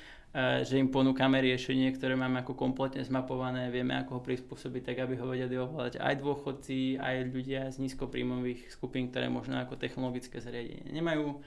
že 0.65 0.81
im 0.81 0.89
ponúkame 0.89 1.39
riešenie, 1.39 1.93
ktoré 1.93 2.17
máme 2.17 2.41
ako 2.41 2.57
kompletne 2.57 3.05
zmapované, 3.05 3.69
vieme 3.69 3.93
ako 4.01 4.17
ho 4.17 4.21
prispôsobiť 4.25 4.81
tak, 4.81 4.97
aby 5.05 5.15
ho 5.21 5.29
vedeli 5.29 5.55
ovládať 5.61 6.01
aj 6.01 6.15
dôchodci, 6.19 6.97
aj 6.97 7.15
ľudia 7.29 7.69
z 7.69 7.85
nízkopríjmových 7.85 8.73
skupín, 8.73 9.13
ktoré 9.13 9.29
možno 9.29 9.61
ako 9.61 9.77
technologické 9.77 10.41
zariadenie 10.41 10.89
nemajú 10.89 11.37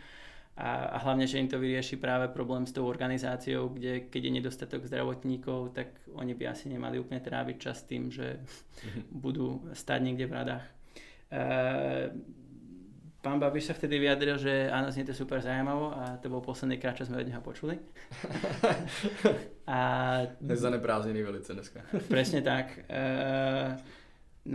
a, 0.57 0.97
a 0.97 0.99
hlavne, 1.05 1.29
že 1.29 1.37
im 1.37 1.53
to 1.53 1.61
vyrieši 1.61 2.01
práve 2.01 2.33
problém 2.33 2.65
s 2.65 2.73
tou 2.73 2.89
organizáciou, 2.89 3.69
kde 3.69 4.09
keď 4.09 4.21
je 4.25 4.37
nedostatok 4.41 4.89
zdravotníkov, 4.89 5.77
tak 5.77 5.93
oni 6.17 6.33
by 6.33 6.49
asi 6.49 6.73
nemali 6.73 6.97
úplne 6.97 7.21
tráviť 7.21 7.57
čas 7.61 7.85
tým, 7.85 8.09
že 8.09 8.41
mhm. 8.41 9.01
budú 9.13 9.69
stať 9.77 10.01
niekde 10.01 10.25
v 10.25 10.33
radách. 10.33 10.65
E, 11.29 11.41
pán 13.21 13.37
Babiš 13.37 13.69
sa 13.69 13.77
vtedy 13.77 14.01
vyjadril, 14.01 14.41
že 14.41 14.73
áno, 14.73 14.89
znie 14.89 15.05
to 15.05 15.13
super 15.13 15.45
zaujímavo 15.45 15.93
a 15.93 16.17
to 16.25 16.33
bol 16.33 16.41
posledný 16.41 16.81
krát, 16.81 16.97
čo 16.97 17.05
sme 17.05 17.21
od 17.21 17.29
neho 17.29 17.45
počuli. 17.45 17.77
a... 19.69 19.79
Zaneprázdnený 20.41 21.21
velice 21.21 21.53
dneska. 21.53 21.85
Presne 22.09 22.41
tak. 22.41 22.81
E, 22.89 22.97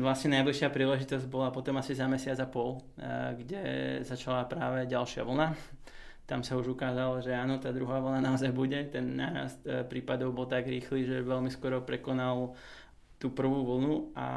vlastne 0.02 0.34
najbližšia 0.34 0.74
príležitosť 0.74 1.30
bola 1.30 1.54
potom 1.54 1.78
asi 1.78 1.94
za 1.94 2.10
mesiac 2.10 2.42
a 2.42 2.50
pol, 2.50 2.82
e, 2.98 3.38
kde 3.38 3.62
začala 4.02 4.50
práve 4.50 4.90
ďalšia 4.90 5.22
vlna 5.22 5.78
tam 6.26 6.48
sa 6.48 6.56
už 6.56 6.74
ukázalo, 6.78 7.20
že 7.20 7.36
áno, 7.36 7.60
tá 7.60 7.76
druhá 7.76 8.00
vlna 8.00 8.24
naozaj 8.24 8.56
bude. 8.56 8.80
Ten 8.88 9.20
nárast 9.20 9.60
e, 9.68 9.84
prípadov 9.84 10.32
bol 10.32 10.48
tak 10.48 10.64
rýchly, 10.64 11.04
že 11.04 11.28
veľmi 11.28 11.52
skoro 11.52 11.84
prekonal 11.84 12.56
tú 13.20 13.30
prvú 13.36 13.68
vlnu 13.68 14.16
a 14.16 14.28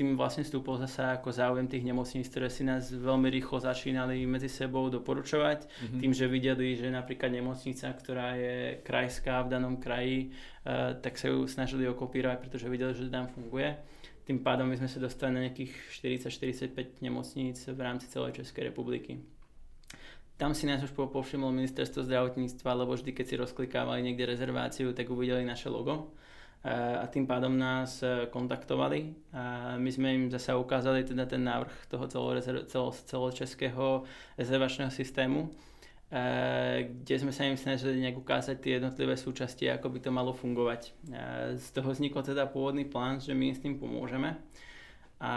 tým 0.00 0.16
vlastne 0.16 0.40
stúpol 0.40 0.80
zase 0.80 1.04
ako 1.04 1.28
záujem 1.28 1.68
tých 1.68 1.84
nemocníc, 1.84 2.32
ktoré 2.32 2.48
si 2.48 2.64
nás 2.64 2.88
veľmi 2.88 3.28
rýchlo 3.28 3.60
začínali 3.60 4.24
medzi 4.24 4.48
sebou 4.48 4.88
doporučovať, 4.88 5.68
mm-hmm. 5.68 6.00
tým, 6.00 6.12
že 6.16 6.24
videli, 6.24 6.72
že 6.72 6.88
napríklad 6.88 7.28
nemocnica, 7.28 7.92
ktorá 7.92 8.32
je 8.32 8.80
krajská 8.80 9.44
v 9.44 9.50
danom 9.52 9.76
kraji, 9.76 10.32
uh, 10.32 10.96
tak 11.04 11.20
sa 11.20 11.28
ju 11.28 11.44
snažili 11.44 11.84
okopírovať, 11.84 12.40
pretože 12.40 12.72
videli, 12.72 12.96
že 12.96 13.12
tam 13.12 13.28
funguje. 13.28 13.76
Tým 14.24 14.40
pádom 14.40 14.72
my 14.72 14.80
sme 14.80 14.88
sa 14.88 15.04
dostali 15.04 15.36
na 15.36 15.44
nejakých 15.44 15.76
40-45 15.92 17.04
nemocníc 17.04 17.68
v 17.68 17.80
rámci 17.84 18.08
celej 18.08 18.40
Českej 18.40 18.72
republiky. 18.72 19.20
Tam 20.40 20.56
si 20.56 20.64
nás 20.64 20.80
už 20.80 20.96
povšimlo 20.96 21.52
ministerstvo 21.52 22.08
zdravotníctva, 22.08 22.72
lebo 22.72 22.96
vždy, 22.96 23.12
keď 23.12 23.26
si 23.28 23.36
rozklikávali 23.36 24.00
niekde 24.00 24.24
rezerváciu, 24.24 24.96
tak 24.96 25.12
uvideli 25.12 25.44
naše 25.44 25.68
logo. 25.68 26.16
A 26.96 27.04
tým 27.12 27.28
pádom 27.28 27.52
nás 27.60 28.00
e, 28.00 28.24
kontaktovali. 28.32 29.12
A 29.36 29.76
my 29.76 29.90
sme 29.92 30.08
im 30.16 30.24
zase 30.32 30.56
ukázali 30.56 31.04
teda 31.04 31.28
ten 31.28 31.44
návrh 31.44 31.92
toho 31.92 32.04
celo, 32.08 32.88
celočeského 32.92 34.08
rezervačného 34.40 34.88
systému, 34.88 35.44
e, 35.44 35.48
kde 36.88 37.16
sme 37.20 37.36
sa 37.36 37.44
im 37.44 37.60
snažili 37.60 38.00
nejak 38.00 38.24
ukázať 38.24 38.56
tie 38.64 38.72
jednotlivé 38.80 39.20
súčasti, 39.20 39.68
ako 39.68 39.92
by 39.92 39.98
to 40.00 40.08
malo 40.08 40.32
fungovať. 40.32 40.96
Z 41.60 41.68
toho 41.68 41.92
vznikol 41.92 42.24
teda 42.24 42.48
pôvodný 42.48 42.88
plán, 42.88 43.20
že 43.20 43.36
my 43.36 43.52
im 43.52 43.56
s 43.56 43.60
tým 43.60 43.76
pomôžeme 43.76 44.40
a 45.20 45.34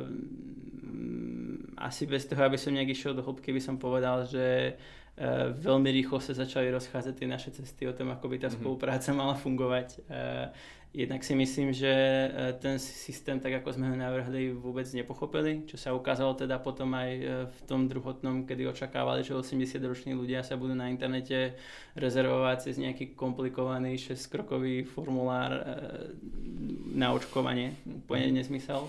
mm, 0.00 1.76
asi 1.76 2.06
bez 2.06 2.24
toho, 2.26 2.44
aby 2.44 2.56
som 2.56 2.72
nejak 2.72 2.92
išiel 2.96 3.12
do 3.14 3.22
hĺbky, 3.22 3.52
by 3.52 3.60
som 3.60 3.76
povedal, 3.76 4.24
že 4.24 4.76
veľmi 5.60 5.90
rýchlo 5.92 6.22
sa 6.22 6.32
začali 6.32 6.72
rozchádzať 6.72 7.14
tie 7.16 7.28
naše 7.28 7.50
cesty 7.52 7.84
o 7.84 7.92
tom, 7.92 8.08
ako 8.14 8.30
by 8.30 8.36
tá 8.40 8.48
mm-hmm. 8.48 8.60
spolupráca 8.62 9.10
mala 9.12 9.36
fungovať. 9.36 10.00
E, 10.08 10.18
jednak 10.96 11.20
si 11.20 11.36
myslím, 11.36 11.76
že 11.76 11.92
e, 11.92 12.28
ten 12.56 12.80
systém, 12.80 13.36
tak 13.36 13.60
ako 13.60 13.76
sme 13.76 13.92
ho 13.92 13.96
navrhli, 14.00 14.56
vôbec 14.56 14.88
nepochopili, 14.96 15.68
čo 15.68 15.76
sa 15.76 15.92
ukázalo 15.92 16.40
teda 16.40 16.56
potom 16.56 16.96
aj 16.96 17.10
v 17.52 17.58
tom 17.68 17.84
druhotnom, 17.84 18.48
kedy 18.48 18.64
očakávali, 18.72 19.20
že 19.20 19.36
80-roční 19.36 20.16
ľudia 20.16 20.40
sa 20.40 20.56
budú 20.56 20.72
na 20.72 20.88
internete 20.88 21.58
rezervovať 22.00 22.70
cez 22.70 22.80
nejaký 22.80 23.12
komplikovaný 23.12 24.00
6-krokový 24.00 24.88
formulár 24.88 25.52
na 26.96 27.12
očkovanie. 27.12 27.76
Úplne 28.08 28.32
mm. 28.32 28.36
nesmysel. 28.40 28.88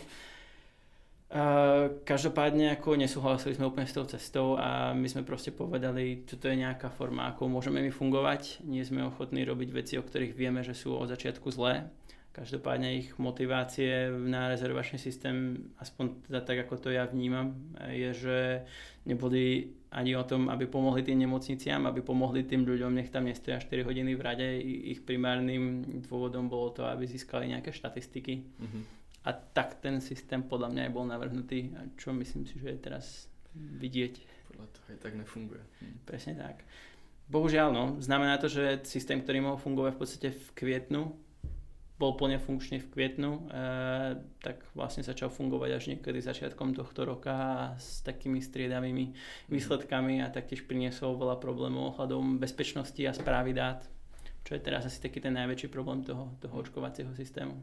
Každopádne 2.04 2.76
ako 2.76 3.00
nesúhlasili 3.00 3.56
sme 3.56 3.72
úplne 3.72 3.88
s 3.88 3.96
tou 3.96 4.04
cestou 4.04 4.60
a 4.60 4.92
my 4.92 5.08
sme 5.08 5.24
proste 5.24 5.56
povedali, 5.56 6.28
čo 6.28 6.36
to 6.36 6.52
je 6.52 6.60
nejaká 6.60 6.92
forma, 6.92 7.32
ako 7.32 7.48
môžeme 7.48 7.80
my 7.80 7.88
fungovať. 7.88 8.60
Nie 8.68 8.84
sme 8.84 9.08
ochotní 9.08 9.48
robiť 9.48 9.70
veci, 9.72 9.94
o 9.96 10.04
ktorých 10.04 10.36
vieme, 10.36 10.60
že 10.60 10.76
sú 10.76 10.92
od 10.92 11.08
začiatku 11.08 11.48
zlé. 11.56 11.88
Každopádne 12.36 13.00
ich 13.00 13.16
motivácie 13.16 14.12
na 14.12 14.52
rezervačný 14.52 15.00
systém, 15.00 15.68
aspoň 15.80 16.28
teda 16.28 16.40
tak, 16.44 16.58
ako 16.68 16.76
to 16.80 16.90
ja 16.92 17.08
vnímam, 17.08 17.56
je, 17.92 18.12
že 18.12 18.38
neboli 19.08 19.72
ani 19.92 20.16
o 20.16 20.24
tom, 20.24 20.48
aby 20.48 20.68
pomohli 20.68 21.04
tým 21.04 21.20
nemocniciam, 21.20 21.84
aby 21.88 22.00
pomohli 22.00 22.44
tým 22.48 22.64
ľuďom, 22.64 22.92
nech 22.92 23.12
tam 23.12 23.28
nestoja 23.28 23.60
4 23.60 23.84
hodiny 23.84 24.16
v 24.16 24.24
rade. 24.24 24.48
Ich 24.64 25.04
primárnym 25.04 25.84
dôvodom 26.08 26.48
bolo 26.48 26.72
to, 26.72 26.88
aby 26.88 27.04
získali 27.08 27.52
nejaké 27.52 27.72
štatistiky. 27.72 28.48
Mm-hmm 28.64 29.01
a 29.22 29.32
tak 29.34 29.78
ten 29.78 30.02
systém 30.02 30.42
podľa 30.42 30.74
mňa 30.74 30.82
aj 30.90 30.92
bol 30.92 31.06
navrhnutý, 31.06 31.70
čo 31.98 32.10
myslím 32.18 32.50
si, 32.50 32.58
že 32.58 32.74
je 32.74 32.80
teraz 32.82 33.30
vidieť. 33.54 34.14
Podľa 34.50 34.68
toho 34.74 34.86
aj 34.90 34.98
tak 34.98 35.14
nefunguje. 35.14 35.62
Hm. 35.62 35.96
Presne 36.08 36.34
tak. 36.42 36.66
Bohužiaľ, 37.32 37.72
no, 37.72 37.84
znamená 38.04 38.36
to, 38.42 38.52
že 38.52 38.84
systém, 38.84 39.24
ktorý 39.24 39.40
mohol 39.40 39.60
fungovať 39.62 39.92
v 39.96 40.00
podstate 40.04 40.30
v 40.36 40.48
kvietnu, 40.52 41.16
bol 42.02 42.18
plne 42.18 42.42
funkčný 42.42 42.82
v 42.82 42.90
kvietnu, 42.90 43.32
e, 43.38 43.42
tak 44.42 44.66
vlastne 44.74 45.06
začal 45.06 45.30
fungovať 45.30 45.70
až 45.70 45.84
niekedy 45.94 46.18
začiatkom 46.18 46.74
tohto 46.74 47.06
roka 47.06 47.72
s 47.78 48.02
takými 48.02 48.42
striedavými 48.42 49.06
mhm. 49.06 49.16
výsledkami 49.54 50.26
a 50.26 50.34
taktiež 50.34 50.66
priniesol 50.66 51.14
veľa 51.14 51.38
problémov 51.38 51.96
ohľadom 51.96 52.42
bezpečnosti 52.42 53.00
a 53.06 53.14
správy 53.14 53.54
dát, 53.54 53.86
čo 54.42 54.58
je 54.58 54.66
teraz 54.66 54.90
asi 54.90 54.98
taký 54.98 55.22
ten 55.22 55.38
najväčší 55.38 55.70
problém 55.70 56.02
toho, 56.02 56.34
toho 56.42 56.56
očkovacieho 56.58 57.14
systému. 57.14 57.62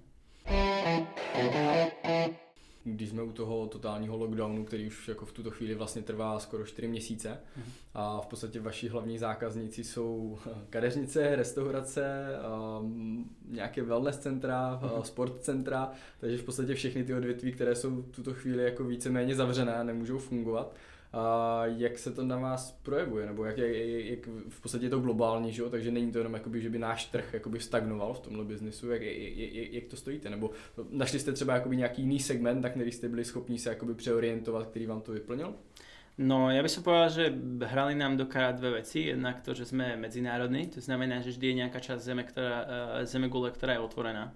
Když 2.84 3.08
jsme 3.08 3.22
u 3.22 3.32
toho 3.32 3.66
totálního 3.66 4.16
lockdownu, 4.16 4.64
který 4.64 4.86
už 4.86 5.08
jako 5.08 5.26
v 5.26 5.32
tuto 5.32 5.50
chvíli 5.50 5.74
vlastně 5.74 6.02
trvá 6.02 6.38
skoro 6.38 6.66
4 6.66 6.88
měsíce 6.88 7.40
mm. 7.56 7.62
a 7.94 8.20
v 8.20 8.26
podstatě 8.26 8.60
vaši 8.60 8.88
hlavní 8.88 9.18
zákazníci 9.18 9.84
jsou 9.84 10.38
kadeřnice, 10.70 11.36
restaurace, 11.36 12.26
nějaké 13.48 13.82
wellness 13.82 14.18
centra, 14.18 14.80
mm. 14.82 15.02
sport 15.02 15.42
centra, 15.42 15.90
takže 16.20 16.38
v 16.38 16.44
podstatě 16.44 16.74
všechny 16.74 17.04
ty 17.04 17.14
odvětví, 17.14 17.52
které 17.52 17.74
jsou 17.74 17.90
v 17.90 18.10
tuto 18.10 18.34
chvíli 18.34 18.64
jako 18.64 18.84
víceméně 18.84 19.34
zavřené, 19.34 19.84
nemůžou 19.84 20.18
fungovat 20.18 20.74
a 21.12 21.62
jak 21.66 21.98
se 21.98 22.12
to 22.12 22.24
na 22.24 22.38
vás 22.38 22.72
projevuje, 22.82 23.26
nebo 23.26 23.44
jak, 23.44 23.58
jak, 23.58 23.70
jak 24.04 24.26
v 24.48 24.60
podstatě 24.60 24.86
je 24.86 24.90
to 24.90 25.00
globální, 25.00 25.52
že 25.52 25.62
jo? 25.62 25.70
takže 25.70 25.90
není 25.90 26.12
to 26.12 26.18
jenom, 26.18 26.34
jakoby, 26.34 26.60
že 26.60 26.70
by 26.70 26.78
náš 26.78 27.04
trh 27.04 27.34
jakoby 27.34 27.60
stagnoval 27.60 28.14
v 28.14 28.20
tomhle 28.20 28.44
biznisu, 28.44 28.90
jak, 28.90 29.02
jak, 29.02 29.72
jak, 29.72 29.84
to 29.84 29.96
stojíte, 29.96 30.30
nebo 30.30 30.50
našli 30.90 31.18
jste 31.18 31.32
třeba 31.32 31.54
jakoby 31.54 31.76
nějaký 31.76 32.02
jiný 32.02 32.20
segment, 32.20 32.60
na 32.60 32.68
který 32.68 32.92
jste 32.92 33.08
byli 33.08 33.24
schopni 33.24 33.58
se 33.58 33.68
jakoby 33.68 33.94
přeorientovat, 33.94 34.66
který 34.66 34.86
vám 34.86 35.00
to 35.00 35.12
vyplnil? 35.12 35.54
No, 36.18 36.50
ja 36.50 36.58
by 36.66 36.66
som 36.66 36.82
povedal, 36.82 37.14
že 37.14 37.30
hrali 37.62 37.94
nám 37.94 38.18
do 38.18 38.26
karát 38.26 38.58
dve 38.58 38.82
veci. 38.82 39.06
Jednak 39.06 39.38
to, 39.46 39.54
že 39.54 39.70
sme 39.70 39.94
medzinárodní, 39.94 40.66
to 40.66 40.82
znamená, 40.82 41.22
že 41.22 41.30
vždy 41.30 41.46
je 41.46 41.58
nejaká 41.62 41.78
časť 41.78 42.02
zeme, 42.02 42.26
ktorá, 42.26 42.58
eh, 42.58 43.06
zeme 43.06 43.30
gule, 43.30 43.54
ktorá 43.54 43.78
je 43.78 43.86
otvorená. 43.86 44.34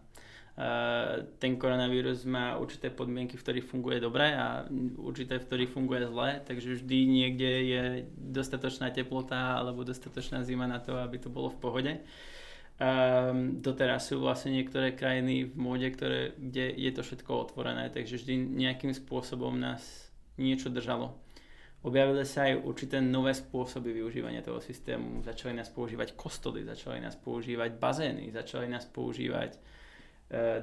Ten 1.40 1.57
koronavírus 1.57 2.28
má 2.28 2.61
určité 2.61 2.92
podmienky, 2.92 3.40
v 3.40 3.44
ktorých 3.44 3.70
funguje 3.72 3.96
dobre 4.05 4.36
a 4.36 4.68
určité, 5.00 5.40
v 5.40 5.48
ktorých 5.48 5.72
funguje 5.72 6.05
zle, 6.12 6.44
takže 6.44 6.76
vždy 6.76 6.98
niekde 7.09 7.50
je 7.64 7.82
dostatočná 8.20 8.92
teplota 8.92 9.57
alebo 9.57 9.80
dostatočná 9.80 10.44
zima 10.44 10.68
na 10.68 10.76
to, 10.76 11.00
aby 11.00 11.16
to 11.16 11.32
bolo 11.32 11.48
v 11.48 11.57
pohode. 11.57 11.92
Um, 12.82 13.62
doteraz 13.64 14.12
sú 14.12 14.20
vlastne 14.20 14.53
niektoré 14.53 14.92
krajiny 14.92 15.48
v 15.48 15.55
móde, 15.57 15.88
ktoré, 15.88 16.36
kde 16.36 16.74
je 16.76 16.90
to 16.92 17.00
všetko 17.00 17.48
otvorené, 17.48 17.88
takže 17.88 18.20
vždy 18.20 18.34
nejakým 18.36 18.92
spôsobom 18.92 19.57
nás 19.57 20.11
niečo 20.36 20.68
držalo. 20.68 21.16
Objavili 21.82 22.28
sa 22.28 22.50
aj 22.50 22.62
určité 22.62 23.00
nové 23.00 23.32
spôsoby 23.34 23.90
využívania 23.90 24.44
toho 24.44 24.61
systému. 24.61 25.24
Začali 25.24 25.57
nás 25.57 25.72
používať 25.72 26.12
kostoly, 26.14 26.62
začali 26.62 27.00
nás 27.00 27.16
používať 27.16 27.74
bazény, 27.74 28.30
začali 28.30 28.68
nás 28.68 28.86
používať 28.86 29.59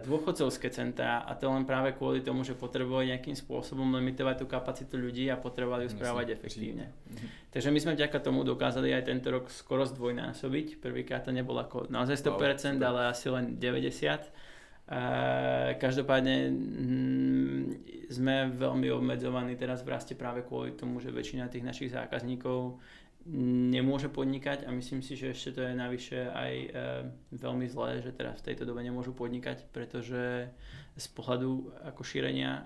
dôchodcovské 0.02 0.74
centra 0.74 1.22
a 1.22 1.38
to 1.38 1.46
len 1.46 1.62
práve 1.62 1.94
kvôli 1.94 2.26
tomu, 2.26 2.42
že 2.42 2.58
potrebovali 2.58 3.14
nejakým 3.14 3.38
spôsobom 3.38 3.86
limitovať 4.02 4.42
tú 4.42 4.46
kapacitu 4.50 4.98
ľudí 4.98 5.30
a 5.30 5.38
potrebovali 5.38 5.86
ju 5.86 5.94
správať 5.94 6.34
efektívne. 6.34 6.90
Mhm. 6.90 7.54
Takže 7.54 7.70
my 7.70 7.80
sme 7.82 7.94
vďaka 7.94 8.18
tomu 8.18 8.42
dokázali 8.42 8.90
aj 8.98 9.06
tento 9.06 9.30
rok 9.30 9.54
skoro 9.54 9.86
zdvojnásobiť. 9.86 10.82
Prvýkrát 10.82 11.22
to 11.22 11.30
nebolo 11.30 11.62
ako 11.62 11.86
naozaj 11.86 12.18
100%, 12.18 12.82
ale 12.82 13.14
asi 13.14 13.30
len 13.30 13.62
90%. 13.62 14.50
A 14.90 15.78
každopádne 15.78 16.50
hm, 16.50 17.64
sme 18.10 18.50
veľmi 18.50 18.90
obmedzovaní 18.90 19.54
teraz 19.54 19.86
v 19.86 19.94
raste 19.94 20.18
práve 20.18 20.42
kvôli 20.42 20.74
tomu, 20.74 20.98
že 20.98 21.14
väčšina 21.14 21.46
tých 21.46 21.62
našich 21.62 21.94
zákazníkov 21.94 22.82
nemôže 23.70 24.10
podnikať 24.10 24.66
a 24.66 24.74
myslím 24.74 25.06
si, 25.06 25.14
že 25.14 25.32
ešte 25.32 25.54
to 25.54 25.62
je 25.62 25.74
navyše 25.78 26.20
aj 26.34 26.54
e, 26.54 26.68
veľmi 27.38 27.70
zlé, 27.70 28.02
že 28.02 28.12
teraz 28.12 28.42
v 28.42 28.52
tejto 28.52 28.66
dobe 28.66 28.82
nemôžu 28.82 29.14
podnikať, 29.14 29.70
pretože 29.70 30.50
z 30.98 31.08
pohľadu 31.14 31.70
ako 31.86 32.02
šírenia 32.02 32.52
e, 32.52 32.62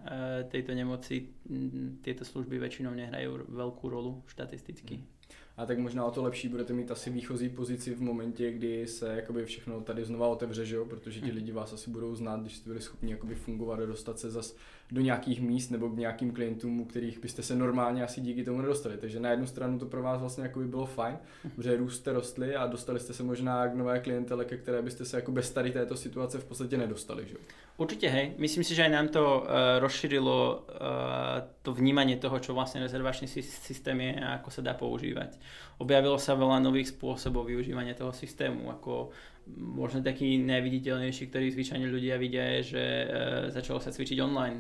tejto 0.48 0.72
nemoci 0.72 1.36
m, 1.52 2.00
tieto 2.00 2.24
služby 2.24 2.56
väčšinou 2.64 2.96
nehrajú 2.96 3.52
veľkú 3.52 3.86
rolu 3.92 4.24
štatisticky. 4.32 5.04
Mm. 5.04 5.14
A 5.58 5.66
tak 5.66 5.80
možná 5.80 6.06
o 6.06 6.12
to 6.12 6.24
lepší 6.24 6.50
budete 6.50 6.74
mít 6.74 6.92
asi 6.92 7.10
výchozí 7.10 7.50
pozici 7.50 7.94
v 7.94 8.02
momentě, 8.02 8.52
kdy 8.52 8.88
se 8.88 9.16
jakoby 9.16 9.46
všechno 9.46 9.82
tady 9.82 10.06
znova 10.06 10.28
otevře, 10.28 10.66
že 10.66 10.76
jo? 10.76 10.86
protože 10.86 11.20
ti 11.20 11.26
hmm. 11.26 11.36
lidi 11.36 11.52
vás 11.52 11.74
asi 11.74 11.90
budou 11.90 12.16
znát, 12.16 12.42
když 12.42 12.56
jste 12.56 12.70
byli 12.70 12.82
schopni 12.82 13.12
jakoby 13.12 13.36
fungovat 13.36 13.80
a 13.80 13.86
dostat 13.86 14.20
se 14.20 14.32
zas 14.32 14.56
do 14.92 15.02
nějakých 15.02 15.42
míst 15.42 15.70
nebo 15.70 15.90
k 15.90 15.98
nějakým 15.98 16.32
klientům, 16.32 16.80
u 16.80 16.86
kterých 16.86 17.20
byste 17.20 17.44
se 17.44 17.56
normálně 17.56 18.04
asi 18.04 18.22
díky 18.22 18.44
tomu 18.44 18.62
nedostali. 18.62 18.98
Takže 18.98 19.20
na 19.20 19.30
jednu 19.30 19.48
stranu 19.48 19.80
to 19.80 19.86
pro 19.86 20.04
vás 20.04 20.20
vlastně 20.20 20.44
jakoby 20.44 20.68
bylo 20.68 20.86
fajn, 20.86 21.18
že 21.62 21.78
růst 21.78 21.96
jste 21.96 22.14
rostli 22.14 22.56
a 22.56 22.68
dostali 22.68 23.00
jste 23.00 23.14
se 23.14 23.24
možná 23.24 23.68
k 23.68 23.76
nové 23.76 24.00
klientele, 24.00 24.46
ke 24.46 24.58
které 24.58 24.82
byste 24.82 25.06
se 25.06 25.18
jako 25.18 25.32
bez 25.32 25.52
tady 25.52 25.72
této 25.72 25.96
situace 25.96 26.38
v 26.40 26.46
podstatě 26.46 26.78
nedostali. 26.78 27.26
Že? 27.28 27.36
Určite 27.78 28.06
hej, 28.08 28.38
myslím 28.38 28.62
si, 28.62 28.78
že 28.78 28.86
aj 28.86 28.92
nám 28.94 29.08
to 29.10 29.42
uh, 29.42 29.82
rozšírilo 29.82 30.62
uh, 30.62 31.42
to 31.66 31.74
vnímanie 31.74 32.22
toho, 32.22 32.38
čo 32.38 32.54
vlastne 32.54 32.86
rezervačný 32.86 33.26
systém 33.26 33.98
je 33.98 34.14
a 34.22 34.38
ako 34.38 34.50
sa 34.54 34.62
dá 34.62 34.78
používať. 34.78 35.42
Objavilo 35.82 36.22
sa 36.22 36.38
veľa 36.38 36.62
nových 36.62 36.94
spôsobov 36.94 37.50
využívania 37.50 37.98
toho 37.98 38.14
systému, 38.14 38.70
ako 38.70 39.10
možno 39.58 40.00
taký 40.00 40.40
najviditeľnejší, 40.40 41.24
ktorý 41.28 41.52
zvyčajne 41.52 41.88
ľudia 41.88 42.16
vidia, 42.16 42.60
je, 42.60 42.78
že 42.78 42.84
uh, 42.84 43.08
začalo 43.52 43.84
sa 43.84 43.92
cvičiť 43.92 44.18
online. 44.24 44.60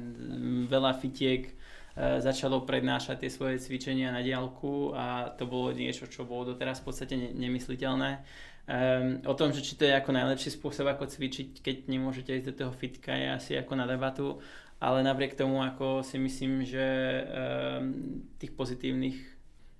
Veľa 0.68 1.00
fitiek 1.00 1.52
uh, 1.52 2.20
začalo 2.20 2.68
prednášať 2.68 3.24
tie 3.24 3.32
svoje 3.32 3.60
cvičenia 3.64 4.12
na 4.12 4.20
diálku 4.20 4.92
a 4.92 5.32
to 5.36 5.48
bolo 5.48 5.72
niečo, 5.72 6.08
čo 6.12 6.28
bolo 6.28 6.56
doteraz 6.56 6.84
v 6.84 6.88
podstate 6.92 7.16
ne- 7.16 7.34
nemysliteľné 7.36 8.24
Um, 8.64 9.20
o 9.28 9.36
tom, 9.36 9.52
že 9.52 9.60
či 9.60 9.76
to 9.76 9.84
je 9.84 9.92
ako 9.92 10.16
najlepší 10.16 10.56
spôsob, 10.56 10.88
ako 10.88 11.12
cvičiť, 11.12 11.60
keď 11.60 11.92
nemôžete 11.92 12.32
ísť 12.32 12.48
do 12.48 12.56
toho 12.56 12.72
fitka, 12.72 13.12
je 13.12 13.28
asi 13.28 13.52
ako 13.60 13.76
na 13.76 13.84
debatu, 13.84 14.40
ale 14.80 15.04
napriek 15.04 15.36
tomu 15.36 15.60
ako 15.60 16.00
si 16.00 16.16
myslím, 16.16 16.64
že 16.64 16.80
um, 16.80 18.24
tých 18.40 18.56
pozitívnych 18.56 19.20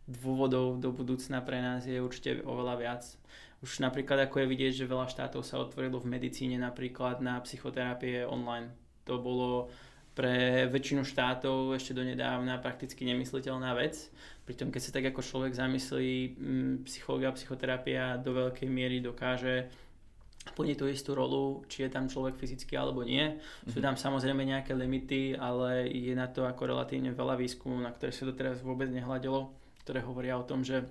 dôvodov 0.04 0.84
do 0.84 0.92
budúcna 0.92 1.40
pre 1.40 1.64
nás 1.64 1.88
je 1.88 1.96
určite 2.04 2.44
oveľa 2.44 2.76
viac. 2.76 3.04
Už 3.64 3.80
napríklad 3.80 4.28
ako 4.28 4.44
je 4.44 4.52
vidieť, 4.52 4.74
že 4.84 4.92
veľa 4.92 5.08
štátov 5.08 5.42
sa 5.48 5.64
otvorilo 5.64 6.04
v 6.04 6.20
medicíne 6.20 6.60
napríklad 6.60 7.24
na 7.24 7.40
psychoterapie 7.40 8.28
online. 8.28 8.76
To 9.08 9.24
bolo 9.24 9.72
pre 10.14 10.68
väčšinu 10.70 11.08
štátov 11.08 11.74
ešte 11.74 11.96
donedávna 11.96 12.62
prakticky 12.62 13.02
nemysliteľná 13.08 13.74
vec 13.74 14.14
Pritom 14.44 14.76
keď 14.76 14.82
sa 14.84 14.92
tak 14.92 15.08
ako 15.08 15.24
človek 15.24 15.56
zamyslí, 15.56 16.36
mm, 16.36 16.76
psychológia 16.84 17.32
a 17.32 17.36
psychoterapia 17.36 18.20
do 18.20 18.36
veľkej 18.36 18.68
miery 18.68 19.00
dokáže 19.00 19.72
plniť 20.44 20.76
tú 20.76 20.92
istú 20.92 21.16
rolu, 21.16 21.64
či 21.72 21.88
je 21.88 21.90
tam 21.96 22.12
človek 22.12 22.36
fyzicky 22.36 22.76
alebo 22.76 23.08
nie. 23.08 23.40
Sú 23.72 23.80
mhm. 23.80 23.86
tam 23.88 23.96
samozrejme 23.96 24.44
nejaké 24.44 24.76
limity, 24.76 25.40
ale 25.40 25.88
je 25.88 26.12
na 26.12 26.28
to 26.28 26.44
ako 26.44 26.76
relatívne 26.76 27.16
veľa 27.16 27.40
výskumu, 27.40 27.80
na 27.80 27.96
ktoré 27.96 28.12
sa 28.12 28.28
doteraz 28.28 28.60
vôbec 28.60 28.92
nehľadelo, 28.92 29.56
ktoré 29.88 30.04
hovoria 30.04 30.36
o 30.36 30.44
tom, 30.44 30.68
že 30.68 30.84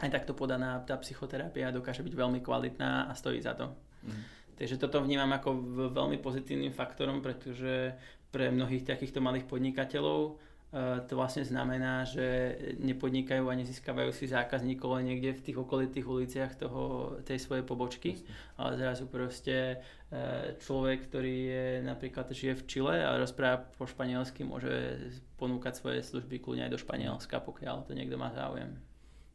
aj 0.00 0.10
takto 0.10 0.32
podaná 0.32 0.80
tá 0.82 0.96
psychoterapia 1.00 1.74
dokáže 1.74 2.00
byť 2.02 2.14
veľmi 2.14 2.40
kvalitná 2.40 3.10
a 3.10 3.12
stojí 3.12 3.42
za 3.42 3.54
to. 3.54 3.72
Mm. 4.06 4.22
Takže 4.56 4.76
toto 4.78 5.02
vnímam 5.02 5.30
ako 5.32 5.50
veľmi 5.90 6.22
pozitívnym 6.22 6.70
faktorom, 6.70 7.24
pretože 7.24 7.96
pre 8.32 8.48
mnohých 8.48 8.86
takýchto 8.86 9.20
malých 9.20 9.48
podnikateľov 9.48 10.38
Eh, 10.72 11.04
to 11.04 11.20
vlastne 11.20 11.44
znamená, 11.44 12.08
že 12.08 12.56
nepodnikajú 12.80 13.44
a 13.44 13.58
nezískavajú 13.60 14.08
si 14.16 14.24
zákazníkov 14.24 14.96
len 14.96 15.12
niekde 15.12 15.36
v 15.36 15.44
tých 15.44 15.60
okolitých 15.60 16.08
uliciach 16.08 16.52
toho, 16.56 17.12
tej 17.28 17.44
svojej 17.44 17.60
pobočky, 17.60 18.24
ale 18.56 18.80
zrazu 18.80 19.04
proste 19.04 19.84
eh, 19.84 20.56
človek, 20.64 21.12
ktorý 21.12 21.36
je 21.44 21.66
napríklad 21.84 22.32
žije 22.32 22.56
v 22.56 22.64
Čile 22.64 22.96
a 23.04 23.20
rozpráva 23.20 23.68
po 23.76 23.84
španielsky, 23.84 24.48
môže 24.48 25.12
ponúkať 25.36 25.76
svoje 25.76 26.00
služby 26.08 26.40
kľudne 26.40 26.64
aj 26.64 26.72
do 26.72 26.80
Španielska, 26.80 27.44
pokiaľ 27.44 27.84
to 27.84 27.92
niekto 27.92 28.16
má 28.16 28.32
záujem. 28.32 28.72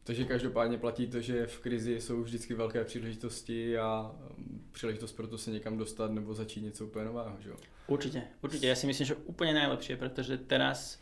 Takže 0.08 0.24
každopádně 0.26 0.78
platí 0.78 1.08
to, 1.08 1.22
že 1.22 1.47
v 1.47 1.60
krizi 1.60 2.01
jsou 2.01 2.24
vždycky 2.24 2.53
velké 2.53 2.84
příležitosti 2.84 3.78
a 3.78 4.12
mm, 4.38 4.70
příležitost 4.72 5.12
pro 5.12 5.28
to 5.28 5.38
se 5.38 5.51
někam 5.51 5.78
dostat 5.78 6.12
nebo 6.12 6.34
začít 6.34 6.62
něco 6.62 6.86
úplně 6.86 7.05
nového, 7.05 7.36
že 7.39 7.49
jo? 7.49 7.55
Určite, 7.88 8.24
určite. 8.41 8.68
Ja 8.68 8.76
si 8.76 8.88
myslím, 8.88 9.08
že 9.08 9.20
úplne 9.28 9.55
najlepšie, 9.55 9.99
pretože 9.99 10.39
teraz 10.47 10.99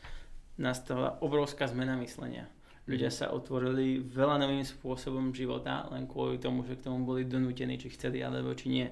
nastala 0.57 1.21
obrovská 1.21 1.69
zmena 1.69 1.93
myslenia. 2.01 2.49
Ľudia 2.89 3.09
mhm. 3.09 3.17
sa 3.17 3.25
otvorili 3.29 4.01
veľa 4.01 4.41
novým 4.41 4.65
spôsobom 4.65 5.33
života, 5.37 5.85
len 5.93 6.09
kvôli 6.09 6.41
tomu, 6.41 6.65
že 6.65 6.77
k 6.77 6.89
tomu 6.89 7.05
boli 7.05 7.29
donútení, 7.29 7.77
či 7.77 7.93
chceli 7.93 8.25
alebo 8.25 8.57
či 8.57 8.73
nie. 8.73 8.87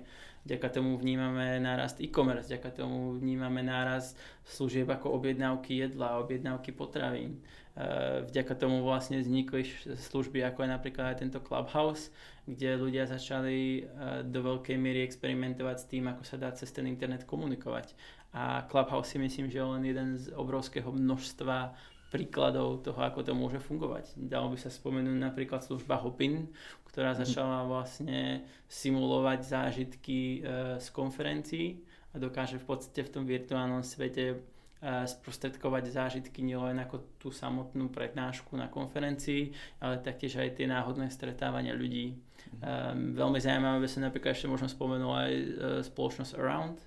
Vďaka 0.46 0.70
tomu 0.70 0.98
vnímame 0.98 1.58
nárast 1.58 2.02
e-commerce, 2.02 2.54
vďaka 2.54 2.86
tomu 2.86 3.18
vnímame 3.18 3.66
nárast 3.66 4.14
služieb 4.46 4.90
ako 4.94 5.18
objednávky 5.18 5.90
jedla, 5.90 6.22
objednávky 6.22 6.70
potravín. 6.76 7.42
E, 7.74 8.22
vďaka 8.30 8.54
tomu 8.54 8.86
vlastne 8.86 9.18
vznikli 9.18 9.66
služby 9.98 10.46
ako 10.46 10.62
je 10.62 10.70
napríklad 10.70 11.06
aj 11.14 11.26
tento 11.26 11.42
Clubhouse, 11.42 12.14
kde 12.46 12.78
ľudia 12.78 13.10
začali 13.10 13.82
e, 13.82 13.82
do 14.22 14.40
veľkej 14.46 14.78
miery 14.78 15.02
experimentovať 15.02 15.78
s 15.82 15.90
tým, 15.90 16.06
ako 16.06 16.22
sa 16.22 16.38
dá 16.38 16.54
cez 16.54 16.70
ten 16.70 16.86
internet 16.86 17.26
komunikovať. 17.26 17.98
A 18.38 18.70
Clubhouse 18.70 19.14
si 19.14 19.18
myslím, 19.18 19.50
že 19.50 19.58
je 19.58 19.66
len 19.66 19.84
jeden 19.86 20.10
z 20.22 20.30
obrovského 20.38 20.90
množstva 20.90 21.74
príkladov 22.14 22.86
toho, 22.86 23.02
ako 23.02 23.26
to 23.26 23.34
môže 23.34 23.58
fungovať. 23.58 24.14
Dalo 24.22 24.54
by 24.54 24.58
sa 24.62 24.70
spomenúť 24.70 25.18
napríklad 25.18 25.66
služba 25.66 25.98
Hopin, 25.98 26.54
ktorá 26.94 27.18
mhm. 27.18 27.26
začala 27.26 27.66
vlastne 27.66 28.46
simulovať 28.70 29.40
zážitky 29.50 30.46
e, 30.46 30.78
z 30.78 30.88
konferencií 30.94 31.82
a 32.14 32.22
dokáže 32.22 32.62
v 32.62 32.70
podstate 32.70 33.02
v 33.02 33.10
tom 33.10 33.26
virtuálnom 33.26 33.82
svete 33.82 34.53
sprostredkovať 34.84 35.96
zážitky 35.96 36.44
nielen 36.44 36.76
ako 36.84 37.16
tú 37.16 37.32
samotnú 37.32 37.88
prednášku 37.88 38.60
na 38.60 38.68
konferencii, 38.68 39.56
ale 39.80 40.04
taktiež 40.04 40.44
aj 40.44 40.60
tie 40.60 40.68
náhodné 40.68 41.08
stretávania 41.08 41.72
ľudí. 41.72 42.20
Um, 42.60 43.16
veľmi 43.16 43.40
zaujímavé 43.40 43.80
by 43.80 43.90
sa 43.90 44.04
napríklad 44.04 44.36
ešte 44.36 44.52
možno 44.52 44.68
spomenul 44.68 45.14
aj 45.16 45.32
uh, 45.32 45.46
spoločnosť 45.80 46.36
Around, 46.36 46.78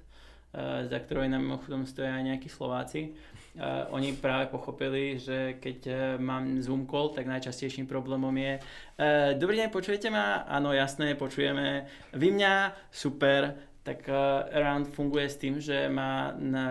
Eh, 0.57 0.89
za 0.89 0.99
ktorou 1.05 1.29
nám 1.29 1.45
mimochodom 1.45 1.85
stoja 1.85 2.17
aj 2.17 2.33
nejakí 2.33 2.49
Slováci. 2.49 3.13
Uh, 3.57 3.89
oni 3.89 4.13
práve 4.13 4.53
pochopili, 4.53 5.17
že 5.17 5.57
keď 5.65 5.79
uh, 5.89 5.97
mám 6.21 6.61
Zoom 6.61 6.85
call, 6.85 7.09
tak 7.17 7.25
najčastejším 7.25 7.89
problémom 7.89 8.33
je 8.37 8.61
uh, 8.61 9.33
Dobrý 9.33 9.57
deň, 9.57 9.73
počujete 9.73 10.13
ma? 10.13 10.45
Áno, 10.45 10.77
jasné, 10.77 11.17
počujeme. 11.17 11.89
Vy 12.13 12.37
mňa? 12.37 12.77
Super 12.93 13.57
tak 13.87 14.11
uh, 14.11 14.51
Rand 14.51 14.91
funguje 14.91 15.31
s 15.31 15.39
tým, 15.39 15.63
že 15.63 15.87
má, 15.87 16.35
na, 16.35 16.67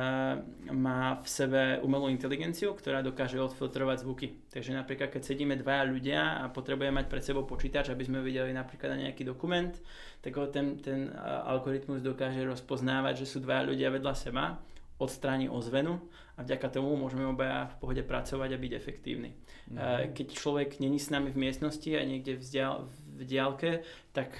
má 0.67 1.15
v 1.23 1.27
sebe 1.31 1.79
umelú 1.79 2.11
inteligenciu, 2.11 2.75
ktorá 2.75 2.99
dokáže 2.99 3.39
odfiltrovať 3.39 4.03
zvuky. 4.03 4.27
Takže 4.51 4.75
napríklad, 4.75 5.15
keď 5.15 5.23
sedíme 5.23 5.55
dvaja 5.55 5.87
ľudia 5.87 6.43
a 6.43 6.51
potrebujeme 6.51 6.99
mať 6.99 7.07
pred 7.07 7.23
sebou 7.23 7.47
počítač, 7.47 7.87
aby 7.87 8.03
sme 8.03 8.19
videli 8.19 8.51
napríklad 8.51 8.99
na 8.99 9.07
nejaký 9.07 9.23
dokument, 9.23 9.71
tak 10.19 10.35
ho 10.35 10.51
ten, 10.51 10.75
ten 10.83 11.07
uh, 11.07 11.47
algoritmus 11.55 12.03
dokáže 12.03 12.43
rozpoznávať, 12.43 13.23
že 13.23 13.31
sú 13.31 13.39
dvaja 13.39 13.63
ľudia 13.63 13.95
vedľa 13.95 14.13
seba, 14.19 14.59
odstráni 14.99 15.47
ozvenu 15.47 16.03
a 16.35 16.43
vďaka 16.43 16.67
tomu 16.67 16.99
môžeme 16.99 17.23
obaja 17.23 17.71
v 17.71 17.75
pohode 17.79 18.03
pracovať 18.03 18.49
a 18.51 18.59
byť 18.59 18.71
efektívni. 18.75 19.31
Mm. 19.71 19.75
Uh, 19.79 20.03
keď 20.11 20.35
človek 20.35 20.83
není 20.83 20.99
s 20.99 21.07
nami 21.15 21.31
v 21.31 21.39
miestnosti 21.47 21.87
a 21.95 22.03
niekde 22.03 22.35
vzdial, 22.35 22.91
v 23.15 23.23
diálke, 23.23 23.79
tak 24.11 24.35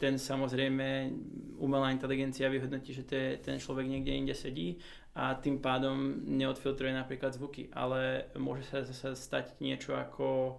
ten 0.00 0.16
samozrejme 0.16 1.12
umelá 1.60 1.92
inteligencia 1.92 2.48
vyhodnotí, 2.48 2.96
že 2.96 3.04
ten 3.38 3.60
človek 3.60 3.84
niekde 3.84 4.16
inde 4.16 4.34
sedí 4.34 4.80
a 5.12 5.36
tým 5.36 5.60
pádom 5.60 6.24
neodfiltruje 6.24 6.96
napríklad 6.96 7.36
zvuky, 7.36 7.68
ale 7.76 8.32
môže 8.40 8.64
sa 8.64 8.80
zase 8.80 9.12
stať 9.12 9.60
niečo 9.60 9.92
ako 9.92 10.58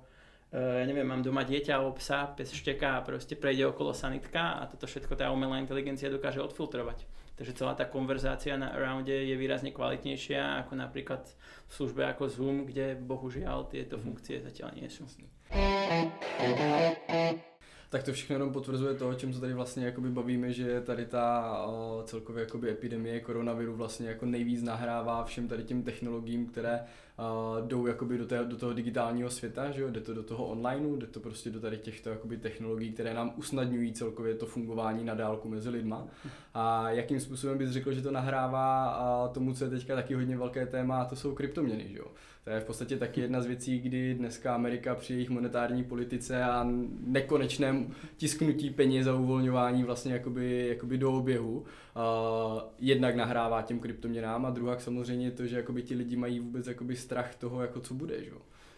ja 0.49 0.81
neviem, 0.81 1.05
mám 1.05 1.21
doma 1.21 1.45
dieťa 1.45 1.77
alebo 1.77 1.93
psa, 2.01 2.33
pes 2.33 2.49
šteká 2.49 2.97
a 2.97 3.05
proste 3.05 3.37
prejde 3.37 3.69
okolo 3.69 3.93
sanitka 3.93 4.57
a 4.57 4.65
toto 4.65 4.89
všetko 4.89 5.13
tá 5.13 5.29
umelá 5.29 5.61
inteligencia 5.61 6.09
dokáže 6.09 6.41
odfiltrovať. 6.41 7.05
Takže 7.37 7.53
celá 7.53 7.77
tá 7.77 7.85
konverzácia 7.85 8.57
na 8.57 8.73
Arounde 8.73 9.13
je 9.13 9.37
výrazne 9.37 9.69
kvalitnejšia 9.69 10.65
ako 10.65 10.73
napríklad 10.73 11.21
v 11.69 11.71
službe 11.71 12.01
ako 12.01 12.33
Zoom, 12.33 12.57
kde 12.65 12.97
bohužiaľ 12.97 13.69
tieto 13.69 14.01
funkcie 14.01 14.41
zatiaľ 14.41 14.73
nie 14.73 14.89
sú. 14.89 15.05
Tak 17.89 18.03
to 18.03 18.13
všechno 18.13 18.35
jenom 18.35 18.53
potvrzuje 18.53 18.95
to, 18.95 19.09
o 19.09 19.13
čem 19.13 19.33
se 19.33 19.39
tady 19.39 19.53
vlastně 19.53 19.85
jakoby 19.85 20.09
bavíme, 20.09 20.53
že 20.53 20.81
tady 20.81 21.05
ta 21.05 21.57
o, 21.65 22.03
celkově 22.05 22.43
jakoby 22.43 22.69
epidemie 22.69 23.19
koronaviru 23.19 23.75
vlastně 23.75 24.07
jako 24.07 24.25
nejvíc 24.25 24.63
nahrává 24.63 25.23
všem 25.23 25.47
tady 25.47 25.63
těm 25.63 25.83
technologiím, 25.83 26.45
které 26.45 26.79
uh, 27.19 27.67
jdou 27.67 27.87
jakoby 27.87 28.17
do, 28.17 28.25
té, 28.25 28.43
do 28.45 28.57
toho 28.57 28.73
digitálního 28.73 29.29
světa, 29.29 29.71
že 29.71 29.81
jo? 29.81 29.89
jde 29.89 30.01
to 30.01 30.13
do 30.13 30.23
toho 30.23 30.45
onlineu, 30.45 30.95
jde 30.95 31.07
to 31.07 31.19
prostě 31.19 31.49
do 31.49 31.59
tady 31.59 31.77
těchto 31.77 32.09
jakoby 32.09 32.37
technologií, 32.37 32.91
které 32.91 33.13
nám 33.13 33.33
usnadňují 33.37 33.93
celkově 33.93 34.35
to 34.35 34.45
fungování 34.45 35.03
na 35.03 35.13
dálku 35.13 35.49
mezi 35.49 35.69
lidma. 35.69 36.07
A 36.53 36.91
jakým 36.91 37.19
způsobem 37.19 37.57
bys 37.57 37.69
řekl, 37.69 37.93
že 37.93 38.01
to 38.01 38.11
nahrává 38.11 39.29
tomu, 39.33 39.53
co 39.53 39.63
je 39.63 39.69
teďka 39.69 39.95
taky 39.95 40.13
hodně 40.13 40.37
velké 40.37 40.65
téma, 40.65 41.01
a 41.01 41.05
to 41.05 41.15
jsou 41.15 41.35
kryptoměny. 41.35 41.87
Že 41.89 41.97
jo? 41.97 42.05
To 42.43 42.49
je 42.49 42.59
v 42.59 42.65
podstatě 42.65 42.97
taky 42.97 43.21
jedna 43.21 43.41
z 43.41 43.45
věcí, 43.45 43.79
kdy 43.79 44.13
dneska 44.13 44.55
Amerika 44.55 44.95
při 44.95 45.13
jejich 45.13 45.29
monetární 45.29 45.83
politice 45.83 46.43
a 46.43 46.67
nekonečném 47.05 47.91
tisknutí 48.17 48.69
peněz 48.69 49.07
a 49.07 49.13
uvolňování 49.13 49.83
vlastně 49.83 50.13
jakoby, 50.13 50.67
jakoby 50.67 50.97
do 50.97 51.13
oběhu 51.13 51.57
uh, 51.59 52.61
jednak 52.79 53.15
nahrává 53.15 53.61
těm 53.61 53.79
kryptoměnám 53.79 54.45
a 54.45 54.49
druhá 54.49 54.79
samozřejmě 54.79 55.31
to, 55.31 55.45
že 55.45 55.57
jakoby 55.57 55.83
ti 55.83 55.95
lidi 55.95 56.15
mají 56.15 56.39
vůbec 56.39 56.67
jakoby 56.67 56.95
strach 57.09 57.35
toho, 57.35 57.61
jako 57.61 57.79
co 57.79 57.93
bude. 57.93 58.23
Že? 58.23 58.31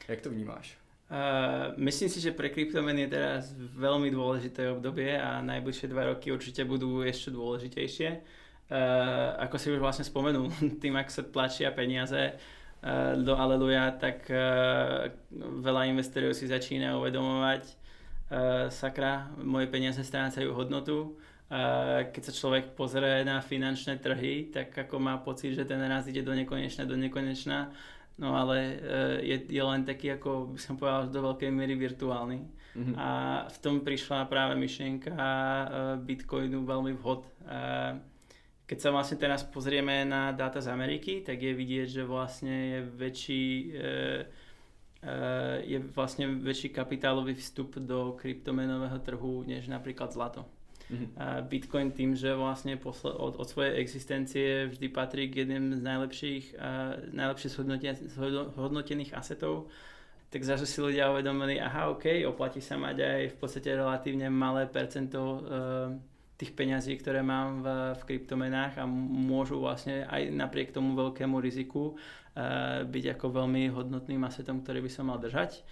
Jak 0.08 0.22
to 0.22 0.30
vnímáš? 0.30 0.78
Uh, 1.12 1.76
myslím 1.76 2.08
si, 2.08 2.24
že 2.24 2.32
pre 2.32 2.48
kryptomeny 2.48 3.04
je 3.04 3.20
teraz 3.20 3.52
veľmi 3.60 4.08
dôležité 4.16 4.72
obdobie 4.72 5.12
a 5.20 5.44
najbližšie 5.44 5.92
dva 5.92 6.08
roky 6.08 6.32
určite 6.32 6.64
budú 6.64 7.04
ešte 7.04 7.36
dôležitejšie. 7.36 8.10
Uh, 8.72 9.36
ako 9.44 9.60
si 9.60 9.68
už 9.76 9.84
vlastne 9.84 10.08
spomenul, 10.08 10.48
tým, 10.82 10.96
ak 10.96 11.12
sa 11.12 11.28
tlačia 11.28 11.76
peniaze 11.76 12.32
uh, 12.32 13.20
do 13.20 13.36
Aleluja, 13.36 13.92
tak 14.00 14.24
uh, 14.32 15.12
veľa 15.36 15.92
investorov 15.92 16.32
si 16.32 16.48
začína 16.48 16.96
uvedomovať, 16.96 17.64
uh, 17.68 18.72
sakra, 18.72 19.36
moje 19.44 19.68
peniaze 19.68 20.00
strácajú 20.00 20.56
hodnotu. 20.56 21.20
Uh, 21.52 22.08
keď 22.08 22.32
sa 22.32 22.34
človek 22.40 22.72
pozrie 22.80 23.28
na 23.28 23.44
finančné 23.44 24.00
trhy, 24.00 24.48
tak 24.48 24.72
ako 24.72 24.96
má 24.96 25.20
pocit, 25.20 25.60
že 25.60 25.68
ten 25.68 25.84
raz 25.84 26.08
ide 26.08 26.24
do 26.24 26.32
nekonečna, 26.32 26.88
do 26.88 26.96
nekonečna 26.96 27.76
no 28.22 28.38
ale 28.38 28.78
uh, 28.78 29.18
je, 29.20 29.42
je 29.50 29.64
len 29.66 29.82
taký, 29.82 30.14
ako 30.14 30.54
by 30.54 30.60
som 30.62 30.78
povedal, 30.78 31.10
do 31.10 31.20
veľkej 31.26 31.50
miery 31.50 31.74
virtuálny. 31.74 32.46
Mm-hmm. 32.72 32.96
A 32.96 33.10
v 33.50 33.58
tom 33.60 33.84
prišla 33.84 34.30
práve 34.30 34.56
myšlienka 34.56 35.12
uh, 35.12 35.28
Bitcoinu 36.00 36.64
veľmi 36.64 36.94
vhod. 37.02 37.26
Uh, 37.44 38.00
keď 38.70 38.78
sa 38.80 38.90
vlastne 38.96 39.20
teraz 39.20 39.44
pozrieme 39.44 40.08
na 40.08 40.32
dáta 40.32 40.64
z 40.64 40.72
Ameriky, 40.72 41.26
tak 41.26 41.44
je 41.44 41.52
vidieť, 41.52 41.88
že 42.00 42.04
vlastne 42.08 42.56
je 42.78 42.80
väčší 42.88 43.46
je 45.66 45.82
vlastne 45.98 46.30
väčší 46.40 46.70
kapitálový 46.70 47.34
vstup 47.34 47.82
do 47.82 48.14
kryptomenového 48.22 49.02
trhu 49.02 49.42
než 49.44 49.66
napríklad 49.66 50.14
zlato. 50.14 50.46
Mm-hmm. 50.92 51.48
Bitcoin 51.48 51.96
tým, 51.96 52.20
že 52.20 52.36
vlastne 52.36 52.76
posle, 52.76 53.16
od, 53.16 53.40
od 53.40 53.48
svojej 53.48 53.80
existencie 53.80 54.68
vždy 54.68 54.92
patrí 54.92 55.32
k 55.32 55.48
jedným 55.48 55.80
z 55.80 55.82
najlepších, 55.88 56.46
uh, 56.60 57.00
najlepšie 57.16 57.48
zhodnotených 58.52 59.16
asetov, 59.16 59.72
tak 60.28 60.44
zase 60.44 60.68
si 60.68 60.84
ľudia 60.84 61.08
uvedomili, 61.08 61.64
aha, 61.64 61.96
ok, 61.96 62.28
oplatí 62.28 62.60
sa 62.60 62.76
mať 62.76 62.98
aj 63.00 63.22
v 63.32 63.38
podstate 63.40 63.72
relatívne 63.72 64.28
malé 64.28 64.68
percento 64.68 65.20
uh, 65.24 65.40
tých 66.36 66.52
peňazí, 66.60 67.00
ktoré 67.00 67.24
mám 67.24 67.64
v, 67.64 67.68
v 67.96 68.02
kryptomenách 68.12 68.76
a 68.76 68.84
môžu 68.84 69.64
vlastne 69.64 70.04
aj 70.12 70.28
napriek 70.28 70.76
tomu 70.76 70.92
veľkému 71.00 71.40
riziku 71.40 71.96
uh, 71.96 72.84
byť 72.84 73.16
ako 73.16 73.26
veľmi 73.32 73.72
hodnotným 73.72 74.28
asetom, 74.28 74.60
ktorý 74.60 74.84
by 74.84 74.92
som 74.92 75.08
mal 75.08 75.24
držať. 75.24 75.64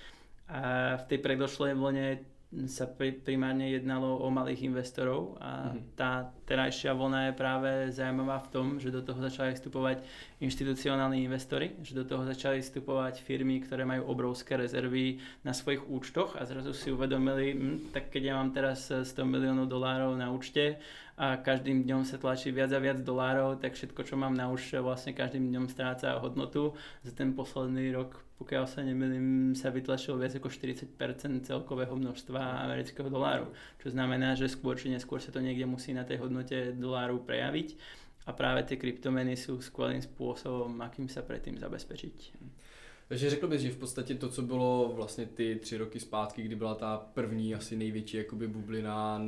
A 0.47 0.95
v 0.95 1.03
tej 1.11 1.19
predošlej 1.19 1.75
vlne 1.75 2.23
sa 2.65 2.89
primárne 2.97 3.69
jednalo 3.69 4.25
o 4.25 4.27
malých 4.33 4.73
investorov 4.73 5.37
a 5.37 5.69
mm-hmm. 5.69 5.93
tá 5.93 6.33
terajšia 6.49 6.97
vlna 6.97 7.29
je 7.29 7.33
práve 7.37 7.69
zaujímavá 7.93 8.41
v 8.41 8.49
tom, 8.49 8.65
že 8.81 8.89
do 8.89 9.05
toho 9.05 9.21
začali 9.21 9.53
vstupovať 9.53 10.01
inštitucionálni 10.41 11.29
investori, 11.29 11.77
že 11.85 11.93
do 11.93 12.09
toho 12.09 12.25
začali 12.25 12.65
vstupovať 12.65 13.21
firmy, 13.21 13.61
ktoré 13.61 13.85
majú 13.85 14.09
obrovské 14.09 14.57
rezervy 14.57 15.21
na 15.45 15.53
svojich 15.53 15.85
účtoch 15.85 16.41
a 16.41 16.49
zrazu 16.49 16.73
si 16.73 16.89
uvedomili, 16.89 17.53
hm, 17.53 17.93
tak 17.93 18.09
keď 18.09 18.33
ja 18.33 18.33
mám 18.41 18.49
teraz 18.49 18.89
100 18.89 19.13
miliónov 19.29 19.69
dolárov 19.69 20.17
na 20.17 20.33
účte 20.33 20.81
a 21.21 21.37
každým 21.37 21.85
dňom 21.85 22.01
sa 22.01 22.17
tlačí 22.17 22.49
viac 22.49 22.73
a 22.73 22.81
viac 22.81 23.05
dolárov, 23.05 23.61
tak 23.61 23.77
všetko, 23.77 24.01
čo 24.09 24.17
mám 24.17 24.33
na 24.33 24.49
účte, 24.49 24.81
vlastne 24.81 25.13
každým 25.13 25.53
dňom 25.53 25.69
stráca 25.69 26.17
hodnotu. 26.17 26.73
Za 27.05 27.13
ten 27.13 27.37
posledný 27.37 27.93
rok, 27.93 28.17
pokiaľ 28.39 28.63
sa 28.71 28.79
nemýlim, 28.79 29.51
sa 29.51 29.67
vytlačilo 29.67 30.15
viac 30.15 30.31
ako 30.31 30.47
40% 30.47 30.95
celkového 31.43 31.91
množstva 31.91 32.63
amerického 32.63 33.11
doláru. 33.11 33.51
Čo 33.83 33.91
znamená, 33.91 34.39
že 34.39 34.47
skôr 34.47 34.79
či 34.79 34.87
neskôr 34.87 35.19
sa 35.19 35.35
to 35.35 35.43
niekde 35.43 35.67
musí 35.67 35.91
na 35.91 36.07
tej 36.07 36.23
hodnote 36.23 36.71
doláru 36.79 37.19
prejaviť. 37.19 37.75
A 38.27 38.31
práve 38.31 38.63
tie 38.63 38.79
kryptomeny 38.79 39.35
sú 39.35 39.59
skvelým 39.59 39.99
spôsobom, 39.99 40.71
akým 40.79 41.11
sa 41.11 41.19
predtým 41.19 41.59
zabezpečiť. 41.59 42.15
Takže 43.09 43.29
řekl 43.29 43.47
bys, 43.47 43.61
že 43.61 43.71
v 43.71 43.77
podstatě 43.77 44.15
to, 44.15 44.29
co 44.29 44.41
bylo 44.41 44.91
vlastně 44.95 45.25
ty 45.25 45.55
tři 45.55 45.77
roky 45.77 45.99
zpátky, 45.99 46.41
kdy 46.41 46.55
byla 46.55 46.75
ta 46.75 47.09
první 47.13 47.55
asi 47.55 47.75
největší 47.75 48.17
jakoby 48.17 48.47
bublina, 48.47 49.21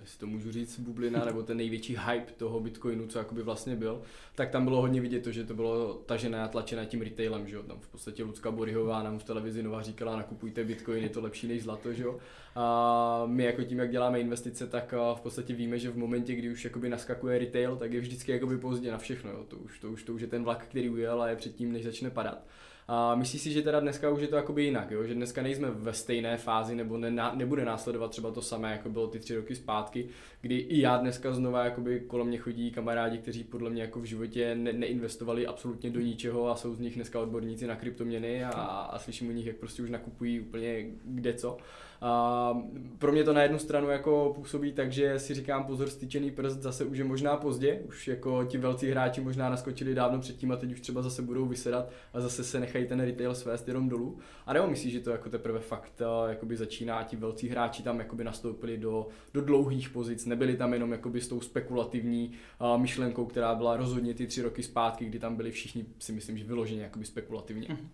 jestli 0.00 0.18
to 0.18 0.26
můžu 0.26 0.52
říct 0.52 0.78
bublina, 0.78 1.24
nebo 1.24 1.42
ten 1.42 1.56
největší 1.56 1.96
hype 2.06 2.32
toho 2.32 2.60
Bitcoinu, 2.60 3.06
co 3.06 3.18
jakoby 3.18 3.42
vlastně 3.42 3.76
byl, 3.76 4.02
tak 4.34 4.50
tam 4.50 4.64
bylo 4.64 4.80
hodně 4.80 5.00
vidět 5.00 5.20
to, 5.20 5.32
že 5.32 5.44
to 5.44 5.54
bylo 5.54 5.94
tažené 5.94 6.42
a 6.42 6.48
tlačené 6.48 6.86
tím 6.86 7.02
retailem, 7.02 7.48
že 7.48 7.56
jo? 7.56 7.62
Tam 7.62 7.80
v 7.80 7.88
podstatě 7.88 8.24
Lucka 8.24 8.50
Boryhová 8.50 9.02
nám 9.02 9.18
v 9.18 9.24
televizi 9.24 9.62
Nova 9.62 9.82
říkala, 9.82 10.16
nakupujte 10.16 10.64
Bitcoin, 10.64 11.02
je 11.02 11.10
to 11.10 11.20
lepší 11.20 11.48
než 11.48 11.62
zlato, 11.62 11.92
že 11.92 12.02
jo? 12.02 12.18
A 12.54 13.22
my 13.26 13.44
jako 13.44 13.62
tím, 13.62 13.78
jak 13.78 13.90
děláme 13.90 14.20
investice, 14.20 14.66
tak 14.66 14.94
v 15.14 15.20
podstatě 15.20 15.54
víme, 15.54 15.78
že 15.78 15.90
v 15.90 15.98
momentě, 15.98 16.34
kdy 16.34 16.50
už 16.50 16.64
jakoby 16.64 16.88
naskakuje 16.88 17.38
retail, 17.38 17.76
tak 17.76 17.92
je 17.92 18.00
vždycky 18.00 18.32
jakoby 18.32 18.58
pozdě 18.58 18.90
na 18.90 18.98
všechno, 18.98 19.30
jo? 19.30 19.44
To 19.48 19.56
už, 19.56 19.78
to 19.78 19.90
už, 19.90 20.02
to 20.02 20.14
už 20.14 20.20
je 20.20 20.28
ten 20.28 20.44
vlak, 20.44 20.64
který 20.64 20.90
ujel 20.90 21.22
a 21.22 21.28
je 21.28 21.36
předtím, 21.36 21.72
než 21.72 21.84
začne 21.84 22.10
padat. 22.10 22.44
A 22.90 23.14
myslíš 23.14 23.42
si, 23.42 23.52
že 23.52 23.62
teda 23.62 23.80
dneska 23.80 24.10
už 24.10 24.20
je 24.20 24.28
to 24.28 24.36
jakoby 24.36 24.64
jinak, 24.64 24.90
jo? 24.90 25.04
že 25.04 25.14
dneska 25.14 25.42
nejsme 25.42 25.70
ve 25.70 25.92
stejné 25.92 26.36
fázi 26.36 26.74
nebo 26.74 26.98
ne, 26.98 27.10
nebude 27.34 27.64
následovat 27.64 28.10
třeba 28.10 28.30
to 28.30 28.42
samé, 28.42 28.72
jako 28.72 28.88
bylo 28.88 29.06
ty 29.06 29.18
tři 29.18 29.36
roky 29.36 29.56
zpátky, 29.56 30.08
kdy 30.40 30.56
i 30.56 30.80
já 30.80 30.96
dneska 30.96 31.32
znova 31.32 31.64
jakoby 31.64 32.00
kolem 32.00 32.26
mě 32.26 32.38
chodí 32.38 32.70
kamarádi, 32.70 33.18
kteří 33.18 33.44
podle 33.44 33.70
mě 33.70 33.82
jako 33.82 34.00
v 34.00 34.04
životě 34.04 34.54
ne, 34.54 34.72
neinvestovali 34.72 35.46
absolutně 35.46 35.90
do 35.90 36.00
ničeho 36.00 36.50
a 36.50 36.56
jsou 36.56 36.74
z 36.74 36.80
nich 36.80 36.94
dneska 36.94 37.20
odborníci 37.20 37.66
na 37.66 37.76
kryptoměny 37.76 38.44
a, 38.44 38.50
a 38.50 38.98
slyším 38.98 39.28
o 39.28 39.32
nich, 39.32 39.46
jak 39.46 39.56
prostě 39.56 39.82
už 39.82 39.90
nakupují 39.90 40.40
úplně 40.40 40.86
kde 41.04 41.34
co. 41.34 41.58
A 42.00 42.54
pro 42.98 43.12
mě 43.12 43.24
to 43.24 43.32
na 43.32 43.42
jednu 43.42 43.58
stranu 43.58 43.88
jako 43.90 44.32
působí 44.34 44.72
tak, 44.72 44.92
že 44.92 45.18
si 45.18 45.34
říkám 45.34 45.64
pozor, 45.64 45.90
styčený 45.90 46.30
prst 46.30 46.62
zase 46.62 46.84
už 46.84 46.98
je 46.98 47.04
možná 47.04 47.36
pozdě, 47.36 47.80
už 47.88 48.08
jako 48.08 48.44
ti 48.44 48.58
velcí 48.58 48.90
hráči 48.90 49.20
možná 49.20 49.50
naskočili 49.50 49.94
dávno 49.94 50.20
předtím 50.20 50.52
a 50.52 50.56
teď 50.56 50.72
už 50.72 50.80
třeba 50.80 51.02
zase 51.02 51.22
budou 51.22 51.46
vysedat 51.46 51.90
a 52.12 52.20
zase 52.20 52.44
se 52.44 52.60
nechají 52.60 52.86
ten 52.86 53.00
retail 53.00 53.34
svést 53.34 53.68
jenom 53.68 53.88
dolů. 53.88 54.18
A 54.46 54.52
nebo 54.52 54.66
myslíš, 54.66 54.92
že 54.92 55.00
to 55.00 55.10
jako 55.10 55.30
teprve 55.30 55.60
fakt 55.60 56.00
eh, 56.00 56.30
jakoby 56.30 56.56
začíná, 56.56 57.02
ti 57.02 57.16
velcí 57.16 57.48
hráči 57.48 57.82
tam 57.82 57.98
jakoby 57.98 58.24
nastoupili 58.24 58.78
do, 58.78 59.08
do 59.34 59.40
dlouhých 59.40 59.90
pozic, 59.90 60.26
nebyli 60.26 60.56
tam 60.56 60.72
jenom 60.72 60.92
jakoby 60.92 61.20
s 61.20 61.28
tou 61.28 61.40
spekulativní 61.40 62.32
uh, 62.60 62.80
myšlenkou, 62.80 63.26
která 63.26 63.54
byla 63.54 63.76
rozhodně 63.76 64.14
ty 64.14 64.26
tři 64.26 64.42
roky 64.42 64.62
zpátky, 64.62 65.04
kdy 65.04 65.18
tam 65.18 65.36
byli 65.36 65.50
všichni, 65.50 65.86
si 65.98 66.12
myslím, 66.12 66.38
že 66.38 66.44
vyloženě 66.44 66.82
jakoby 66.82 67.04
spekulativně. 67.04 67.68
Mm-hmm. 67.68 67.88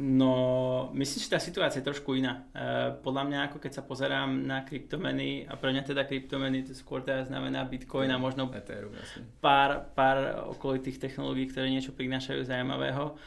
No, 0.00 0.88
myslím, 0.96 1.20
že 1.20 1.32
tá 1.36 1.40
situácia 1.42 1.84
je 1.84 1.88
trošku 1.92 2.16
iná. 2.16 2.48
E, 2.56 2.96
podľa 3.04 3.28
mňa, 3.28 3.38
ako 3.48 3.58
keď 3.60 3.72
sa 3.76 3.82
pozerám 3.84 4.40
na 4.40 4.64
kryptomeny, 4.64 5.44
a 5.44 5.52
pre 5.60 5.68
mňa 5.68 5.84
teda 5.84 6.08
kryptomeny 6.08 6.64
to 6.64 6.72
skôr 6.72 7.04
teda 7.04 7.28
znamená 7.28 7.68
Bitcoin 7.68 8.08
a 8.08 8.16
možno 8.16 8.48
Ethereum, 8.48 8.96
pár, 9.44 9.92
pár 9.92 10.48
okolitých 10.56 10.96
technológií, 10.96 11.52
ktoré 11.52 11.68
niečo 11.68 11.92
prinášajú 11.92 12.40
zaujímavého, 12.40 13.20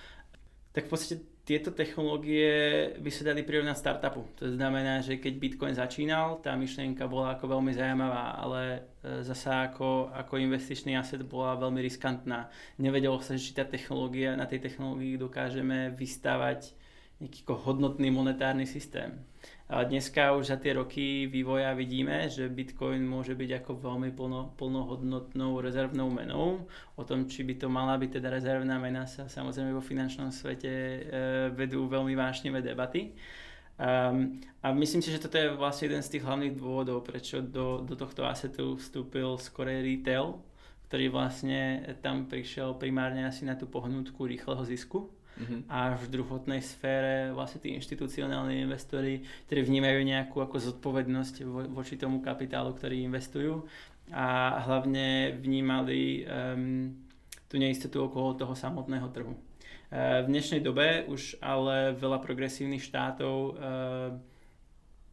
tak 0.74 0.90
v 0.90 0.92
podstate 0.92 1.35
tieto 1.46 1.70
technológie 1.70 2.50
by 2.98 3.12
sa 3.14 3.30
dali 3.30 3.46
prirovnať 3.46 3.78
startupu. 3.78 4.26
To 4.42 4.50
znamená, 4.50 5.06
že 5.06 5.22
keď 5.22 5.34
Bitcoin 5.38 5.78
začínal, 5.78 6.42
tá 6.42 6.58
myšlienka 6.58 7.06
bola 7.06 7.38
ako 7.38 7.54
veľmi 7.54 7.70
zaujímavá, 7.70 8.42
ale 8.42 8.62
e, 9.06 9.22
zasa 9.22 9.70
ako, 9.70 10.10
ako 10.10 10.42
investičný 10.42 10.98
asset 10.98 11.22
bola 11.22 11.54
veľmi 11.62 11.86
riskantná. 11.86 12.50
Nevedelo 12.82 13.22
sa, 13.22 13.38
či 13.38 13.54
tá 13.54 13.62
technológia, 13.62 14.34
na 14.34 14.50
tej 14.50 14.66
technológii 14.66 15.22
dokážeme 15.22 15.94
vystavať 15.94 16.74
nejaký 17.22 17.46
hodnotný 17.46 18.10
monetárny 18.10 18.66
systém. 18.66 19.22
Dneska 19.66 20.38
už 20.38 20.54
za 20.54 20.62
tie 20.62 20.78
roky 20.78 21.26
vývoja 21.26 21.74
vidíme, 21.74 22.30
že 22.30 22.46
Bitcoin 22.46 23.02
môže 23.02 23.34
byť 23.34 23.66
ako 23.66 23.72
veľmi 23.82 24.14
plno, 24.14 24.54
plnohodnotnou 24.62 25.58
rezervnou 25.58 26.06
menou. 26.14 26.70
O 26.94 27.02
tom, 27.02 27.26
či 27.26 27.42
by 27.42 27.58
to 27.58 27.66
mala 27.66 27.98
byť 27.98 28.22
teda 28.22 28.30
rezervná 28.30 28.78
mena, 28.78 29.10
sa 29.10 29.26
samozrejme 29.26 29.74
vo 29.74 29.82
finančnom 29.82 30.30
svete 30.30 30.70
e, 30.70 31.00
vedú 31.50 31.90
veľmi 31.90 32.14
vášnivé 32.14 32.62
debaty. 32.62 33.18
Um, 33.82 34.38
a 34.62 34.70
myslím 34.70 35.02
si, 35.02 35.10
že 35.10 35.18
toto 35.18 35.42
je 35.42 35.58
vlastne 35.58 35.90
jeden 35.90 36.06
z 36.06 36.14
tých 36.14 36.24
hlavných 36.30 36.54
dôvodov, 36.54 37.02
prečo 37.02 37.42
do, 37.42 37.82
do 37.82 37.98
tohto 37.98 38.22
assetu 38.22 38.78
vstúpil 38.78 39.34
skorej 39.42 39.82
retail, 39.82 40.46
ktorý 40.94 41.10
vlastne 41.10 41.90
tam 42.06 42.30
prišiel 42.30 42.78
primárne 42.78 43.26
asi 43.26 43.50
na 43.50 43.58
tú 43.58 43.66
pohnutku 43.66 44.30
rýchleho 44.30 44.62
zisku 44.62 45.10
mm-hmm. 45.38 45.60
a 45.68 45.96
v 45.96 46.06
druhotnej 46.12 46.62
sfére 46.64 47.32
vlastne 47.32 47.62
tí 47.62 47.76
inštitucionálni 47.76 48.64
investori, 48.64 49.24
ktorí 49.48 49.62
vnímajú 49.68 50.00
nejakú 50.04 50.38
ako 50.42 50.58
zodpovednosť 50.72 51.36
vo, 51.46 51.68
voči 51.72 52.00
tomu 52.00 52.24
kapitálu, 52.24 52.74
ktorý 52.76 53.04
investujú 53.04 53.68
a 54.14 54.62
hlavne 54.70 55.34
vnímali 55.42 56.26
um, 56.26 56.94
tú 57.50 57.58
neistotu 57.58 58.06
okolo 58.06 58.38
toho 58.38 58.54
samotného 58.54 59.08
trhu. 59.10 59.34
Uh, 59.34 60.26
v 60.26 60.28
dnešnej 60.30 60.62
dobe 60.62 61.10
už 61.10 61.42
ale 61.42 61.98
veľa 61.98 62.22
progresívnych 62.22 62.86
štátov 62.86 63.36
uh, 63.36 63.54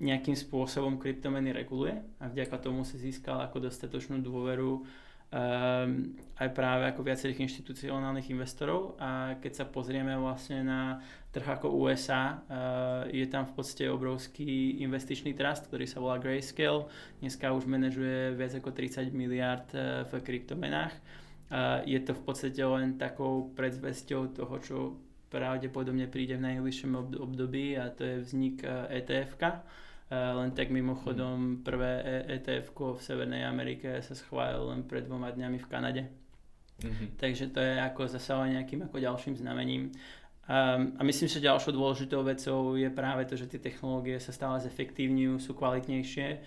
nejakým 0.02 0.34
spôsobom 0.34 0.98
kryptomeny 0.98 1.54
reguluje 1.54 1.94
a 2.18 2.26
vďaka 2.26 2.58
tomu 2.58 2.82
si 2.82 2.98
získal 2.98 3.38
ako 3.46 3.70
dostatočnú 3.70 4.18
dôveru 4.18 4.82
um, 5.32 6.12
aj 6.36 6.48
práve 6.52 6.84
ako 6.92 7.00
viacerých 7.00 7.48
inštitucionálnych 7.48 8.28
investorov 8.28 9.00
a 9.00 9.40
keď 9.40 9.52
sa 9.62 9.64
pozrieme 9.64 10.12
vlastne 10.20 10.60
na 10.60 11.00
trh 11.32 11.56
ako 11.56 11.72
USA, 11.72 12.36
uh, 12.36 13.08
eh, 13.08 13.24
je 13.24 13.26
tam 13.32 13.48
v 13.48 13.56
podstate 13.56 13.88
obrovský 13.88 14.84
investičný 14.84 15.32
trust, 15.32 15.72
ktorý 15.72 15.88
sa 15.88 16.04
volá 16.04 16.20
Grayscale. 16.20 16.86
Dneska 17.24 17.56
už 17.56 17.64
manažuje 17.64 18.36
viac 18.36 18.52
ako 18.52 18.70
30 18.70 19.08
miliard 19.16 19.66
uh, 19.72 20.04
v 20.12 20.20
kryptomenách. 20.20 20.92
Uh, 21.52 21.80
je 21.88 22.00
to 22.04 22.12
v 22.12 22.22
podstate 22.22 22.60
len 22.60 23.00
takou 23.00 23.52
predzvesťou 23.56 24.36
toho, 24.36 24.54
čo 24.60 24.76
pravdepodobne 25.32 26.12
príde 26.12 26.36
v 26.36 26.44
najbližšom 26.44 27.16
období 27.16 27.72
a 27.80 27.88
to 27.88 28.04
je 28.04 28.16
vznik 28.20 28.60
ETF-ka 28.68 29.64
Eh, 29.64 29.91
len 30.12 30.52
tak 30.52 30.68
mimochodom 30.68 31.64
prvé 31.64 32.04
ETF 32.28 32.76
v 32.76 33.00
Severnej 33.00 33.48
Amerike 33.48 34.04
sa 34.04 34.12
schválilo 34.12 34.68
len 34.68 34.84
pred 34.84 35.08
dvoma 35.08 35.32
dňami 35.32 35.58
v 35.58 35.70
Kanade. 35.72 36.02
Mm-hmm. 36.84 37.08
Takže 37.16 37.48
to 37.48 37.60
je 37.64 37.74
ako 37.80 38.12
zase 38.12 38.32
nejakým 38.34 38.84
ako 38.84 39.00
ďalším 39.00 39.40
znamením. 39.40 39.94
Um, 40.42 40.98
a 40.98 41.06
myslím, 41.06 41.30
že 41.30 41.40
ďalšou 41.40 41.70
dôležitou 41.70 42.26
vecou 42.26 42.74
je 42.74 42.90
práve 42.90 43.24
to, 43.30 43.38
že 43.38 43.46
tie 43.46 43.62
technológie 43.62 44.18
sa 44.18 44.34
stále 44.34 44.58
zefektívňujú, 44.58 45.38
sú 45.38 45.54
kvalitnejšie 45.54 46.42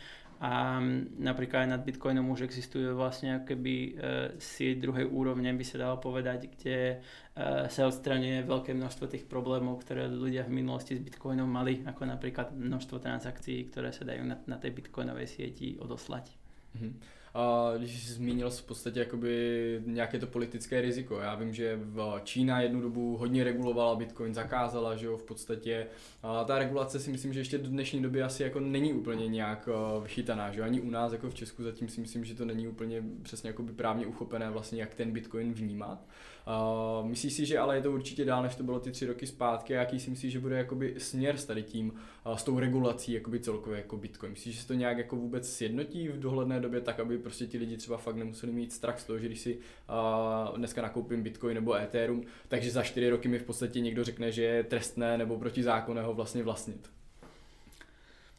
a 0.45 0.77
napríklad 1.17 1.65
aj 1.65 1.69
nad 1.73 1.81
Bitcoinom 1.81 2.29
už 2.29 2.45
existuje 2.45 2.85
vlastne 2.93 3.41
akoby 3.41 3.75
uh, 3.75 3.89
sieť 4.37 4.85
druhej 4.85 5.09
úrovne, 5.09 5.49
by 5.57 5.65
sa 5.65 5.81
dalo 5.81 5.97
povedať, 5.97 6.53
kde 6.53 7.01
uh, 7.01 7.65
sa 7.65 7.89
odstraňuje 7.89 8.45
veľké 8.45 8.77
množstvo 8.77 9.09
tých 9.09 9.25
problémov, 9.25 9.81
ktoré 9.81 10.05
ľudia 10.05 10.45
v 10.45 10.61
minulosti 10.61 10.93
s 10.93 11.01
Bitcoinom 11.01 11.49
mali, 11.49 11.81
ako 11.81 12.05
napríklad 12.05 12.53
množstvo 12.53 13.01
transakcií, 13.01 13.73
ktoré 13.73 13.89
sa 13.89 14.05
dajú 14.05 14.21
na, 14.21 14.37
na 14.45 14.61
tej 14.61 14.77
Bitcoinovej 14.77 15.25
sieti 15.25 15.81
odoslať. 15.81 16.29
Mm-hmm. 16.77 16.93
A 17.35 17.73
když 17.77 18.11
zmínil 18.11 18.49
v 18.49 18.63
podstatě 18.63 18.99
jakoby 18.99 19.81
nějaké 19.85 20.19
to 20.19 20.27
politické 20.27 20.81
riziko. 20.81 21.19
Já 21.19 21.35
vím, 21.35 21.53
že 21.53 21.79
v 21.81 22.21
Čína 22.23 22.61
jednu 22.61 22.81
dobu 22.81 23.17
hodně 23.17 23.43
regulovala 23.43 23.95
Bitcoin, 23.95 24.33
zakázala, 24.33 24.95
že 24.95 25.05
jo, 25.05 25.17
v 25.17 25.23
podstatě. 25.23 25.87
A 26.23 26.43
ta 26.43 26.59
regulace 26.59 26.99
si 26.99 27.11
myslím, 27.11 27.33
že 27.33 27.39
ještě 27.39 27.57
do 27.57 27.67
dnešní 27.67 28.01
doby 28.01 28.23
asi 28.23 28.43
jako 28.43 28.59
není 28.59 28.93
úplně 28.93 29.27
nějak 29.27 29.69
eh, 29.71 30.03
vychytaná, 30.03 30.51
že 30.51 30.59
jo? 30.59 30.65
ani 30.65 30.81
u 30.81 30.89
nás 30.89 31.11
jako 31.11 31.29
v 31.29 31.35
Česku 31.35 31.63
zatím 31.63 31.89
si 31.89 32.01
myslím, 32.01 32.25
že 32.25 32.35
to 32.35 32.45
není 32.45 32.67
úplně 32.67 33.03
přesně 33.21 33.49
jakoby 33.49 33.73
právně 33.73 34.07
uchopené 34.07 34.49
vlastně, 34.49 34.81
jak 34.81 34.95
ten 34.95 35.11
Bitcoin 35.11 35.53
vnímat. 35.53 36.05
Uh, 36.45 37.07
myslíš 37.07 37.33
si, 37.33 37.45
že 37.45 37.59
ale 37.59 37.75
je 37.75 37.81
to 37.81 37.91
určitě 37.91 38.25
dál, 38.25 38.43
než 38.43 38.55
to 38.55 38.63
bylo 38.63 38.79
ty 38.79 38.91
tři 38.91 39.05
roky 39.05 39.27
zpátky 39.27 39.77
a 39.77 39.79
jaký 39.79 39.99
si 39.99 40.09
myslíš, 40.09 40.33
že 40.33 40.39
bude 40.39 40.57
jakoby 40.57 40.95
směr 40.97 41.37
s 41.37 41.45
tady 41.45 41.63
tím, 41.63 41.93
uh, 42.25 42.35
s 42.35 42.43
tou 42.43 42.59
regulací 42.59 43.13
jakoby 43.13 43.39
celkově 43.39 43.77
jako 43.77 43.97
Bitcoin? 43.97 44.31
Myslíš, 44.31 44.55
že 44.55 44.61
se 44.61 44.67
to 44.67 44.73
nějak 44.73 44.97
jako 44.97 45.15
vůbec 45.15 45.49
sjednotí 45.49 46.07
v 46.07 46.19
dohledné 46.19 46.59
době 46.59 46.81
tak, 46.81 46.99
aby 46.99 47.17
prostě 47.17 47.47
ti 47.47 47.57
lidi 47.57 47.77
třeba 47.77 47.97
fakt 47.97 48.15
nemuseli 48.15 48.51
mít 48.51 48.73
strach 48.73 48.99
z 48.99 49.03
toho, 49.03 49.19
že 49.19 49.25
když 49.25 49.39
si 49.39 49.57
uh, 49.57 50.57
dneska 50.57 50.81
nakoupím 50.81 51.23
Bitcoin 51.23 51.55
nebo 51.55 51.75
Ethereum, 51.75 52.23
takže 52.47 52.71
za 52.71 52.83
čtyři 52.83 53.09
roky 53.09 53.27
mi 53.27 53.39
v 53.39 53.43
podstatě 53.43 53.81
někdo 53.81 54.03
řekne, 54.03 54.31
že 54.31 54.43
je 54.43 54.63
trestné 54.63 55.17
nebo 55.17 55.37
protizákonné 55.37 56.01
ho 56.01 56.13
vlastně 56.13 56.43
vlastnit? 56.43 56.89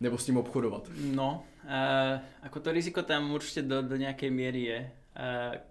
Nebo 0.01 0.19
s 0.19 0.27
tím 0.27 0.37
obchodovat? 0.37 0.91
No, 1.01 1.45
uh, 1.65 2.21
ako 2.43 2.61
to 2.61 2.73
riziko 2.73 3.03
tam 3.03 3.33
určite 3.33 3.63
do, 3.63 3.83
do 3.83 3.97
nejakej 3.97 4.31
miery 4.31 4.63
je 4.63 4.79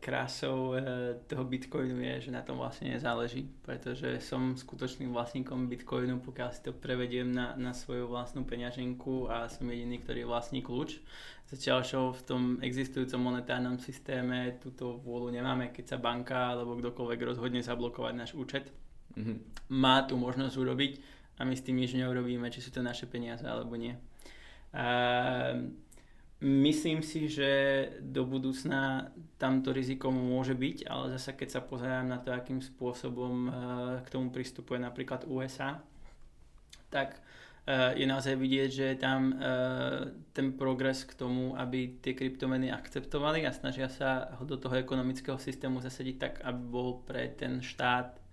krásou 0.01 0.73
e, 0.73 0.81
toho 1.29 1.45
Bitcoinu 1.45 2.01
je, 2.01 2.27
že 2.27 2.31
na 2.33 2.41
tom 2.41 2.57
vlastne 2.57 2.89
nezáleží, 2.89 3.45
pretože 3.61 4.17
som 4.17 4.57
skutočným 4.57 5.13
vlastníkom 5.13 5.69
Bitcoinu, 5.69 6.17
pokiaľ 6.17 6.49
si 6.49 6.65
to 6.65 6.73
prevediem 6.73 7.29
na, 7.29 7.53
na 7.53 7.69
svoju 7.69 8.09
vlastnú 8.09 8.41
peňaženku 8.41 9.29
a 9.29 9.45
som 9.45 9.69
jediný, 9.69 10.01
ktorý 10.01 10.25
vlastní 10.25 10.65
kľúč. 10.65 10.97
Zatiaľ, 11.45 11.85
čo 11.85 11.99
v 12.09 12.21
tom 12.25 12.41
existujúcom 12.57 13.21
monetárnom 13.21 13.77
systéme 13.77 14.57
túto 14.57 14.97
vôľu 15.05 15.29
nemáme, 15.29 15.69
keď 15.69 15.93
sa 15.93 15.97
banka 16.01 16.57
alebo 16.57 16.73
kdokoľvek 16.81 17.19
rozhodne 17.21 17.61
zablokovať 17.61 18.13
náš 18.17 18.33
účet. 18.33 18.73
Mm-hmm. 19.13 19.37
Má 19.77 20.09
tu 20.09 20.17
možnosť 20.17 20.57
urobiť 20.57 20.93
a 21.37 21.45
my 21.45 21.53
s 21.53 21.61
tým 21.61 21.77
nič 21.77 21.93
neurobíme, 21.93 22.49
či 22.49 22.65
sú 22.65 22.73
to 22.73 22.81
naše 22.81 23.05
peniaze 23.05 23.45
alebo 23.45 23.77
nie. 23.77 23.93
Uh, 24.73 25.69
Myslím 26.43 26.99
si, 26.99 27.31
že 27.31 27.47
do 28.03 28.27
budúcna 28.27 29.07
tamto 29.39 29.71
riziko 29.71 30.11
môže 30.11 30.51
byť, 30.51 30.83
ale 30.83 31.15
zase 31.15 31.31
keď 31.31 31.47
sa 31.47 31.61
pozerám 31.63 32.11
na 32.11 32.19
to, 32.19 32.35
akým 32.35 32.59
spôsobom 32.59 33.47
eh, 33.47 33.51
k 34.03 34.07
tomu 34.11 34.35
pristupuje 34.35 34.75
napríklad 34.83 35.23
USA, 35.31 35.79
tak 36.91 37.23
eh, 37.71 37.95
je 37.95 38.03
naozaj 38.03 38.35
vidieť, 38.35 38.69
že 38.69 38.85
je 38.91 38.97
tam 38.99 39.31
eh, 39.31 40.11
ten 40.35 40.51
progres 40.59 41.07
k 41.07 41.15
tomu, 41.15 41.55
aby 41.55 42.03
tie 42.03 42.11
kryptomeny 42.11 42.67
akceptovali 42.67 43.47
a 43.47 43.55
snažia 43.55 43.87
sa 43.87 44.35
ho 44.35 44.43
do 44.43 44.59
toho 44.59 44.75
ekonomického 44.75 45.39
systému 45.39 45.79
zasadiť 45.79 46.15
tak, 46.19 46.33
aby 46.43 46.61
bol 46.67 46.99
pre 47.07 47.31
ten 47.31 47.63
štát 47.63 48.24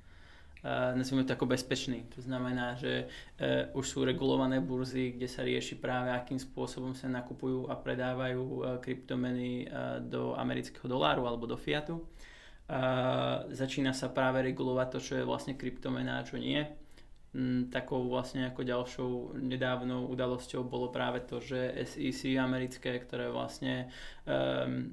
nazvime 0.94 1.26
to 1.26 1.34
ako 1.34 1.50
bezpečný. 1.50 2.06
To 2.14 2.22
znamená, 2.22 2.78
že 2.78 3.06
uh, 3.10 3.74
už 3.74 3.82
sú 3.82 3.98
regulované 4.06 4.62
burzy, 4.62 5.18
kde 5.18 5.26
sa 5.26 5.42
rieši 5.42 5.74
práve 5.82 6.14
akým 6.14 6.38
spôsobom 6.38 6.94
sa 6.94 7.10
nakupujú 7.10 7.66
a 7.66 7.74
predávajú 7.74 8.42
uh, 8.42 8.62
kryptomeny 8.78 9.66
uh, 9.66 9.98
do 9.98 10.38
amerického 10.38 10.86
doláru 10.86 11.26
alebo 11.26 11.50
do 11.50 11.58
fiatu. 11.58 12.02
Začína 13.52 13.92
sa 13.92 14.08
práve 14.08 14.40
regulovať 14.40 14.88
to, 14.96 14.98
čo 15.02 15.12
je 15.20 15.28
vlastne 15.28 15.60
kryptomena 15.60 16.22
a 16.22 16.24
čo 16.24 16.40
nie. 16.40 16.56
Mm, 17.32 17.68
takou 17.68 18.08
vlastne 18.08 18.48
ako 18.48 18.60
ďalšou 18.60 19.10
nedávnou 19.40 20.08
udalosťou 20.08 20.68
bolo 20.68 20.88
práve 20.88 21.24
to, 21.24 21.40
že 21.40 21.72
SEC 21.84 22.36
americké, 22.36 22.96
ktoré 22.96 23.28
vlastne 23.28 23.92
um, 24.28 24.88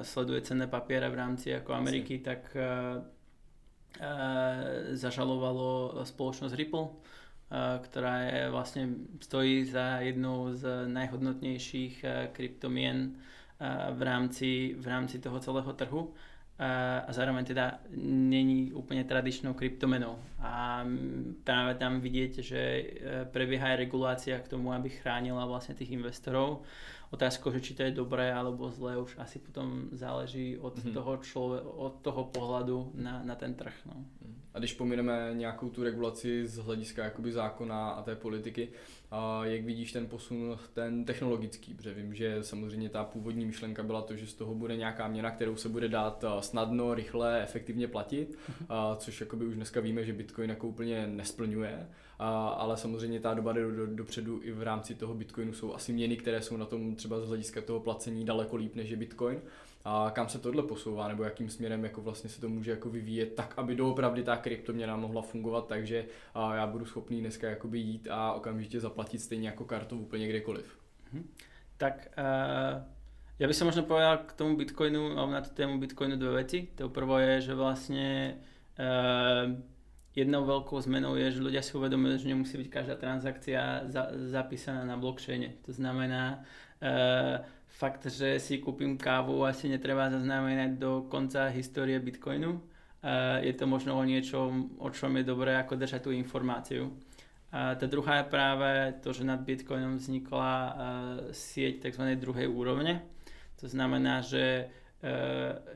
sleduje 0.00 0.44
cenné 0.44 0.72
papiere 0.72 1.08
v 1.12 1.20
rámci 1.20 1.52
ako 1.52 1.72
Ameriky, 1.76 2.24
tak 2.24 2.48
uh, 2.56 3.00
zažalovalo 4.92 6.02
spoločnosť 6.04 6.54
Ripple, 6.56 6.86
ktorá 7.82 8.14
je 8.26 8.40
vlastne 8.50 8.84
stojí 9.22 9.64
za 9.64 10.02
jednou 10.02 10.52
z 10.52 10.90
najhodnotnejších 10.90 12.02
kryptomien 12.34 13.14
v 13.92 14.00
rámci, 14.02 14.74
v 14.76 14.86
rámci 14.86 15.22
toho 15.22 15.40
celého 15.40 15.72
trhu 15.72 16.12
a 16.56 17.12
zároveň 17.12 17.44
teda 17.52 17.84
není 18.00 18.72
úplne 18.72 19.04
tradičnou 19.04 19.52
kryptomenou. 19.52 20.16
A 20.40 20.88
práve 21.44 21.76
tam 21.76 22.00
vidieť, 22.00 22.32
že 22.40 22.62
prebieha 23.28 23.76
aj 23.76 23.80
regulácia 23.84 24.40
k 24.40 24.48
tomu, 24.56 24.72
aby 24.72 24.88
chránila 24.88 25.44
vlastne 25.44 25.76
tých 25.76 25.92
investorov. 25.92 26.64
Otázka, 27.10 27.50
že 27.50 27.60
či 27.60 27.74
to 27.74 27.82
je 27.82 27.90
dobré 27.90 28.32
alebo 28.32 28.70
zlé, 28.70 28.98
už 28.98 29.18
asi 29.18 29.38
potom 29.38 29.88
záleží 29.92 30.58
od, 30.58 30.78
mm-hmm. 30.78 30.92
toho, 30.92 31.12
člove- 31.16 31.62
od 31.62 31.94
toho 32.02 32.24
pohľadu 32.24 32.92
na, 32.94 33.22
na 33.22 33.34
ten 33.34 33.54
trh. 33.54 33.74
No. 33.86 34.04
A 34.54 34.58
když 34.58 34.72
pomineme 34.72 35.30
nějakou 35.32 35.70
tu 35.70 35.82
regulaci 35.82 36.46
z 36.46 36.56
hlediska 36.58 37.04
jakoby 37.04 37.32
zákona 37.32 37.90
a 37.90 38.02
té 38.02 38.16
politiky, 38.16 38.68
a 39.10 39.44
jak 39.44 39.64
vidíš 39.64 39.92
ten 39.92 40.06
posun, 40.06 40.58
ten 40.72 41.04
technologický, 41.04 41.74
protože 41.74 41.94
vím, 41.94 42.14
že 42.14 42.38
samozřejmě 42.42 42.88
ta 42.88 43.04
původní 43.04 43.46
myšlenka 43.46 43.82
byla 43.82 44.02
to, 44.02 44.16
že 44.16 44.26
z 44.26 44.34
toho 44.34 44.54
bude 44.54 44.76
nějaká 44.76 45.08
měna, 45.08 45.30
kterou 45.30 45.56
se 45.56 45.68
bude 45.68 45.88
dát 45.88 46.24
snadno, 46.40 46.94
rychle, 46.94 47.42
efektivně 47.42 47.88
platit, 47.88 48.38
mhm. 48.48 48.66
a 48.68 48.96
což 48.96 49.20
jakoby 49.20 49.46
už 49.46 49.54
dneska 49.54 49.80
víme, 49.80 50.04
že 50.04 50.12
Bitcoin 50.12 50.50
jako 50.50 50.68
úplně 50.68 51.06
nesplňuje, 51.06 51.88
a, 52.18 52.48
ale 52.48 52.76
samozřejmě 52.76 53.20
ta 53.20 53.34
doba 53.34 53.52
do, 53.52 53.70
do, 53.70 53.86
dopředu 53.86 54.40
i 54.42 54.52
v 54.52 54.62
rámci 54.62 54.94
toho 54.94 55.14
Bitcoinu 55.14 55.52
jsou 55.52 55.74
asi 55.74 55.92
měny, 55.92 56.16
které 56.16 56.42
jsou 56.42 56.56
na 56.56 56.66
tom 56.66 56.94
třeba 56.94 57.20
z 57.20 57.28
hlediska 57.28 57.60
toho 57.60 57.80
placení 57.80 58.24
daleko 58.24 58.56
líp 58.56 58.74
než 58.74 58.90
je 58.90 58.96
Bitcoin. 58.96 59.40
A 59.84 60.10
kam 60.10 60.28
se 60.28 60.38
tohle 60.38 60.62
posouvá, 60.62 61.08
nebo 61.08 61.24
jakým 61.24 61.48
směrem 61.48 61.84
jako 61.84 62.00
vlastně 62.00 62.30
se 62.30 62.40
to 62.40 62.48
může 62.48 62.70
jako 62.70 62.90
vyvíjet 62.90 63.34
tak, 63.34 63.54
aby 63.56 63.74
doopravdy 63.74 64.22
ta 64.22 64.36
kryptoměna 64.36 64.96
mohla 64.96 65.22
fungovat, 65.22 65.66
takže 65.66 66.04
já 66.54 66.66
budu 66.66 66.84
schopný 66.84 67.20
dneska 67.20 67.48
jakoby 67.50 67.78
jít 67.78 68.08
a 68.10 68.32
okamžitě 68.32 68.80
zaplatit 68.80 69.18
stejně 69.18 69.48
jako 69.48 69.64
kartou 69.64 69.98
úplně 69.98 70.28
kdekoliv. 70.28 70.78
Hmm. 71.12 71.28
Tak 71.76 72.08
uh, 72.18 72.82
ja 73.38 73.46
by 73.46 73.54
som 73.54 73.68
možno 73.68 73.84
povedal 73.84 74.24
k 74.24 74.32
tomu 74.32 74.56
Bitcoinu, 74.56 75.12
na 75.12 75.44
tú 75.44 75.52
tému 75.52 75.76
Bitcoinu 75.76 76.16
dve 76.16 76.40
veci. 76.40 76.72
To 76.80 76.88
prvo 76.88 77.20
je, 77.20 77.40
že 77.40 77.52
vlastne 77.52 78.40
uh, 78.80 79.60
jednou 80.16 80.48
veľkou 80.48 80.80
zmenou 80.80 81.20
je, 81.20 81.36
že 81.36 81.44
ľudia 81.44 81.60
si 81.60 81.76
uvedomujú, 81.76 82.24
že 82.24 82.30
nemusí 82.32 82.56
byť 82.56 82.68
každá 82.72 82.96
transakcia 82.96 83.84
za, 83.92 84.08
zapísaná 84.32 84.88
na 84.88 84.96
blockchaine. 84.96 85.60
To 85.68 85.76
znamená, 85.76 86.40
uh, 86.80 87.44
fakt, 87.68 88.08
že 88.08 88.40
si 88.40 88.56
kúpim 88.56 88.96
kávu, 88.96 89.44
asi 89.44 89.68
netreba 89.68 90.08
zaznamenať 90.08 90.80
do 90.80 91.04
konca 91.12 91.52
histórie 91.52 92.00
Bitcoinu. 92.00 92.56
Uh, 93.04 93.44
je 93.44 93.52
to 93.52 93.68
možno 93.68 93.92
o 93.92 94.02
niečom, 94.08 94.80
o 94.80 94.88
čom 94.88 95.20
je 95.20 95.28
dobré 95.28 95.52
ako 95.60 95.76
držať 95.76 96.08
tú 96.08 96.10
informáciu. 96.16 96.96
A 97.52 97.76
tá 97.76 97.86
druhá 97.86 98.24
je 98.24 98.32
práve 98.32 98.70
to, 99.04 99.12
že 99.12 99.22
nad 99.22 99.44
Bitcoinom 99.44 100.00
vznikla 100.00 100.50
uh, 100.50 100.72
sieť 101.30 101.86
tzv. 101.86 102.16
druhej 102.16 102.48
úrovne. 102.48 103.04
To 103.60 103.68
znamená, 103.68 104.24
že 104.24 104.72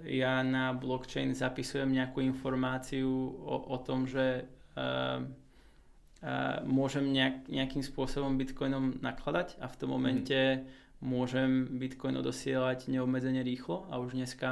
ja 0.08 0.34
na 0.40 0.72
blockchain 0.72 1.36
zapisujem 1.36 1.92
nejakú 1.92 2.24
informáciu 2.24 3.08
o, 3.44 3.56
o 3.68 3.76
tom, 3.84 4.08
že 4.08 4.48
uh, 4.74 5.20
uh, 5.20 6.58
môžem 6.64 7.04
nejak, 7.12 7.46
nejakým 7.52 7.84
spôsobom 7.84 8.40
bitcoinom 8.40 8.98
nakladať 9.04 9.60
a 9.60 9.68
v 9.68 9.76
tom 9.76 9.92
momente 9.92 10.34
mm. 10.34 10.60
môžem 11.04 11.68
bitcoin 11.76 12.16
odosielať 12.16 12.88
neobmedzene 12.88 13.44
rýchlo 13.44 13.88
a 13.92 14.00
už 14.00 14.16
dneska 14.16 14.50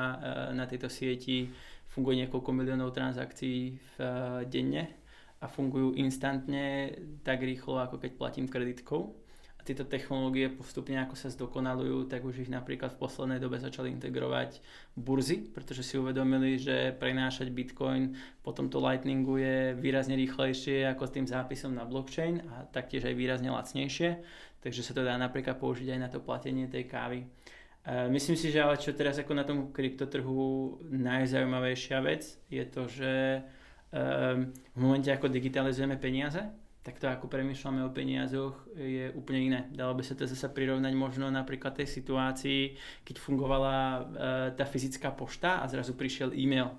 na 0.52 0.64
tejto 0.68 0.88
sieti 0.92 1.48
funguje 1.88 2.24
niekoľko 2.24 2.50
miliónov 2.52 2.92
transakcií 2.92 3.76
v, 3.76 3.94
denne 4.48 4.88
a 5.40 5.46
fungujú 5.46 5.96
instantne 5.96 6.92
tak 7.22 7.44
rýchlo, 7.44 7.78
ako 7.78 8.00
keď 8.00 8.10
platím 8.16 8.46
kreditkou 8.48 9.27
tieto 9.68 9.84
technológie 9.84 10.48
postupne 10.48 10.96
ako 11.04 11.12
sa 11.12 11.28
zdokonalujú, 11.28 12.08
tak 12.08 12.24
už 12.24 12.48
ich 12.48 12.50
napríklad 12.50 12.96
v 12.96 13.04
poslednej 13.04 13.36
dobe 13.36 13.60
začali 13.60 13.92
integrovať 13.92 14.64
burzy, 14.96 15.44
pretože 15.52 15.84
si 15.84 16.00
uvedomili, 16.00 16.56
že 16.56 16.96
prenášať 16.96 17.52
bitcoin 17.52 18.16
po 18.40 18.56
tomto 18.56 18.80
lightningu 18.80 19.36
je 19.36 19.76
výrazne 19.76 20.16
rýchlejšie 20.16 20.88
ako 20.88 21.04
s 21.04 21.14
tým 21.20 21.26
zápisom 21.28 21.76
na 21.76 21.84
blockchain 21.84 22.40
a 22.48 22.64
taktiež 22.72 23.04
aj 23.04 23.14
výrazne 23.20 23.52
lacnejšie, 23.52 24.24
takže 24.64 24.80
sa 24.80 24.96
to 24.96 25.04
dá 25.04 25.20
napríklad 25.20 25.60
použiť 25.60 25.92
aj 25.92 26.00
na 26.00 26.08
to 26.08 26.24
platenie 26.24 26.64
tej 26.64 26.88
kávy. 26.88 27.28
Myslím 27.88 28.36
si, 28.36 28.52
že 28.52 28.60
ale 28.60 28.76
čo 28.76 28.92
teraz 28.92 29.16
ako 29.16 29.32
na 29.32 29.48
tom 29.48 29.72
kryptotrhu 29.72 30.76
najzaujímavejšia 30.92 31.98
vec 32.04 32.36
je 32.52 32.64
to, 32.68 32.84
že 32.84 33.40
ehm, 33.96 34.52
v 34.76 34.78
momente 34.80 35.08
ako 35.08 35.32
digitalizujeme 35.32 35.96
peniaze, 35.96 36.44
tak 36.88 37.04
to 37.04 37.04
ako 37.04 37.28
premýšľame 37.28 37.84
o 37.84 37.92
peniazoch 37.92 38.56
je 38.72 39.12
úplne 39.12 39.40
iné. 39.44 39.60
Dalo 39.76 39.92
by 39.92 40.00
sa 40.00 40.16
to 40.16 40.24
zase 40.24 40.48
prirovnať 40.48 40.96
možno 40.96 41.28
napríklad 41.28 41.76
tej 41.76 41.84
situácii, 41.84 42.80
keď 43.04 43.20
fungovala 43.20 43.76
e, 43.76 44.00
tá 44.56 44.64
fyzická 44.64 45.12
pošta 45.12 45.60
a 45.60 45.68
zrazu 45.68 45.92
prišiel 45.92 46.32
e-mail. 46.32 46.72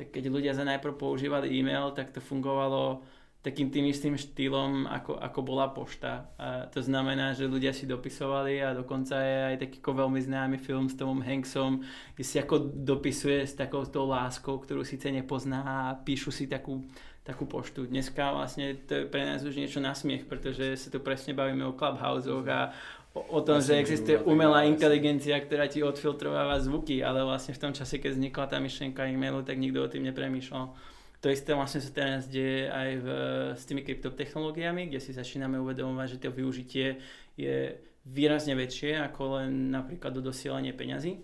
Tak 0.00 0.16
keď 0.16 0.32
ľudia 0.32 0.56
za 0.56 0.64
najprv 0.64 0.96
používali 0.96 1.52
e-mail, 1.52 1.92
tak 1.92 2.08
to 2.08 2.24
fungovalo 2.24 3.04
takým 3.40 3.72
tým 3.72 3.88
istým 3.88 4.20
štýlom, 4.20 4.84
ako, 4.84 5.16
ako 5.16 5.40
bola 5.40 5.72
pošta. 5.72 6.28
A 6.36 6.68
to 6.68 6.84
znamená, 6.84 7.32
že 7.32 7.48
ľudia 7.48 7.72
si 7.72 7.88
dopisovali 7.88 8.60
a 8.60 8.76
dokonca 8.76 9.16
je 9.16 9.36
aj 9.52 9.56
taký 9.64 9.80
veľmi 9.80 10.20
známy 10.20 10.56
film 10.60 10.92
s 10.92 10.96
Tomom 10.96 11.24
Hanksom, 11.24 11.80
kde 12.12 12.24
si 12.24 12.36
ako 12.36 12.68
dopisuje 12.84 13.48
s 13.48 13.56
takouto 13.56 14.04
láskou, 14.04 14.60
ktorú 14.60 14.84
síce 14.84 15.08
nepozná 15.08 15.64
a 15.64 15.96
píšu 15.96 16.28
si 16.28 16.52
takú, 16.52 16.84
takú 17.30 17.46
poštu. 17.46 17.86
Dneska 17.86 18.34
vlastne 18.34 18.74
to 18.74 18.92
je 18.98 19.04
pre 19.06 19.22
nás 19.22 19.46
už 19.46 19.54
niečo 19.54 19.78
na 19.78 19.94
smiech, 19.94 20.26
pretože 20.26 20.74
sa 20.74 20.90
tu 20.90 20.98
presne 20.98 21.30
bavíme 21.30 21.62
o 21.62 21.78
clubhouseoch 21.78 22.46
a 22.50 22.74
o, 23.14 23.38
o 23.38 23.40
tom, 23.40 23.62
že 23.62 23.78
existuje 23.78 24.18
umelá 24.26 24.66
inteligencia, 24.66 25.38
ktorá 25.38 25.70
ti 25.70 25.86
odfiltrováva 25.86 26.58
zvuky, 26.58 27.06
ale 27.06 27.22
vlastne 27.22 27.54
v 27.54 27.62
tom 27.62 27.72
čase, 27.72 28.02
keď 28.02 28.18
vznikla 28.18 28.44
tá 28.50 28.58
myšlienka 28.58 29.06
e-mailu, 29.06 29.46
tak 29.46 29.62
nikto 29.62 29.86
o 29.86 29.90
tým 29.90 30.10
nepremýšľal. 30.10 30.74
To 31.20 31.28
isté 31.28 31.52
vlastne 31.52 31.84
sa 31.84 31.92
teraz 31.92 32.26
deje 32.26 32.66
aj 32.72 32.90
v, 32.96 33.06
s 33.52 33.62
tými 33.68 33.84
kryptotechnológiami, 33.84 34.88
kde 34.88 34.98
si 35.04 35.12
začíname 35.12 35.60
uvedomovať, 35.60 36.16
že 36.16 36.20
to 36.26 36.32
využitie 36.32 36.96
je 37.36 37.76
výrazne 38.08 38.56
väčšie 38.56 38.96
ako 39.12 39.38
len 39.38 39.68
napríklad 39.68 40.16
do 40.16 40.24
dosielania 40.24 40.72
peňazí. 40.72 41.20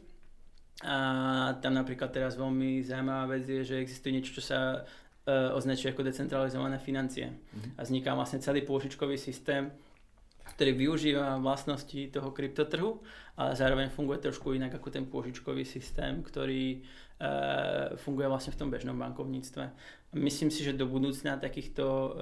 A 0.85 0.97
tam 1.65 1.73
napríklad 1.73 2.13
teraz 2.13 2.37
veľmi 2.37 2.85
zaujímavá 2.85 3.41
vec 3.41 3.49
je, 3.49 3.65
že 3.65 3.81
existuje 3.81 4.21
niečo, 4.21 4.37
čo 4.37 4.45
sa 4.45 4.85
označuje 5.27 5.91
ako 5.91 6.07
decentralizované 6.07 6.79
financie. 6.79 7.35
Mm-hmm. 7.35 7.73
A 7.77 7.81
vzniká 7.83 8.15
vlastne 8.15 8.39
celý 8.39 8.63
pôžičkový 8.63 9.19
systém, 9.19 9.75
ktorý 10.55 10.73
využíva 10.79 11.43
vlastnosti 11.43 11.99
toho 12.15 12.31
kryptotrhu, 12.31 13.03
ale 13.35 13.59
zároveň 13.59 13.91
funguje 13.91 14.23
trošku 14.23 14.55
inak 14.55 14.79
ako 14.79 14.89
ten 14.95 15.05
pôžičkový 15.11 15.67
systém, 15.67 16.23
ktorý 16.23 16.87
Eh, 17.17 17.97
funguje 17.97 18.29
vlastne 18.29 18.53
v 18.53 18.61
tom 18.61 18.69
bežnom 18.69 18.93
bankovníctve. 18.93 19.73
Myslím 20.21 20.53
si, 20.53 20.61
že 20.61 20.77
do 20.77 20.85
budúcna 20.85 21.41
takýchto 21.41 21.85
eh, 21.89 22.13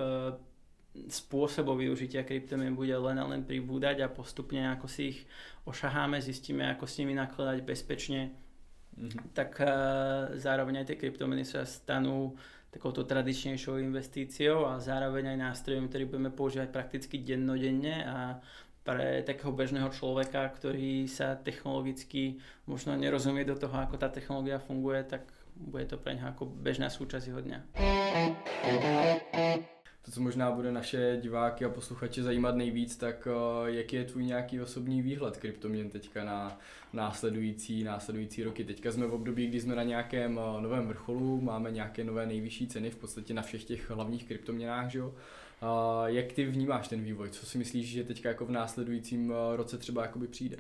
spôsobov 1.11 1.83
využitia 1.83 2.23
kryptomien 2.23 2.79
bude 2.79 2.95
len 2.95 3.19
a 3.19 3.27
len 3.27 3.43
pribúdať 3.43 4.07
a 4.07 4.15
postupne 4.15 4.63
ako 4.71 4.87
si 4.87 5.11
ich 5.11 5.19
ošaháme, 5.67 6.23
zistíme, 6.23 6.71
ako 6.71 6.87
s 6.87 7.03
nimi 7.03 7.11
nakladať 7.11 7.59
bezpečne, 7.67 8.31
mm-hmm. 8.95 9.35
tak 9.35 9.59
uh, 9.59 10.31
zároveň 10.39 10.87
aj 10.87 10.95
tie 10.95 11.01
kryptomeny 11.03 11.43
sa 11.43 11.67
stanú 11.67 12.39
takouto 12.75 13.07
tradičnejšou 13.07 13.79
investíciou 13.79 14.67
a 14.67 14.83
zároveň 14.83 15.31
aj 15.31 15.39
nástrojom, 15.39 15.87
ktorý 15.87 16.11
budeme 16.11 16.35
používať 16.35 16.75
prakticky 16.75 17.23
dennodenne 17.23 18.03
a 18.03 18.43
pre 18.83 19.23
takého 19.23 19.55
bežného 19.55 19.89
človeka, 19.95 20.45
ktorý 20.59 21.09
sa 21.09 21.39
technologicky 21.39 22.43
možno 22.69 22.99
nerozumie 22.99 23.47
do 23.47 23.57
toho, 23.57 23.73
ako 23.79 23.97
tá 23.97 24.11
technológia 24.11 24.61
funguje, 24.61 25.07
tak 25.07 25.25
bude 25.55 25.87
to 25.87 25.97
pre 25.97 26.19
něho 26.19 26.29
ako 26.35 26.51
bežná 26.51 26.91
súčasť 26.91 27.25
jeho 27.31 27.41
dňa. 27.41 27.59
To, 30.05 30.11
co 30.11 30.21
možná 30.21 30.51
bude 30.51 30.73
naše 30.73 31.19
diváky 31.23 31.65
a 31.65 31.69
posluchače 31.69 32.23
zajímat 32.23 32.57
nejvíc, 32.57 32.97
tak 32.97 33.29
uh, 33.61 33.69
jaký 33.69 33.97
je 33.97 34.05
tvůj 34.05 34.25
nějaký 34.25 34.61
osobní 34.61 35.03
výhled 35.03 35.37
kryptoměn 35.37 35.91
teďka 35.91 36.25
na 36.25 36.59
následující, 36.93 37.85
následující 37.85 38.43
roky. 38.43 38.65
Teďka 38.65 38.93
jsme 38.93 39.07
v 39.07 39.15
období, 39.15 39.47
kdy 39.47 39.61
jsme 39.61 39.75
na 39.75 39.83
nějakém 39.83 40.37
uh, 40.37 40.61
novém 40.61 40.89
vrcholu, 40.89 41.41
máme 41.41 41.71
nějaké 41.71 42.05
nové 42.05 42.27
nejvyšší 42.27 42.67
ceny 42.67 42.91
v 42.91 42.97
podstatě 42.97 43.35
na 43.35 43.43
všech 43.43 43.65
těch 43.65 43.91
hlavních 43.91 44.25
kryptoměnách, 44.25 44.91
že 44.91 44.99
jo? 44.99 45.09
Uh, 45.09 46.07
jak 46.07 46.33
ty 46.33 46.45
vnímáš 46.45 46.89
ten 46.89 47.03
vývoj? 47.03 47.31
Co 47.31 47.47
si 47.47 47.59
myslíš, 47.59 47.89
že 47.89 48.05
teďka 48.05 48.29
jako 48.29 48.47
v 48.47 48.51
následujícím 48.51 49.33
roce 49.57 49.79
třeba 49.79 50.03
jakoby 50.03 50.27
přijde? 50.27 50.57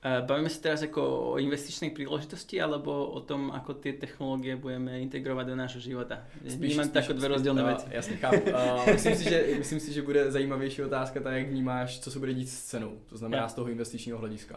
Uh, 0.00 0.24
bavíme 0.24 0.48
sa 0.48 0.64
teraz 0.64 0.80
ako 0.80 1.36
o 1.36 1.38
investičnej 1.38 1.92
príležitosti 1.92 2.56
alebo 2.56 2.88
o 3.12 3.20
tom, 3.20 3.52
ako 3.52 3.84
tie 3.84 3.92
technológie 4.00 4.56
budeme 4.56 4.96
integrovať 5.04 5.44
do 5.52 5.56
nášho 5.56 5.80
života? 5.80 6.24
Vnímám 6.40 6.88
to 6.88 7.04
ako 7.04 7.12
dve 7.20 7.28
rozdielne 7.28 7.62
veci. 7.68 7.86
Jasne, 7.92 8.16
chápu. 8.16 8.48
Uh, 8.48 8.96
myslím, 8.96 9.14
si, 9.16 9.24
že, 9.28 9.38
myslím 9.60 9.80
si, 9.80 9.92
že 9.92 10.02
bude 10.02 10.32
zajímavější 10.32 10.82
otázka 10.82 11.20
tak, 11.20 11.34
jak 11.34 11.48
vnímáš, 11.48 12.00
co 12.00 12.10
se 12.10 12.18
bude 12.18 12.34
dít 12.34 12.48
s 12.48 12.64
cenou, 12.72 12.96
to 13.06 13.16
znamená 13.16 13.42
ja. 13.42 13.48
z 13.48 13.54
toho 13.54 13.68
investičního 13.68 14.18
hlediska. 14.18 14.56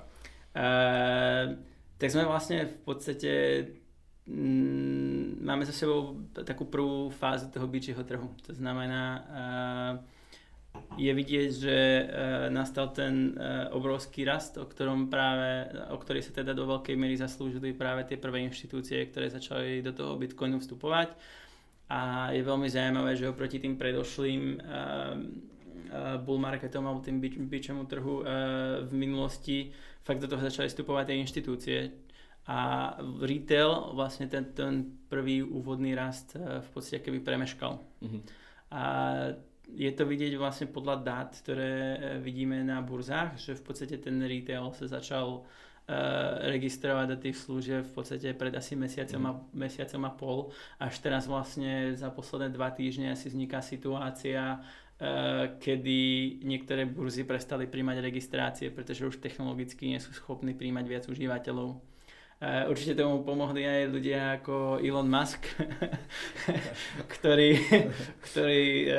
Uh, 0.56 1.60
tak 1.98 2.12
sme 2.12 2.24
vlastne 2.28 2.68
v 2.68 2.78
podstate 2.84 3.32
Mm, 4.24 5.44
máme 5.44 5.68
za 5.68 5.76
sebou 5.76 6.16
takú 6.32 6.64
prvú 6.64 7.12
fázu 7.12 7.52
toho 7.52 7.68
byčieho 7.68 8.04
trhu. 8.08 8.32
To 8.48 8.56
znamená, 8.56 9.04
eh, 9.20 9.92
je 10.98 11.12
vidieť, 11.14 11.50
že 11.54 11.78
eh, 11.78 12.04
nastal 12.50 12.94
ten 12.94 13.34
eh, 13.34 13.70
obrovský 13.74 14.26
rast, 14.26 14.58
o 14.58 14.66
ktorom 14.66 15.10
práve, 15.10 15.70
o 15.94 15.98
ktorý 15.98 16.22
sa 16.22 16.34
teda 16.34 16.54
do 16.54 16.66
veľkej 16.66 16.96
miery 16.98 17.18
zaslúžili 17.18 17.74
práve 17.74 18.06
tie 18.06 18.18
prvé 18.18 18.46
inštitúcie, 18.46 19.10
ktoré 19.10 19.30
začali 19.30 19.82
do 19.86 19.94
toho 19.94 20.18
Bitcoinu 20.18 20.58
vstupovať. 20.62 21.14
A 21.94 22.32
je 22.34 22.42
veľmi 22.42 22.66
zaujímavé, 22.72 23.14
že 23.14 23.30
oproti 23.30 23.62
tým 23.62 23.78
predošlým 23.78 24.58
bull 26.26 26.42
marketom 26.42 26.90
alebo 26.90 27.06
tým 27.06 27.22
bičemu 27.22 27.86
trhu 27.86 28.26
v 28.82 28.92
minulosti 28.98 29.70
fakt 30.02 30.18
do 30.18 30.26
toho 30.26 30.42
začali 30.42 30.74
vstupovať 30.74 31.14
tie 31.14 31.22
inštitúcie, 31.22 31.80
a 32.44 32.92
retail 33.24 33.96
vlastne 33.96 34.28
ten, 34.28 34.52
ten 34.52 34.84
prvý 35.08 35.40
úvodný 35.40 35.96
rast 35.96 36.36
eh, 36.36 36.60
v 36.60 36.70
podstate 36.76 37.00
keby 37.00 37.24
premeškal. 37.24 37.80
Mm-hmm. 38.04 38.22
A 38.74 38.84
je 39.74 39.92
to 39.92 40.06
vidieť 40.06 40.38
vlastne 40.38 40.70
podľa 40.70 40.96
dát, 41.02 41.30
ktoré 41.34 41.74
eh, 41.74 41.98
vidíme 42.22 42.62
na 42.62 42.80
burzách, 42.80 43.38
že 43.42 43.58
v 43.58 43.64
podstate 43.66 43.98
ten 43.98 44.22
retail 44.22 44.70
sa 44.78 44.86
začal 44.86 45.42
uh, 45.42 45.94
registrovať 46.48 47.06
do 47.10 47.18
tých 47.18 47.38
služieb 47.42 47.84
v 47.90 47.94
podstate 47.94 48.38
pred 48.38 48.54
asi 48.54 48.78
mesiacom, 48.78 49.22
mm. 49.22 49.30
a, 49.30 49.34
mesiacom 49.58 50.02
a 50.06 50.12
pol. 50.14 50.40
Až 50.78 51.02
teraz 51.02 51.26
vlastne 51.26 51.98
za 51.98 52.14
posledné 52.14 52.54
dva 52.54 52.70
týždne 52.70 53.12
asi 53.12 53.34
vzniká 53.34 53.60
situácia, 53.66 54.62
uh, 54.62 55.58
kedy 55.58 56.00
niektoré 56.46 56.86
burzy 56.86 57.26
prestali 57.26 57.66
príjmať 57.66 57.98
registrácie, 58.00 58.68
pretože 58.70 59.10
už 59.10 59.20
technologicky 59.20 59.90
nie 59.90 60.00
sú 60.00 60.14
schopní 60.14 60.54
príjmať 60.54 60.86
viac 60.86 61.06
užívateľov. 61.10 61.93
Určite 62.44 63.00
tomu 63.00 63.24
pomohli 63.24 63.64
aj 63.64 63.82
ľudia 63.88 64.20
ako 64.42 64.84
Elon 64.84 65.08
Musk, 65.08 65.48
ktorý, 67.16 67.56
ktorý 68.20 68.64
uh, 68.84 68.96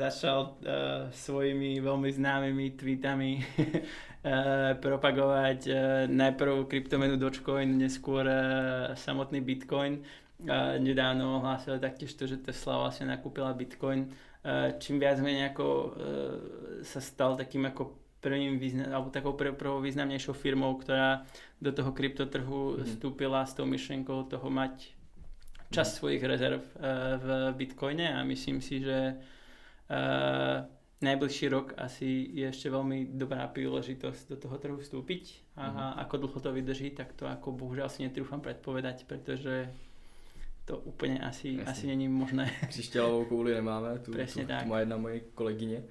začal 0.00 0.56
uh, 0.64 1.12
svojimi 1.12 1.76
veľmi 1.84 2.08
známymi 2.08 2.80
tweetami 2.80 3.32
uh, 3.36 4.72
propagovať 4.84 5.58
uh, 5.68 5.76
najprv 6.08 6.64
kryptomenu 6.72 7.20
Dogecoin, 7.20 7.68
neskôr 7.76 8.24
uh, 8.24 8.96
samotný 8.96 9.44
Bitcoin. 9.44 10.00
Uh, 10.40 10.80
nedávno 10.80 11.36
ohlásil 11.36 11.76
taktiež 11.76 12.16
to, 12.16 12.24
že 12.24 12.40
Tesla 12.40 12.80
vlastne 12.80 13.12
nakúpila 13.12 13.52
Bitcoin. 13.52 14.08
Uh, 14.40 14.72
čím 14.80 14.96
viac 14.96 15.20
menej 15.20 15.52
ako 15.52 15.66
uh, 15.68 15.90
sa 16.80 17.04
stal 17.04 17.36
takým 17.36 17.68
ako 17.68 18.00
prvým 18.20 18.60
význam, 18.60 18.92
alebo 18.92 19.08
takou 19.10 19.32
pr- 19.32 19.56
prvou 19.56 19.80
významnejšou 19.80 20.32
firmou, 20.36 20.76
ktorá 20.76 21.24
do 21.60 21.72
toho 21.72 21.92
kryptotrhu 21.92 22.76
mm-hmm. 22.76 22.84
vstúpila 22.84 23.44
s 23.48 23.56
tou 23.56 23.64
myšlienkou 23.66 24.28
toho 24.28 24.48
mať 24.52 24.92
časť 25.72 25.90
mm-hmm. 25.90 25.98
svojich 25.98 26.22
rezerv 26.22 26.60
uh, 26.60 27.16
v 27.16 27.28
Bitcoine 27.56 28.12
a 28.12 28.20
myslím 28.24 28.60
si, 28.60 28.84
že 28.84 29.16
uh, 29.16 30.68
najbližší 31.00 31.46
rok 31.48 31.72
asi 31.80 32.28
je 32.36 32.48
ešte 32.52 32.68
veľmi 32.68 33.16
dobrá 33.16 33.48
príležitosť 33.48 34.28
do 34.28 34.36
toho 34.36 34.56
trhu 34.60 34.76
vstúpiť 34.76 35.56
a 35.56 35.64
mm-hmm. 35.64 35.90
ako 36.04 36.14
dlho 36.20 36.38
to 36.44 36.50
vydrží, 36.52 36.88
tak 36.92 37.16
to 37.16 37.24
ako 37.24 37.56
bohužiaľ 37.56 37.88
si 37.88 38.04
netrúfam 38.04 38.44
predpovedať, 38.44 39.08
pretože 39.08 39.72
to 40.70 40.76
úplně 40.76 41.18
asi, 41.18 41.62
asi 41.62 41.86
není 41.86 42.08
možné. 42.08 42.50
Křišťálovou 42.68 43.24
kouli 43.24 43.54
nemáme, 43.54 43.98
tu, 43.98 44.12
tu, 44.12 44.46
tak. 44.46 44.62
tu 44.62 44.68
má 44.68 44.80
jedna 44.80 44.96
moje 44.96 45.20
kolegyně. 45.20 45.82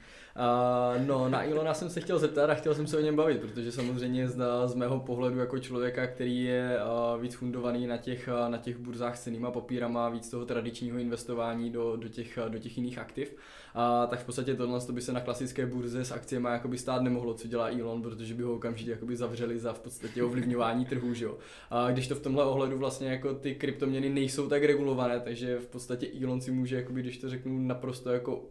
No, 1.06 1.30
na 1.30 1.44
Ilona 1.44 1.74
jsem 1.74 1.90
se 1.90 2.02
chtěl 2.02 2.20
zeptat 2.20 2.50
a 2.50 2.54
chtěl 2.54 2.76
jsem 2.76 2.88
se 2.88 2.98
o 2.98 3.02
něm 3.02 3.16
bavit, 3.16 3.42
protože 3.42 3.72
samozřejmě 3.72 4.28
z, 4.28 4.42
z 4.66 4.76
mého 4.76 5.00
pohledu 5.00 5.40
jako 5.40 5.60
člověka, 5.60 6.08
který 6.08 6.44
je 6.44 6.78
uh, 7.16 7.22
víc 7.22 7.36
fundovaný 7.36 7.88
na 7.88 7.98
těch, 7.98 8.30
na 8.48 8.58
těch 8.58 8.78
burzách 8.78 9.18
s 9.18 9.24
cenýma 9.24 9.52
papírama, 9.52 10.10
víc 10.10 10.30
toho 10.30 10.46
tradičního 10.46 10.98
investování 10.98 11.70
do, 11.70 11.96
do, 11.96 12.10
těch, 12.10 12.40
do 12.50 12.60
těch 12.60 12.78
jiných 12.78 12.98
aktiv, 12.98 13.36
a 13.76 14.08
tak 14.08 14.20
v 14.20 14.26
podstatě 14.26 14.56
tohle 14.56 14.80
by 14.92 15.02
se 15.02 15.14
na 15.14 15.20
klasické 15.20 15.66
burze 15.66 16.06
s 16.06 16.12
akciemi 16.12 16.48
jakoby 16.52 16.78
stát 16.78 17.02
nemohlo, 17.02 17.34
co 17.34 17.48
dělá 17.48 17.70
Elon, 17.70 18.02
protože 18.02 18.34
by 18.34 18.44
ho 18.44 18.54
okamžitě 18.54 18.92
jakoby 18.92 19.16
zavřeli 19.16 19.60
za 19.60 19.74
v 19.74 19.80
podstatě 19.80 20.24
ovlivňování 20.24 20.86
trhu, 20.86 21.14
že 21.14 21.26
jo. 21.26 21.38
A 21.70 21.92
když 21.92 22.08
to 22.08 22.16
v 22.16 22.22
tomhle 22.22 22.46
ohledu 22.46 22.78
vlastně 22.78 23.10
jako 23.10 23.34
ty 23.34 23.56
kryptoměny 23.56 24.10
nejsou 24.10 24.50
tak 24.50 24.64
regulované, 24.64 25.20
takže 25.20 25.60
v 25.60 25.68
podstatě 25.68 26.08
Elon 26.24 26.42
si 26.42 26.52
může, 26.52 26.76
jakoby, 26.76 27.02
když 27.02 27.18
to 27.18 27.30
řeknu, 27.30 27.60
naprosto 27.60 28.10
jako 28.10 28.44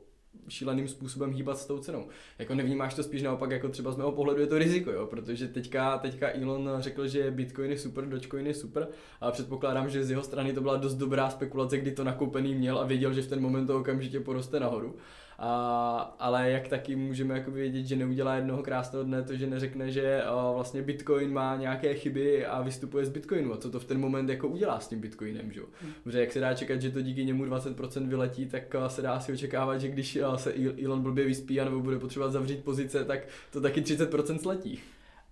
šíleným 0.48 0.88
způsobem 0.88 1.32
hýbat 1.32 1.58
s 1.58 1.66
tou 1.66 1.78
cenou. 1.78 2.08
Jako 2.38 2.54
nevnímáš 2.54 2.94
to 2.94 3.02
spíš 3.02 3.22
naopak, 3.22 3.50
jako 3.50 3.68
třeba 3.68 3.92
z 3.92 3.96
mého 3.96 4.12
pohledu 4.12 4.40
je 4.40 4.46
to 4.46 4.58
riziko, 4.58 4.90
jo? 4.90 5.06
protože 5.06 5.48
teďka, 5.48 5.98
teďka 5.98 6.30
Elon 6.42 6.70
řekl, 6.78 7.08
že 7.08 7.30
Bitcoin 7.30 7.70
je 7.70 7.78
super, 7.78 8.08
Dogecoin 8.08 8.46
je 8.46 8.54
super 8.54 8.88
a 9.20 9.30
předpokládám, 9.30 9.90
že 9.90 10.04
z 10.04 10.10
jeho 10.10 10.22
strany 10.22 10.52
to 10.52 10.60
byla 10.60 10.76
dost 10.76 10.94
dobrá 10.94 11.30
spekulace, 11.30 11.78
kdy 11.78 11.92
to 11.92 12.04
nakoupený 12.04 12.54
měl 12.54 12.78
a 12.78 12.84
věděl, 12.84 13.12
že 13.12 13.22
v 13.22 13.28
ten 13.28 13.40
moment 13.40 13.66
to 13.66 13.78
okamžitě 13.78 14.20
poroste 14.20 14.60
nahoru. 14.60 14.96
A, 15.38 16.16
ale 16.18 16.50
jak 16.50 16.68
taky 16.68 16.96
můžeme 16.96 17.34
jako 17.34 17.50
vědět, 17.50 17.86
že 17.86 17.96
neudělá 17.96 18.34
jednoho 18.34 18.62
krásného 18.62 19.04
dne 19.04 19.22
to, 19.22 19.36
že 19.36 19.46
neřekne, 19.46 19.90
že 19.90 20.22
a, 20.22 20.52
vlastně 20.52 20.82
Bitcoin 20.82 21.32
má 21.32 21.56
nějaké 21.56 21.94
chyby 21.94 22.46
a 22.46 22.62
vystupuje 22.62 23.04
z 23.04 23.08
Bitcoinu 23.08 23.54
a 23.54 23.56
co 23.56 23.70
to 23.70 23.80
v 23.80 23.84
ten 23.84 24.00
moment 24.00 24.28
jako 24.28 24.48
udělá 24.48 24.80
s 24.80 24.88
tím 24.88 25.00
Bitcoinem, 25.00 25.52
že? 25.52 25.60
Hmm. 25.82 25.92
Protože 26.04 26.20
jak 26.20 26.32
se 26.32 26.40
dá 26.40 26.54
čekat, 26.54 26.80
že 26.80 26.90
to 26.90 27.02
díky 27.02 27.24
němu 27.24 27.44
20% 27.44 28.08
vyletí, 28.08 28.46
tak 28.46 28.74
a, 28.74 28.88
se 28.88 29.02
dá 29.02 29.12
asi 29.12 29.32
očekávat, 29.32 29.78
že 29.78 29.88
když 29.88 30.16
a, 30.16 30.38
se 30.38 30.54
Elon 30.84 31.02
blbě 31.02 31.24
vyspí 31.24 31.60
a 31.60 31.64
nebo 31.64 31.80
bude 31.80 31.98
potřebovat 31.98 32.30
zavřít 32.32 32.64
pozice, 32.64 33.04
tak 33.04 33.20
to 33.52 33.60
taky 33.60 33.80
30% 33.80 34.38
sletí. 34.38 34.80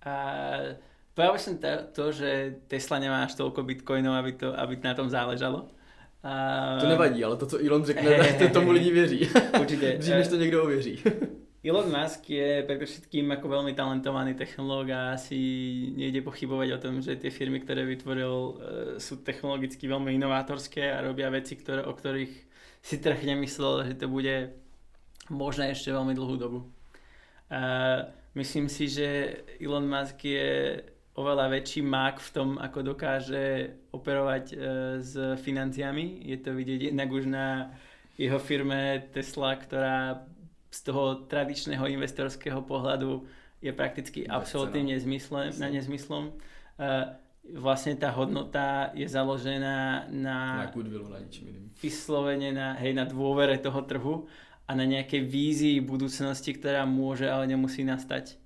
Uh... 0.05 0.75
Povedal 1.17 1.41
som 1.41 1.57
to, 1.57 1.67
to, 1.97 2.03
že 2.13 2.61
Tesla 2.69 3.01
nemá 3.01 3.25
až 3.25 3.33
toľko 3.33 3.65
bitcoinov, 3.65 4.21
aby, 4.21 4.37
to, 4.37 4.53
aby 4.53 4.77
na 4.77 4.93
tom 4.93 5.09
záležalo. 5.09 5.65
Uh, 6.23 6.81
to 6.81 6.87
nevadí, 6.87 7.23
ale 7.23 7.37
to, 7.37 7.45
co 7.45 7.65
Elon 7.65 7.85
řekne, 7.85 8.33
to 8.33 8.49
tomu 8.53 8.71
lidi 8.71 8.91
věří. 8.91 9.29
Určitě. 9.59 9.91
Dřív, 9.99 10.13
než 10.13 10.27
to 10.27 10.35
někdo 10.35 10.63
uvěří. 10.63 11.03
Elon 11.65 11.91
Musk 11.91 12.29
je 12.29 12.63
predovšetkým 12.63 13.27
ako 13.33 13.49
veľmi 13.49 13.75
talentovaný 13.75 14.39
technológ 14.39 14.87
a 14.93 15.19
asi 15.19 15.35
nejde 15.99 16.23
pochybovať 16.23 16.69
o 16.71 16.79
tom, 16.79 17.01
že 17.03 17.19
tie 17.19 17.27
firmy, 17.27 17.59
ktoré 17.59 17.83
vytvoril, 17.83 18.31
uh, 18.31 18.55
sú 19.01 19.19
technologicky 19.19 19.83
veľmi 19.83 20.15
inovátorské 20.15 20.95
a 20.95 21.03
robia 21.03 21.27
veci, 21.27 21.59
ktoré, 21.59 21.83
o 21.83 21.91
ktorých 21.91 22.33
si 22.79 22.95
trh 23.03 23.19
nemyslel, 23.19 23.91
že 23.91 23.93
to 23.99 24.07
bude 24.07 24.55
možné 25.27 25.75
ešte 25.75 25.91
veľmi 25.91 26.15
dlhú 26.15 26.35
dobu. 26.39 26.59
Uh, 27.51 28.07
myslím 28.39 28.71
si, 28.71 28.87
že 28.87 29.41
Elon 29.59 29.83
Musk 29.83 30.23
je 30.23 30.81
oveľa 31.17 31.49
väčší 31.49 31.81
mák 31.81 32.21
v 32.21 32.29
tom, 32.29 32.49
ako 32.61 32.93
dokáže 32.93 33.73
operovať 33.89 34.45
e, 34.53 34.55
s 35.01 35.17
financiami. 35.41 36.21
Je 36.29 36.37
to 36.37 36.53
vidieť 36.53 36.93
jednak 36.93 37.09
už 37.09 37.25
na 37.25 37.73
jeho 38.21 38.37
firme 38.37 39.09
Tesla, 39.09 39.57
ktorá 39.57 40.21
z 40.69 40.79
toho 40.85 41.25
tradičného 41.25 41.89
investorského 41.89 42.61
pohľadu 42.61 43.25
je 43.65 43.73
prakticky 43.73 44.29
absolútnym 44.29 44.93
nezmyslom. 44.93 45.57
Na 45.57 45.73
nezmyslom. 45.73 46.29
E, 46.29 46.33
vlastne 47.57 47.97
tá 47.97 48.13
hodnota 48.13 48.93
je 48.93 49.09
založená 49.09 50.05
na, 50.13 50.69
na 50.69 50.69
goodwillu, 50.69 51.09
na 51.09 51.17
ničím 51.17 51.49
iným. 51.49 51.65
Vyslovene 51.81 52.53
na, 52.53 52.77
hej, 52.77 52.93
na 52.93 53.09
dôvere 53.09 53.57
toho 53.57 53.81
trhu 53.89 54.29
a 54.69 54.71
na 54.77 54.85
nejakej 54.85 55.25
vízii 55.25 55.77
budúcnosti, 55.81 56.53
ktorá 56.53 56.85
môže, 56.85 57.25
ale 57.25 57.49
nemusí 57.49 57.81
nastať. 57.81 58.37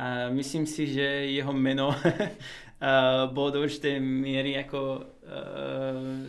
A 0.00 0.32
myslím 0.32 0.64
si, 0.64 0.88
že 0.88 1.28
jeho 1.28 1.52
meno 1.52 1.92
bolo 3.36 3.52
do 3.52 3.58
určitej 3.60 4.00
miery 4.00 4.56
ako 4.56 4.80
uh, 4.80 5.04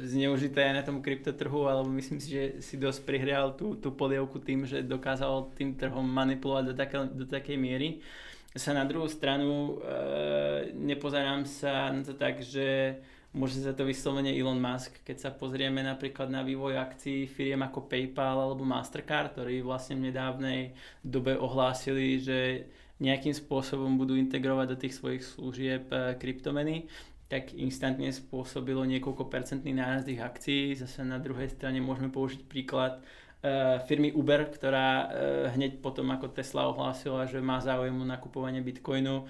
zneužité 0.04 0.76
na 0.76 0.84
tom 0.84 1.00
kryptotrhu, 1.00 1.72
alebo 1.72 1.88
myslím 1.96 2.20
si, 2.20 2.36
že 2.36 2.44
si 2.60 2.76
dosť 2.76 3.08
prihrial 3.08 3.56
tú, 3.56 3.80
tú 3.80 3.96
polievku 3.96 4.44
tým, 4.44 4.68
že 4.68 4.84
dokázal 4.84 5.56
tým 5.56 5.80
trhom 5.80 6.04
manipulovať 6.04 6.64
do, 6.68 6.74
také, 6.76 6.98
do 7.08 7.24
takej 7.24 7.56
miery. 7.56 8.04
Sa 8.52 8.76
na 8.76 8.84
druhú 8.84 9.08
stranu 9.08 9.80
uh, 9.80 10.68
nepozerám 10.76 11.48
sa 11.48 11.96
na 11.96 12.04
to 12.04 12.12
tak, 12.20 12.44
že 12.44 13.00
môže 13.32 13.64
za 13.64 13.72
to 13.72 13.88
vyslovene 13.88 14.36
Elon 14.36 14.60
Musk, 14.60 15.00
keď 15.08 15.18
sa 15.24 15.30
pozrieme 15.32 15.80
napríklad 15.80 16.28
na 16.28 16.44
vývoj 16.44 16.76
akcií 16.76 17.32
firiem 17.32 17.64
ako 17.64 17.88
PayPal 17.88 18.44
alebo 18.44 18.68
Mastercard, 18.68 19.40
ktorí 19.40 19.64
vlastne 19.64 19.96
v 19.96 20.12
nedávnej 20.12 20.76
dobe 21.00 21.40
ohlásili, 21.40 22.20
že 22.20 22.68
nejakým 23.02 23.34
spôsobom 23.34 23.98
budú 23.98 24.14
integrovať 24.14 24.68
do 24.70 24.78
tých 24.78 24.94
svojich 24.94 25.26
služieb 25.26 25.90
eh, 25.90 26.14
kryptomeny, 26.16 26.86
tak 27.26 27.56
instantne 27.56 28.12
spôsobilo 28.14 28.84
niekoľko 28.86 29.32
percentný 29.32 29.72
nárast 29.74 30.06
ich 30.12 30.20
akcií. 30.20 30.76
Zase 30.76 31.08
na 31.08 31.16
druhej 31.16 31.48
strane 31.48 31.80
môžeme 31.80 32.12
použiť 32.12 32.44
príklad 32.44 33.00
uh, 33.00 33.80
firmy 33.88 34.12
Uber, 34.12 34.52
ktorá 34.52 34.90
uh, 34.92 35.08
hneď 35.56 35.80
potom 35.80 36.12
ako 36.12 36.28
Tesla 36.36 36.68
ohlásila, 36.68 37.24
že 37.32 37.40
má 37.40 37.64
záujem 37.64 37.96
o 37.96 38.04
nakupovanie 38.04 38.60
bitcoinu, 38.60 39.24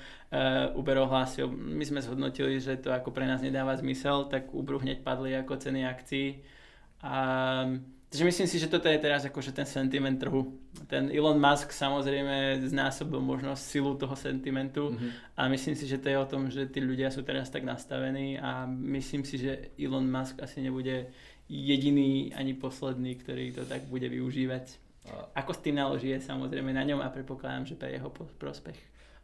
Uber 0.74 0.98
ohlásil, 0.98 1.46
my 1.54 1.86
sme 1.86 2.02
zhodnotili, 2.02 2.58
že 2.58 2.82
to 2.82 2.90
ako 2.90 3.14
pre 3.14 3.30
nás 3.30 3.46
nedáva 3.46 3.78
zmysel, 3.78 4.26
tak 4.34 4.50
Uberu 4.50 4.82
hneď 4.82 5.06
padli 5.06 5.38
ako 5.38 5.62
ceny 5.62 5.86
akcií. 5.86 6.42
A 7.06 7.22
Takže 8.12 8.26
myslím 8.28 8.48
si, 8.48 8.60
že 8.60 8.68
toto 8.68 8.92
je 8.92 9.00
teraz 9.00 9.24
akože 9.24 9.56
ten 9.56 9.64
sentiment 9.64 10.20
trhu. 10.20 10.60
Ten 10.92 11.08
Elon 11.16 11.40
Musk 11.40 11.72
samozrejme 11.72 12.60
znásobil 12.68 13.24
možno 13.24 13.56
silu 13.56 13.96
toho 13.96 14.20
sentimentu 14.20 14.92
mm-hmm. 14.92 15.40
a 15.40 15.48
myslím 15.48 15.76
si, 15.80 15.88
že 15.88 15.96
to 15.96 16.12
je 16.12 16.18
o 16.20 16.28
tom, 16.28 16.52
že 16.52 16.68
tí 16.68 16.84
ľudia 16.84 17.08
sú 17.08 17.24
teraz 17.24 17.48
tak 17.48 17.64
nastavení 17.64 18.36
a 18.36 18.68
myslím 18.68 19.24
si, 19.24 19.40
že 19.40 19.72
Elon 19.80 20.12
Musk 20.12 20.44
asi 20.44 20.60
nebude 20.60 21.08
jediný 21.48 22.36
ani 22.36 22.52
posledný, 22.52 23.16
ktorý 23.16 23.56
to 23.56 23.64
tak 23.64 23.88
bude 23.88 24.12
využívať. 24.12 24.76
Ako 25.32 25.56
s 25.56 25.64
tým 25.64 25.80
naloží 25.80 26.12
je 26.12 26.20
samozrejme 26.20 26.76
na 26.76 26.84
ňom 26.84 27.00
a 27.00 27.08
predpokladám, 27.08 27.64
že 27.64 27.80
pre 27.80 27.96
jeho 27.96 28.12
prospech. 28.12 28.76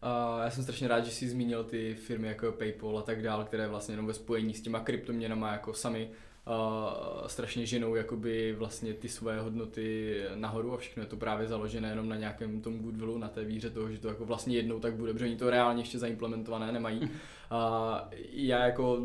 Uh, 0.04 0.44
já 0.44 0.50
jsem 0.50 0.64
strašně 0.64 0.88
rád, 0.88 1.06
že 1.06 1.12
jsi 1.12 1.30
zmínil 1.30 1.64
ty 1.64 1.96
firmy 1.96 2.28
jako 2.28 2.52
PayPal 2.52 3.00
a 3.00 3.02
tak 3.02 3.22
dále, 3.22 3.46
které 3.46 3.68
vlastně 3.68 3.94
jenom 3.94 4.08
ve 4.08 4.14
spojení 4.14 4.54
s 4.54 4.62
těma 4.62 4.80
kryptoměnama 4.80 5.52
jako 5.52 5.74
sami 5.74 6.10
uh, 6.50 7.28
strašně 7.28 7.66
ženou 7.66 7.96
jakoby 7.96 8.56
vlastně 8.58 8.94
ty 8.94 9.10
svoje 9.10 9.40
hodnoty 9.40 10.16
nahoru 10.36 10.74
a 10.74 10.78
všechno 10.78 11.04
je 11.04 11.08
to 11.08 11.18
právě 11.18 11.48
založené 11.48 11.90
jenom 11.90 12.10
na 12.10 12.16
nějakém 12.16 12.62
tom 12.62 12.80
goodwillu, 12.80 13.18
na 13.18 13.28
té 13.28 13.44
víře 13.44 13.70
toho, 13.70 13.92
že 13.92 13.98
to 13.98 14.08
jako 14.08 14.26
vlastně 14.26 14.56
jednou 14.56 14.80
tak 14.80 14.94
bude, 14.94 15.14
protože 15.14 15.26
oni 15.26 15.36
to 15.36 15.50
reálně 15.50 15.82
ještě 15.82 16.00
zaimplementované 16.00 16.72
nemají. 16.72 17.10
Uh, 17.52 17.98
já 18.32 18.66
jako 18.66 18.98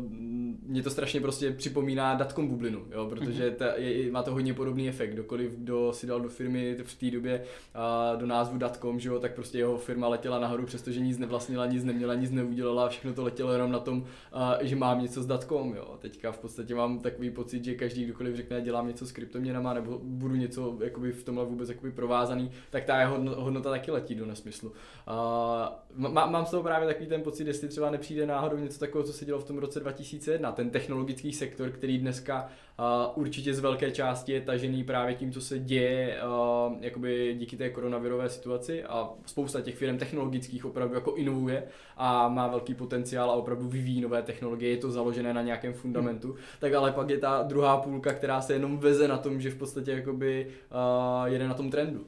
mě 0.65 0.83
to 0.83 0.89
strašně 0.89 1.21
prostě 1.21 1.51
připomíná 1.51 2.13
datkom 2.13 2.47
bublinu, 2.47 2.85
jo, 2.91 3.05
protože 3.09 3.45
mhm. 3.47 3.55
ta, 3.55 3.65
je, 3.75 4.11
má 4.11 4.23
to 4.23 4.31
hodně 4.31 4.53
podobný 4.53 4.89
efekt. 4.89 5.13
Kdokoliv, 5.13 5.51
kdo 5.57 5.93
si 5.93 6.07
dal 6.07 6.21
do 6.21 6.29
firmy 6.29 6.77
v 6.83 6.95
té 6.95 7.11
době 7.11 7.43
a, 7.73 8.15
do 8.15 8.25
názvu 8.25 8.57
datkom, 8.57 8.99
že 8.99 9.09
jo, 9.09 9.19
tak 9.19 9.35
prostě 9.35 9.57
jeho 9.57 9.77
firma 9.77 10.07
letěla 10.07 10.39
nahoru, 10.39 10.65
přestože 10.65 10.99
nic 10.99 11.17
nevlastnila, 11.17 11.65
nic 11.65 11.83
neměla, 11.83 12.15
nic 12.15 12.31
neudělala, 12.31 12.89
všechno 12.89 13.13
to 13.13 13.23
letělo 13.23 13.53
jenom 13.53 13.71
na 13.71 13.79
tom, 13.79 14.05
a, 14.33 14.57
že 14.61 14.75
mám 14.75 15.01
něco 15.01 15.23
s 15.23 15.25
datkom, 15.25 15.75
jo. 15.75 15.97
Teďka 15.99 16.31
v 16.31 16.37
podstatě 16.37 16.75
mám 16.75 16.99
takový 16.99 17.31
pocit, 17.31 17.63
že 17.63 17.75
každý 17.75 18.05
kdokoliv 18.05 18.35
řekne, 18.35 18.61
dělám 18.61 18.87
něco 18.87 19.05
s 19.05 19.11
kryptoměnama 19.11 19.73
nebo 19.73 19.99
budu 20.03 20.35
něco 20.35 20.77
jakoby 20.83 21.11
v 21.11 21.23
tomhle 21.23 21.45
vůbec 21.45 21.69
jakoby 21.69 21.91
provázaný, 21.91 22.51
tak 22.69 22.83
ta 22.83 23.05
hodnota 23.35 23.69
taky 23.69 23.91
letí 23.91 24.15
do 24.15 24.25
nesmyslu. 24.25 24.71
A, 25.07 25.85
má, 25.95 26.25
mám 26.25 26.45
z 26.45 26.51
toho 26.51 26.63
právě 26.63 26.87
takový 26.87 27.07
ten 27.07 27.21
pocit, 27.21 27.47
jestli 27.47 27.67
třeba 27.67 27.91
nepřijde 27.91 28.25
náhodou 28.33 28.57
něco 28.57 28.79
takového, 28.79 29.07
co 29.07 29.13
se 29.13 29.25
dělo 29.25 29.39
v 29.39 29.43
tom 29.43 29.57
roce 29.57 29.79
2001, 29.79 30.51
ten 30.51 30.69
technologický 30.69 31.33
sektor, 31.33 31.69
který 31.69 31.97
dneska 31.97 32.49
uh, 32.79 33.21
určitě 33.21 33.53
z 33.53 33.59
velké 33.59 33.91
části 33.91 34.31
je 34.31 34.41
tažený 34.41 34.83
právě 34.83 35.15
tím, 35.15 35.31
co 35.31 35.41
se 35.41 35.59
děje 35.59 36.17
uh, 36.23 36.73
jakoby 36.79 37.35
díky 37.39 37.57
té 37.57 37.69
koronavirové 37.69 38.29
situaci 38.29 38.83
a 38.83 39.09
spousta 39.25 39.61
těch 39.61 39.75
firm 39.75 39.97
technologických 39.97 40.65
opravdu 40.65 40.95
jako 40.95 41.15
inovuje 41.15 41.63
a 41.97 42.29
má 42.29 42.47
velký 42.47 42.73
potenciál 42.73 43.31
a 43.31 43.33
opravdu 43.33 43.67
vyvíjí 43.67 44.01
nové 44.01 44.21
technologie, 44.21 44.71
je 44.71 44.77
to 44.77 44.91
založené 44.91 45.33
na 45.33 45.41
nějakém 45.41 45.73
fundamentu, 45.73 46.27
hmm. 46.27 46.37
tak 46.59 46.73
ale 46.73 46.91
pak 46.91 47.09
je 47.09 47.17
ta 47.17 47.43
druhá 47.43 47.77
půlka, 47.77 48.13
která 48.13 48.41
se 48.41 48.53
jenom 48.53 48.77
veze 48.77 49.07
na 49.07 49.17
tom, 49.17 49.41
že 49.41 49.51
v 49.51 49.57
podstatě 49.57 49.91
jakoby 49.91 50.47
uh, 50.47 51.33
jede 51.33 51.47
na 51.47 51.53
tom 51.53 51.71
trendu. 51.71 52.05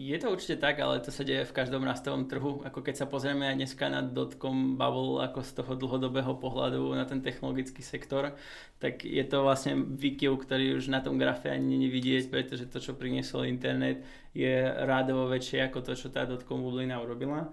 Je 0.00 0.16
to 0.16 0.32
určite 0.32 0.64
tak, 0.64 0.80
ale 0.80 1.04
to 1.04 1.12
sa 1.12 1.28
deje 1.28 1.44
v 1.44 1.52
každom 1.52 1.84
rastovom 1.84 2.24
trhu. 2.24 2.64
Ako 2.64 2.80
keď 2.80 3.04
sa 3.04 3.06
pozrieme 3.06 3.52
aj 3.52 3.56
dneska 3.60 3.84
na 3.92 4.00
dotcom 4.00 4.80
bubble 4.80 5.20
ako 5.20 5.44
z 5.44 5.50
toho 5.60 5.76
dlhodobého 5.76 6.40
pohľadu 6.40 6.96
na 6.96 7.04
ten 7.04 7.20
technologický 7.20 7.84
sektor, 7.84 8.32
tak 8.80 9.04
je 9.04 9.20
to 9.28 9.44
vlastne 9.44 10.00
výkyv, 10.00 10.40
ktorý 10.40 10.80
už 10.80 10.88
na 10.88 11.04
tom 11.04 11.20
grafe 11.20 11.52
ani 11.52 11.76
není 11.76 11.92
vidieť, 11.92 12.32
pretože 12.32 12.72
to, 12.72 12.80
čo 12.80 12.96
priniesol 12.96 13.44
internet, 13.44 14.00
je 14.32 14.72
rádovo 14.88 15.28
väčšie 15.28 15.68
ako 15.68 15.84
to, 15.84 15.92
čo 15.92 16.08
tá 16.08 16.24
dotcom 16.24 16.64
bublina 16.64 16.96
urobila. 16.96 17.52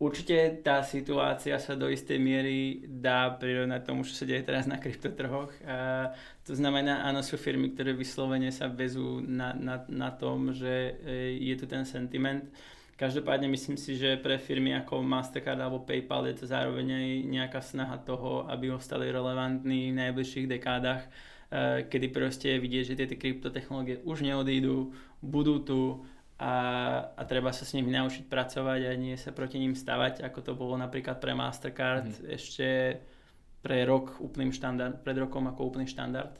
Určite 0.00 0.64
tá 0.64 0.80
situácia 0.80 1.60
sa 1.60 1.76
do 1.76 1.84
istej 1.84 2.16
miery 2.16 2.88
dá 2.88 3.36
prirovnať 3.36 3.84
tomu, 3.84 4.00
čo 4.00 4.16
sa 4.16 4.24
deje 4.24 4.48
teraz 4.48 4.64
na 4.64 4.80
kryptotrhoch. 4.80 5.52
A 5.68 6.08
to 6.40 6.56
znamená, 6.56 7.04
áno, 7.04 7.20
sú 7.20 7.36
firmy, 7.36 7.76
ktoré 7.76 7.92
vyslovene 7.92 8.48
sa 8.48 8.72
vezú 8.72 9.20
na, 9.20 9.52
na, 9.52 9.84
na 9.92 10.08
tom, 10.08 10.56
že 10.56 10.96
e, 11.04 11.36
je 11.44 11.54
tu 11.60 11.68
ten 11.68 11.84
sentiment. 11.84 12.48
Každopádne 12.96 13.52
myslím 13.52 13.76
si, 13.76 14.00
že 14.00 14.16
pre 14.16 14.40
firmy 14.40 14.72
ako 14.72 15.04
Mastercard 15.04 15.60
alebo 15.60 15.84
PayPal 15.84 16.32
je 16.32 16.40
to 16.40 16.46
zároveň 16.48 16.96
aj 16.96 17.08
nejaká 17.28 17.60
snaha 17.60 18.00
toho, 18.00 18.48
aby 18.48 18.72
ostali 18.72 19.12
relevantní 19.12 19.92
v 19.92 20.00
najbližších 20.00 20.48
dekádach, 20.48 21.04
e, 21.04 21.84
kedy 21.84 22.08
proste 22.08 22.56
vidieť, 22.56 22.84
že 22.88 22.96
tie 23.04 23.20
kryptotechnológie 23.20 24.00
už 24.08 24.24
neodídu, 24.24 24.96
budú 25.20 25.60
tu 25.60 26.08
a, 26.40 26.54
a 27.12 27.22
treba 27.28 27.52
sa 27.52 27.68
s 27.68 27.76
nimi 27.76 27.92
naučiť 27.92 28.24
pracovať 28.24 28.88
a 28.88 28.92
nie 28.96 29.12
sa 29.20 29.28
proti 29.28 29.60
ním 29.60 29.76
stavať, 29.76 30.24
ako 30.24 30.40
to 30.40 30.52
bolo 30.56 30.72
napríklad 30.80 31.20
pre 31.20 31.36
Mastercard 31.36 32.08
mm. 32.08 32.32
ešte 32.32 32.66
pre 33.60 33.84
rok 33.84 34.16
úplným 34.24 34.48
štandard, 34.48 35.04
pred 35.04 35.20
rokom 35.20 35.44
ako 35.52 35.68
úplný 35.68 35.84
štandard. 35.84 36.32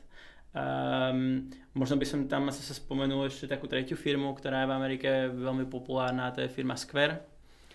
Um, 0.57 1.53
možno 1.77 2.01
by 2.01 2.07
som 2.09 2.25
tam 2.27 2.49
sa 2.49 2.75
spomenul 2.75 3.29
ešte 3.29 3.45
takú 3.45 3.69
tretiu 3.69 3.95
firmu, 3.95 4.33
ktorá 4.33 4.65
je 4.65 4.71
v 4.73 4.77
Amerike 4.81 5.11
veľmi 5.29 5.69
populárna, 5.69 6.33
to 6.33 6.41
je 6.43 6.49
firma 6.49 6.81
Square. 6.81 7.21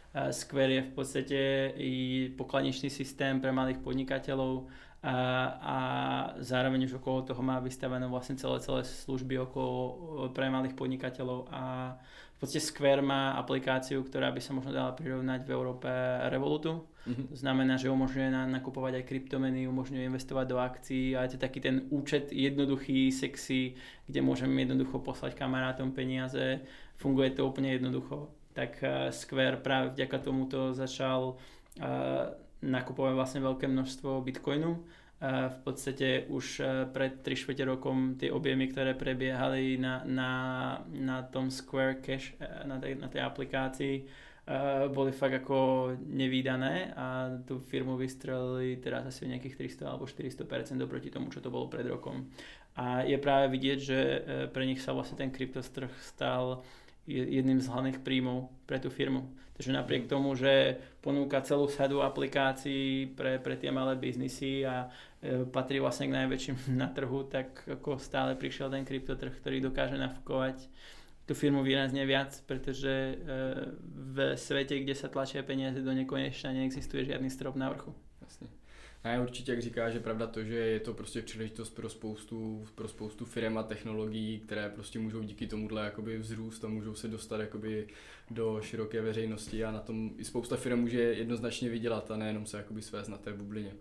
Uh, 0.10 0.34
Square 0.34 0.74
je 0.74 0.82
v 0.82 0.92
podstate 0.98 1.40
i 1.78 1.94
pokladničný 2.34 2.90
systém 2.90 3.38
pre 3.38 3.54
malých 3.54 3.86
podnikateľov, 3.86 4.66
a, 5.06 5.18
a 5.62 5.78
zároveň 6.42 6.90
už 6.90 6.98
okolo 6.98 7.22
toho 7.22 7.38
má 7.46 7.62
vystavené 7.62 8.10
vlastne 8.10 8.42
celé, 8.42 8.58
celé 8.58 8.82
služby 8.82 9.38
okolo 9.46 9.78
pre 10.34 10.50
malých 10.50 10.74
podnikateľov 10.74 11.46
a 11.54 11.94
v 12.36 12.38
podstate 12.42 12.66
Square 12.66 13.06
má 13.06 13.38
aplikáciu, 13.38 14.02
ktorá 14.02 14.34
by 14.34 14.42
sa 14.42 14.58
možno 14.58 14.74
dala 14.74 14.98
prirovnať 14.98 15.46
v 15.46 15.54
Európe 15.54 15.88
Revolutu. 16.34 16.84
Mm-hmm. 17.06 17.32
To 17.32 17.38
znamená, 17.38 17.78
že 17.78 17.94
umožňuje 17.94 18.30
na, 18.34 18.50
nakupovať 18.50 19.00
aj 19.00 19.08
kryptomeny, 19.08 19.70
umožňuje 19.70 20.10
investovať 20.10 20.46
do 20.50 20.58
akcií 20.58 21.14
a 21.14 21.30
je 21.30 21.38
to 21.38 21.46
taký 21.46 21.62
ten 21.62 21.86
účet 21.94 22.34
jednoduchý, 22.34 23.14
sexy, 23.14 23.78
kde 24.10 24.20
môžem 24.26 24.52
jednoducho 24.52 25.00
poslať 25.06 25.38
kamarátom 25.38 25.94
peniaze. 25.94 26.66
Funguje 26.98 27.30
to 27.30 27.46
úplne 27.46 27.78
jednoducho. 27.78 28.34
Tak 28.58 28.82
uh, 28.82 29.14
Square 29.14 29.62
práve 29.62 29.94
vďaka 29.94 30.18
tomuto 30.18 30.74
začal 30.74 31.38
uh, 31.78 32.36
nakupovať 32.66 33.14
vlastne 33.14 33.42
veľké 33.46 33.70
množstvo 33.70 34.26
bitcoinu. 34.26 34.82
V 35.26 35.60
podstate 35.64 36.28
už 36.28 36.46
e, 36.60 36.64
pred 36.92 37.24
3 37.24 37.40
čtvrte 37.40 37.64
rokom 37.64 38.20
tie 38.20 38.28
objemy, 38.28 38.68
ktoré 38.68 39.00
prebiehali 39.00 39.80
na, 39.80 40.04
na, 40.04 40.32
na 40.92 41.24
tom 41.24 41.48
Square 41.48 42.04
Cash, 42.04 42.36
e, 42.36 42.44
na 42.68 42.76
tej, 42.84 43.00
na 43.00 43.08
tej 43.08 43.24
aplikácii, 43.24 43.96
e, 43.96 44.04
boli 44.92 45.16
fakt 45.16 45.40
ako 45.40 45.96
nevýdané 46.04 46.92
a 47.00 47.32
tú 47.48 47.64
firmu 47.64 47.96
vystrelili 47.96 48.76
teraz 48.84 49.08
asi 49.08 49.24
o 49.24 49.32
nejakých 49.32 49.80
300 49.80 49.88
alebo 49.88 50.04
400% 50.04 50.84
oproti 50.84 51.08
tomu, 51.08 51.32
čo 51.32 51.40
to 51.40 51.48
bolo 51.48 51.72
pred 51.72 51.88
rokom. 51.88 52.28
A 52.76 53.08
je 53.08 53.16
práve 53.16 53.56
vidieť, 53.56 53.80
že 53.80 54.00
pre 54.52 54.68
nich 54.68 54.84
sa 54.84 54.92
vlastne 54.92 55.16
ten 55.16 55.32
kryptostrh 55.32 55.88
stal 56.04 56.60
jedným 57.08 57.64
z 57.64 57.72
hlavných 57.72 58.04
príjmov 58.04 58.52
pre 58.68 58.84
tú 58.84 58.92
firmu. 58.92 59.32
Takže 59.56 59.72
napriek 59.72 60.12
tomu, 60.12 60.36
že 60.36 60.76
ponúka 61.00 61.40
celú 61.40 61.72
sadu 61.72 62.04
aplikácií 62.04 63.08
pre, 63.16 63.40
pre 63.40 63.56
tie 63.56 63.72
malé 63.72 63.96
biznisy 63.96 64.68
a 64.68 64.92
e, 65.24 65.48
patrí 65.48 65.80
vlastne 65.80 66.12
k 66.12 66.18
najväčším 66.20 66.58
na 66.82 66.92
trhu, 66.92 67.24
tak 67.24 67.64
ako 67.64 67.96
stále 67.96 68.36
prišiel 68.36 68.68
ten 68.68 68.84
kryptotrh, 68.84 69.32
ktorý 69.40 69.64
dokáže 69.64 69.96
navkovať 69.96 70.68
tú 71.26 71.34
firmu 71.34 71.64
výrazne 71.64 72.04
viac, 72.04 72.36
pretože 72.44 72.92
e, 72.92 73.16
v 73.90 74.36
svete, 74.36 74.76
kde 74.84 74.94
sa 74.94 75.08
tlačia 75.08 75.42
peniaze 75.42 75.80
do 75.80 75.90
nekonečna, 75.96 76.52
neexistuje 76.52 77.08
žiadny 77.08 77.32
strop 77.32 77.56
na 77.56 77.72
vrchu. 77.72 77.96
Ne, 79.06 79.20
určitě, 79.20 79.52
jak 79.52 79.62
říkáš, 79.62 79.94
že 79.94 80.00
pravda 80.00 80.28
to, 80.28 80.44
že 80.44 80.56
je 80.56 80.80
to 80.80 80.94
prostě 80.94 81.22
příležitost 81.22 81.70
pro 81.70 81.90
spoustu, 81.90 82.68
pro 82.76 82.88
spoustu 82.88 83.26
firm 83.26 83.58
a 83.58 83.64
technologií, 83.64 84.40
které 84.40 84.70
prostě 84.70 85.00
můžou 85.00 85.22
díky 85.22 85.48
tomuhle 85.48 85.86
jakoby 85.86 86.18
vzrůst 86.18 86.66
a 86.66 86.68
můžou 86.68 86.96
se 86.96 87.08
dostat 87.08 87.40
jakoby 87.40 87.88
do 88.32 88.62
široké 88.62 89.02
veřejnosti 89.02 89.66
a 89.66 89.72
na 89.72 89.80
tom 89.80 90.12
i 90.18 90.26
spousta 90.26 90.56
firm 90.56 90.80
může 90.80 91.02
jednoznačně 91.02 91.70
vydělat 91.70 92.12
a 92.12 92.18
nejenom 92.18 92.46
se 92.46 92.58
jakoby 92.58 92.82
svést 92.82 93.10
na 93.10 93.18
té 93.18 93.34
bublině. 93.34 93.72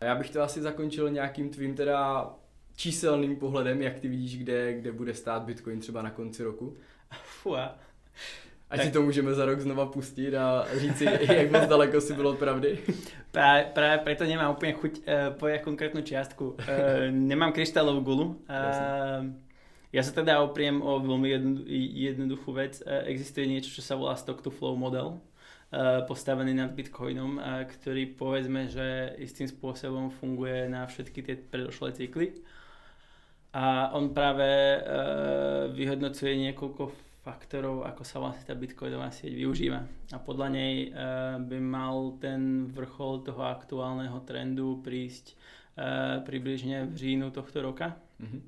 A 0.00 0.04
já 0.04 0.14
bych 0.14 0.30
to 0.30 0.42
asi 0.42 0.62
zakončil 0.62 1.10
nějakým 1.10 1.50
tvým 1.50 1.74
teda 1.74 2.30
číselným 2.76 3.36
pohledem, 3.36 3.82
jak 3.82 4.00
ty 4.00 4.08
vidíš, 4.08 4.38
kde, 4.38 4.74
kde 4.74 4.92
bude 4.92 5.14
stát 5.14 5.42
Bitcoin 5.42 5.80
třeba 5.80 6.02
na 6.02 6.10
konci 6.10 6.42
roku? 6.42 6.76
Fua. 7.22 7.78
Ať 8.70 8.78
tak... 8.78 8.86
si 8.86 8.92
to 8.92 9.02
můžeme 9.02 9.34
za 9.34 9.44
rok 9.44 9.60
znova 9.60 9.86
pustit 9.86 10.34
a 10.34 10.66
říct 10.74 10.98
si, 10.98 11.04
jak 11.04 11.50
moc 11.50 11.66
daleko 11.66 12.00
si 12.00 12.14
bylo 12.14 12.30
od 12.30 12.38
pravdy. 12.38 12.78
Práve, 13.30 13.70
práve 13.70 13.98
preto 14.02 14.24
nemám 14.26 14.50
úplne 14.58 14.74
chuť 14.74 14.92
uh, 14.98 15.04
povedať 15.38 15.60
konkrétnu 15.62 16.02
čiastku. 16.02 16.58
Uh, 16.58 17.06
nemám 17.12 17.52
kryštálovú 17.54 18.00
gulu. 18.02 18.26
Uh, 18.50 19.30
ja 19.94 20.02
sa 20.02 20.10
teda 20.10 20.42
opriem 20.42 20.82
o 20.82 20.98
veľmi 20.98 21.28
jednu, 21.30 21.52
jednoduchú 21.94 22.50
vec. 22.56 22.82
Uh, 22.82 23.06
existuje 23.06 23.46
niečo, 23.46 23.70
čo 23.70 23.86
sa 23.86 23.94
volá 23.94 24.18
stock 24.18 24.42
to 24.42 24.50
flow 24.50 24.74
model 24.74 25.22
uh, 25.70 26.02
postavený 26.08 26.56
nad 26.56 26.74
Bitcoinom, 26.74 27.38
uh, 27.38 27.62
ktorý 27.70 28.18
povedzme, 28.18 28.66
že 28.66 29.14
istým 29.22 29.46
spôsobom 29.46 30.10
funguje 30.10 30.66
na 30.66 30.90
všetky 30.90 31.22
tie 31.22 31.38
predošlé 31.38 31.94
cykly. 31.94 32.40
A 33.54 33.94
on 33.94 34.10
práve 34.10 34.48
uh, 34.48 35.70
vyhodnocuje 35.70 36.34
niekoľko 36.50 37.05
faktorov, 37.26 37.82
ako 37.82 38.06
sa 38.06 38.22
vlastne 38.22 38.46
tá 38.46 38.54
bitcoinová 38.54 39.10
sieť 39.10 39.34
využíva. 39.34 39.82
A 40.14 40.18
podľa 40.22 40.48
nej 40.54 40.74
e, 40.86 40.88
by 41.42 41.58
mal 41.58 42.14
ten 42.22 42.70
vrchol 42.70 43.26
toho 43.26 43.42
aktuálneho 43.42 44.22
trendu 44.22 44.78
prísť 44.78 45.34
e, 45.34 46.22
približne 46.22 46.86
v 46.86 46.94
říjnu 46.94 47.34
tohto 47.34 47.66
roka. 47.66 47.98
Mm-hmm. 48.22 48.42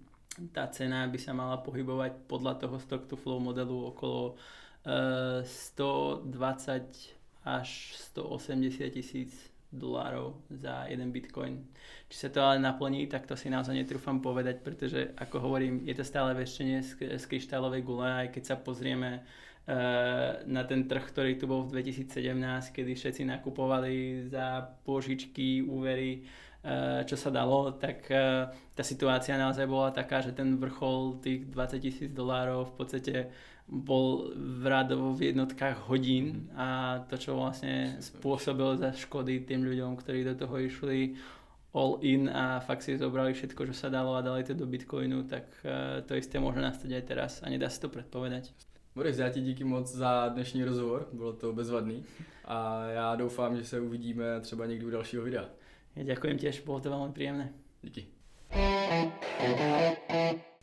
Tá 0.55 0.71
cena 0.71 1.11
by 1.11 1.19
sa 1.19 1.35
mala 1.35 1.59
pohybovať 1.59 2.31
podľa 2.31 2.63
toho 2.63 2.79
stock 2.79 3.11
to 3.11 3.19
flow 3.19 3.43
modelu 3.43 3.91
okolo 3.91 4.39
e, 4.87 5.43
120 5.43 7.19
až 7.43 7.69
180 8.15 8.95
tisíc 8.95 9.35
dolárov 9.69 10.41
za 10.49 10.89
jeden 10.89 11.13
bitcoin. 11.13 11.61
Či 12.09 12.17
sa 12.17 12.29
to 12.33 12.41
ale 12.41 12.57
naplní, 12.57 13.05
tak 13.05 13.29
to 13.29 13.37
si 13.37 13.53
naozaj 13.53 13.77
netrúfam 13.77 14.21
povedať, 14.25 14.65
pretože 14.65 15.13
ako 15.21 15.45
hovorím, 15.45 15.85
je 15.85 15.93
to 15.93 16.05
stále 16.05 16.33
väčšenie 16.33 16.81
z, 16.81 17.21
z 17.21 17.25
kryštálovej 17.29 17.85
gule, 17.85 18.09
aj 18.09 18.33
keď 18.33 18.43
sa 18.49 18.57
pozrieme 18.57 19.21
uh, 19.21 20.41
na 20.49 20.63
ten 20.65 20.89
trh, 20.89 21.05
ktorý 21.05 21.37
tu 21.37 21.45
bol 21.45 21.69
v 21.69 21.85
2017, 21.85 22.73
kedy 22.73 22.93
všetci 22.97 23.23
nakupovali 23.29 24.25
za 24.33 24.73
pôžičky, 24.89 25.61
úvery, 25.61 26.25
uh, 26.65 27.05
čo 27.05 27.21
sa 27.21 27.29
dalo, 27.29 27.77
tak 27.77 28.09
uh, 28.09 28.49
tá 28.73 28.81
situácia 28.81 29.37
naozaj 29.37 29.69
bola 29.69 29.93
taká, 29.93 30.25
že 30.25 30.33
ten 30.33 30.57
vrchol 30.57 31.21
tých 31.21 31.45
20 31.53 31.85
tisíc 31.85 32.11
dolárov 32.17 32.73
v 32.73 32.75
podstate 32.75 33.17
bol 33.69 34.33
v 34.33 34.65
rádovo 34.65 35.13
v 35.13 35.29
jednotkách 35.33 35.93
hodín 35.93 36.49
a 36.57 36.99
to, 37.05 37.21
čo 37.21 37.37
vlastne 37.37 38.01
spôsobilo 38.01 38.81
za 38.81 38.97
škody 38.97 39.45
tým 39.45 39.61
ľuďom, 39.61 40.01
ktorí 40.01 40.25
do 40.25 40.35
toho 40.35 40.57
išli 40.57 41.21
all 41.77 42.01
in 42.01 42.33
a 42.33 42.65
fakt 42.65 42.83
si 42.83 42.97
zobrali 42.97 43.37
všetko, 43.37 43.69
čo 43.69 43.75
sa 43.77 43.93
dalo 43.93 44.17
a 44.17 44.25
dali 44.25 44.41
to 44.41 44.57
do 44.57 44.65
Bitcoinu, 44.65 45.29
tak 45.29 45.45
uh, 45.69 46.01
to 46.09 46.17
isté 46.17 46.41
môže 46.41 46.65
nastať 46.65 46.91
aj 46.97 47.05
teraz 47.05 47.33
a 47.45 47.53
nedá 47.53 47.69
sa 47.69 47.85
to 47.85 47.93
predpovedať. 47.93 48.57
Boris, 48.97 49.19
já 49.19 49.29
ti 49.29 49.41
díky 49.41 49.65
moc 49.65 49.87
za 49.87 50.29
dnešní 50.29 50.65
rozhovor, 50.65 51.09
bylo 51.13 51.33
to 51.33 51.53
bezvadný 51.53 52.05
a 52.45 52.89
já 52.89 53.17
doufám, 53.17 53.57
že 53.57 53.65
se 53.65 53.81
uvidíme 53.81 54.41
třeba 54.41 54.67
někdy 54.67 54.87
u 54.87 54.91
dalšího 54.91 55.23
videa. 55.23 55.45
Ja 55.99 56.15
ďakujem 56.15 56.39
tiež, 56.39 56.63
bolo 56.63 56.79
to 56.79 56.95
veľmi 56.95 57.11
príjemné. 57.11 57.51
Díky. 57.83 58.07